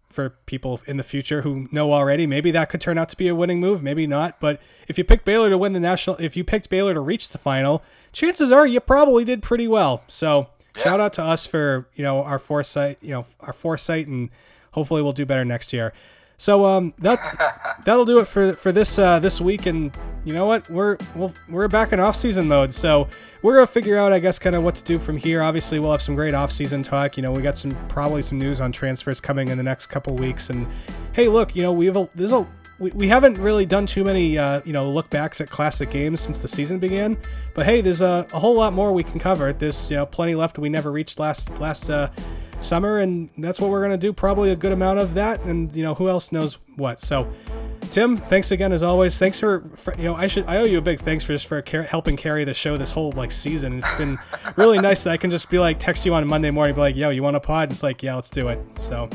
for 0.08 0.30
people 0.46 0.80
in 0.86 0.96
the 0.96 1.04
future 1.04 1.42
who 1.42 1.68
know 1.70 1.92
already, 1.92 2.26
maybe 2.26 2.50
that 2.50 2.70
could 2.70 2.80
turn 2.80 2.96
out 2.96 3.10
to 3.10 3.16
be 3.16 3.28
a 3.28 3.34
winning 3.34 3.60
move, 3.60 3.82
maybe 3.82 4.06
not. 4.06 4.40
But 4.40 4.60
if 4.88 4.96
you 4.96 5.04
picked 5.04 5.26
Baylor 5.26 5.50
to 5.50 5.58
win 5.58 5.74
the 5.74 5.80
national, 5.80 6.16
if 6.16 6.36
you 6.36 6.42
picked 6.42 6.70
Baylor 6.70 6.94
to 6.94 7.00
reach 7.00 7.28
the 7.28 7.38
final, 7.38 7.82
chances 8.12 8.50
are 8.50 8.66
you 8.66 8.80
probably 8.80 9.24
did 9.24 9.42
pretty 9.42 9.68
well. 9.68 10.02
So 10.08 10.48
yeah. 10.74 10.82
shout 10.82 11.00
out 11.00 11.12
to 11.14 11.22
us 11.22 11.46
for, 11.46 11.86
you 11.94 12.02
know, 12.02 12.22
our 12.22 12.38
foresight, 12.38 12.98
you 13.02 13.10
know, 13.10 13.26
our 13.40 13.52
foresight 13.52 14.06
and 14.06 14.30
hopefully 14.72 15.02
we'll 15.02 15.12
do 15.12 15.26
better 15.26 15.44
next 15.44 15.72
year. 15.74 15.92
So 16.38 16.64
um, 16.66 16.92
that 16.98 17.78
that'll 17.84 18.04
do 18.04 18.18
it 18.18 18.28
for 18.28 18.52
for 18.52 18.72
this 18.72 18.98
uh, 18.98 19.18
this 19.18 19.40
week. 19.40 19.66
And 19.66 19.96
you 20.24 20.32
know 20.32 20.46
what? 20.46 20.68
We're 20.68 20.98
we 21.14 21.30
we're 21.48 21.68
back 21.68 21.92
in 21.92 22.00
off 22.00 22.16
season 22.16 22.48
mode, 22.48 22.72
so 22.72 23.08
we're 23.42 23.54
gonna 23.54 23.66
figure 23.66 23.96
out, 23.96 24.12
I 24.12 24.18
guess, 24.18 24.38
kind 24.38 24.56
of 24.56 24.62
what 24.62 24.74
to 24.76 24.84
do 24.84 24.98
from 24.98 25.16
here. 25.16 25.42
Obviously, 25.42 25.78
we'll 25.78 25.92
have 25.92 26.02
some 26.02 26.14
great 26.14 26.34
off 26.34 26.52
season 26.52 26.82
talk. 26.82 27.16
You 27.16 27.22
know, 27.22 27.32
we 27.32 27.42
got 27.42 27.56
some 27.56 27.72
probably 27.88 28.22
some 28.22 28.38
news 28.38 28.60
on 28.60 28.72
transfers 28.72 29.20
coming 29.20 29.48
in 29.48 29.56
the 29.56 29.64
next 29.64 29.86
couple 29.86 30.14
weeks. 30.14 30.50
And 30.50 30.66
hey, 31.12 31.28
look, 31.28 31.56
you 31.56 31.62
know, 31.62 31.72
we 31.72 31.86
have 31.86 31.96
a 31.96 32.08
there's 32.14 32.32
a 32.32 32.46
we, 32.78 32.90
we 32.90 33.08
haven't 33.08 33.38
really 33.38 33.64
done 33.64 33.86
too 33.86 34.04
many 34.04 34.36
uh, 34.36 34.60
you 34.64 34.72
know 34.72 34.90
look 34.90 35.08
backs 35.10 35.40
at 35.40 35.48
classic 35.48 35.90
games 35.90 36.20
since 36.20 36.38
the 36.40 36.48
season 36.48 36.78
began 36.78 37.16
but 37.54 37.64
hey 37.64 37.80
there's 37.80 38.02
a, 38.02 38.26
a 38.34 38.38
whole 38.38 38.54
lot 38.54 38.72
more 38.72 38.92
we 38.92 39.02
can 39.02 39.18
cover 39.18 39.52
there's 39.52 39.90
you 39.90 39.96
know 39.96 40.04
plenty 40.04 40.34
left 40.34 40.58
we 40.58 40.68
never 40.68 40.92
reached 40.92 41.18
last 41.18 41.48
last 41.58 41.88
uh, 41.88 42.10
summer, 42.60 42.98
and 42.98 43.28
that's 43.38 43.60
what 43.60 43.70
we're 43.70 43.82
gonna 43.82 43.96
do. 43.96 44.12
Probably 44.12 44.50
a 44.50 44.56
good 44.56 44.72
amount 44.72 44.98
of 44.98 45.14
that, 45.14 45.40
and 45.42 45.74
you 45.74 45.82
know 45.82 45.94
who 45.94 46.08
else 46.08 46.32
knows 46.32 46.58
what. 46.76 47.00
So, 47.00 47.28
Tim, 47.90 48.16
thanks 48.16 48.50
again 48.50 48.72
as 48.72 48.82
always. 48.82 49.18
Thanks 49.18 49.40
for, 49.40 49.64
for 49.76 49.94
you 49.96 50.04
know 50.04 50.14
I 50.14 50.26
should 50.26 50.46
I 50.46 50.58
owe 50.58 50.64
you 50.64 50.78
a 50.78 50.82
big 50.82 51.00
thanks 51.00 51.24
for 51.24 51.32
just 51.32 51.46
for 51.46 51.60
car- 51.62 51.82
helping 51.82 52.16
carry 52.16 52.44
the 52.44 52.54
show 52.54 52.76
this 52.76 52.90
whole 52.90 53.12
like 53.12 53.30
season. 53.30 53.78
It's 53.78 53.96
been 53.96 54.18
really 54.56 54.78
nice 54.80 55.02
that 55.04 55.10
I 55.10 55.16
can 55.16 55.30
just 55.30 55.50
be 55.50 55.58
like 55.58 55.78
text 55.78 56.04
you 56.06 56.14
on 56.14 56.26
Monday 56.26 56.50
morning, 56.50 56.74
be 56.74 56.80
like, 56.80 56.96
yo, 56.96 57.10
you 57.10 57.22
want 57.22 57.36
a 57.36 57.40
pod? 57.40 57.70
It's 57.72 57.82
like, 57.82 58.02
yeah, 58.02 58.14
let's 58.14 58.30
do 58.30 58.48
it. 58.48 58.60
So 58.78 59.08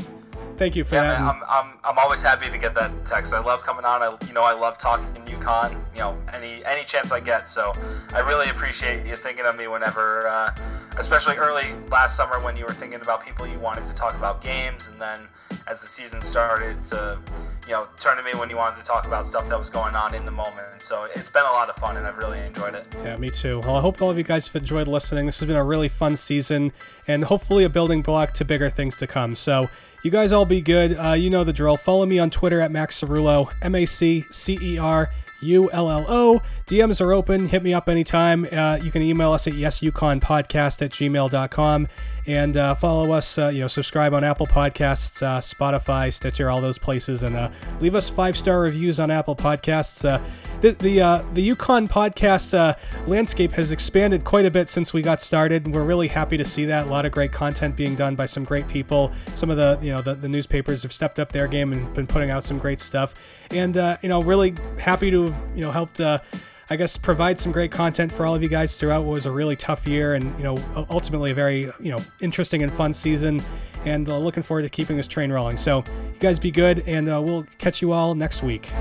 thank 0.62 0.76
you 0.76 0.84
for 0.84 0.94
yeah, 0.94 1.02
that. 1.02 1.20
Man, 1.20 1.28
I'm, 1.28 1.42
I'm, 1.48 1.78
I'm 1.82 1.98
always 1.98 2.22
happy 2.22 2.48
to 2.48 2.56
get 2.56 2.74
that 2.76 3.04
text. 3.04 3.32
I 3.32 3.40
love 3.40 3.62
coming 3.62 3.84
on. 3.84 4.02
I 4.02 4.16
you 4.26 4.32
know 4.32 4.42
I 4.42 4.54
love 4.54 4.78
talking 4.78 5.08
in 5.16 5.22
UConn. 5.22 5.72
You 5.92 6.00
know 6.00 6.18
any 6.32 6.64
any 6.64 6.84
chance 6.84 7.10
I 7.10 7.20
get. 7.20 7.48
So 7.48 7.72
I 8.14 8.20
really 8.20 8.48
appreciate 8.48 9.06
you 9.06 9.16
thinking 9.16 9.44
of 9.44 9.56
me 9.56 9.66
whenever, 9.66 10.28
uh, 10.28 10.54
especially 10.98 11.36
early 11.36 11.74
last 11.90 12.16
summer 12.16 12.40
when 12.40 12.56
you 12.56 12.64
were 12.64 12.72
thinking 12.72 13.00
about 13.00 13.24
people 13.24 13.46
you 13.46 13.58
wanted 13.58 13.84
to 13.86 13.94
talk 13.94 14.14
about 14.14 14.40
games, 14.40 14.86
and 14.86 15.00
then 15.00 15.18
as 15.66 15.80
the 15.80 15.86
season 15.86 16.20
started 16.20 16.84
to 16.86 17.18
you 17.66 17.72
know 17.72 17.88
turn 17.98 18.16
to 18.16 18.22
me 18.22 18.30
when 18.38 18.48
you 18.48 18.56
wanted 18.56 18.78
to 18.78 18.84
talk 18.84 19.06
about 19.06 19.26
stuff 19.26 19.48
that 19.48 19.58
was 19.58 19.70
going 19.70 19.96
on 19.96 20.14
in 20.14 20.24
the 20.24 20.30
moment. 20.30 20.80
So 20.80 21.08
it's 21.14 21.30
been 21.30 21.44
a 21.44 21.52
lot 21.52 21.68
of 21.68 21.74
fun, 21.74 21.96
and 21.96 22.06
I've 22.06 22.18
really 22.18 22.38
enjoyed 22.40 22.74
it. 22.74 22.86
Yeah, 23.02 23.16
me 23.16 23.30
too. 23.30 23.60
Well, 23.60 23.74
I 23.74 23.80
hope 23.80 24.00
all 24.00 24.10
of 24.10 24.16
you 24.16 24.24
guys 24.24 24.46
have 24.46 24.56
enjoyed 24.56 24.86
listening. 24.86 25.26
This 25.26 25.40
has 25.40 25.46
been 25.48 25.56
a 25.56 25.64
really 25.64 25.88
fun 25.88 26.14
season, 26.16 26.72
and 27.08 27.24
hopefully 27.24 27.64
a 27.64 27.68
building 27.68 28.02
block 28.02 28.32
to 28.34 28.44
bigger 28.44 28.70
things 28.70 28.96
to 28.96 29.08
come. 29.08 29.34
So 29.34 29.68
you 30.02 30.10
guys 30.10 30.32
all 30.32 30.44
be 30.44 30.60
good. 30.60 30.96
Uh, 30.98 31.12
you 31.12 31.30
know 31.30 31.44
the 31.44 31.52
drill. 31.52 31.76
Follow 31.76 32.06
me 32.06 32.18
on 32.18 32.30
Twitter 32.30 32.60
at 32.60 32.70
Mac 32.70 32.90
Cerullo, 32.90 33.52
M 33.62 33.74
A 33.74 33.86
C 33.86 34.24
C 34.30 34.58
E 34.60 34.78
R 34.78 35.10
U 35.42 35.70
L 35.72 35.90
L 35.90 36.04
O. 36.08 36.42
DMs 36.66 37.00
are 37.00 37.12
open. 37.12 37.46
Hit 37.48 37.62
me 37.62 37.74
up 37.74 37.88
anytime. 37.88 38.46
Uh, 38.50 38.78
you 38.82 38.90
can 38.90 39.02
email 39.02 39.32
us 39.32 39.46
at 39.46 39.54
yesuconpodcast 39.54 40.82
at 40.82 40.90
gmail.com 40.90 41.88
and 42.26 42.56
uh, 42.56 42.74
follow 42.74 43.12
us. 43.12 43.38
Uh, 43.38 43.48
you 43.48 43.60
know, 43.60 43.68
subscribe 43.68 44.14
on 44.14 44.24
Apple 44.24 44.46
Podcasts, 44.46 45.22
uh, 45.22 45.40
Spotify, 45.40 46.12
Stitcher, 46.12 46.50
all 46.50 46.60
those 46.60 46.78
places, 46.78 47.22
and 47.22 47.34
uh, 47.34 47.50
leave 47.80 47.94
us 47.94 48.08
five 48.08 48.36
star 48.36 48.60
reviews 48.60 49.00
on 49.00 49.10
Apple 49.10 49.36
Podcasts. 49.36 50.04
Uh, 50.04 50.22
the 50.60 50.72
the, 50.72 51.00
uh, 51.00 51.24
the 51.34 51.50
UConn 51.50 51.88
podcast 51.88 52.76
landscape 53.06 53.52
has 53.52 53.70
expanded 53.70 54.24
quite 54.24 54.46
a 54.46 54.50
bit 54.50 54.68
since 54.68 54.92
we 54.92 55.02
got 55.02 55.20
started. 55.20 55.66
And 55.66 55.74
we're 55.74 55.84
really 55.84 56.08
happy 56.08 56.36
to 56.36 56.44
see 56.44 56.64
that. 56.66 56.86
A 56.86 56.90
lot 56.90 57.04
of 57.04 57.12
great 57.12 57.32
content 57.32 57.74
being 57.76 57.94
done 57.94 58.14
by 58.14 58.26
some 58.26 58.44
great 58.44 58.68
people. 58.68 59.12
Some 59.34 59.50
of 59.50 59.56
the 59.56 59.78
you 59.82 59.92
know 59.92 60.02
the, 60.02 60.14
the 60.14 60.28
newspapers 60.28 60.82
have 60.82 60.92
stepped 60.92 61.18
up 61.18 61.32
their 61.32 61.48
game 61.48 61.72
and 61.72 61.92
been 61.94 62.06
putting 62.06 62.30
out 62.30 62.44
some 62.44 62.58
great 62.58 62.80
stuff. 62.80 63.14
And 63.50 63.74
you 64.02 64.08
know, 64.08 64.22
really 64.22 64.54
happy 64.78 65.10
to 65.10 65.24
have, 65.24 65.56
you 65.56 65.62
know 65.62 65.70
helped 65.70 66.00
I 66.70 66.76
guess 66.76 66.96
provide 66.96 67.40
some 67.40 67.52
great 67.52 67.70
content 67.70 68.12
for 68.12 68.26
all 68.26 68.34
of 68.34 68.42
you 68.42 68.48
guys 68.48 68.78
throughout 68.78 69.04
what 69.04 69.12
was 69.12 69.26
a 69.26 69.32
really 69.32 69.56
tough 69.56 69.86
year 69.86 70.14
and 70.14 70.36
you 70.38 70.44
know 70.44 70.56
ultimately 70.90 71.30
a 71.30 71.34
very 71.34 71.70
you 71.80 71.90
know 71.90 71.98
interesting 72.20 72.62
and 72.62 72.72
fun 72.72 72.92
season 72.92 73.40
and 73.84 74.08
uh, 74.08 74.16
looking 74.16 74.42
forward 74.42 74.62
to 74.62 74.68
keeping 74.68 74.96
this 74.96 75.08
train 75.08 75.32
rolling. 75.32 75.56
So 75.56 75.78
you 76.12 76.20
guys 76.20 76.38
be 76.38 76.50
good 76.50 76.82
and 76.86 77.08
uh, 77.08 77.20
we'll 77.22 77.44
catch 77.58 77.82
you 77.82 77.92
all 77.92 78.14
next 78.14 78.42
week 78.42 78.72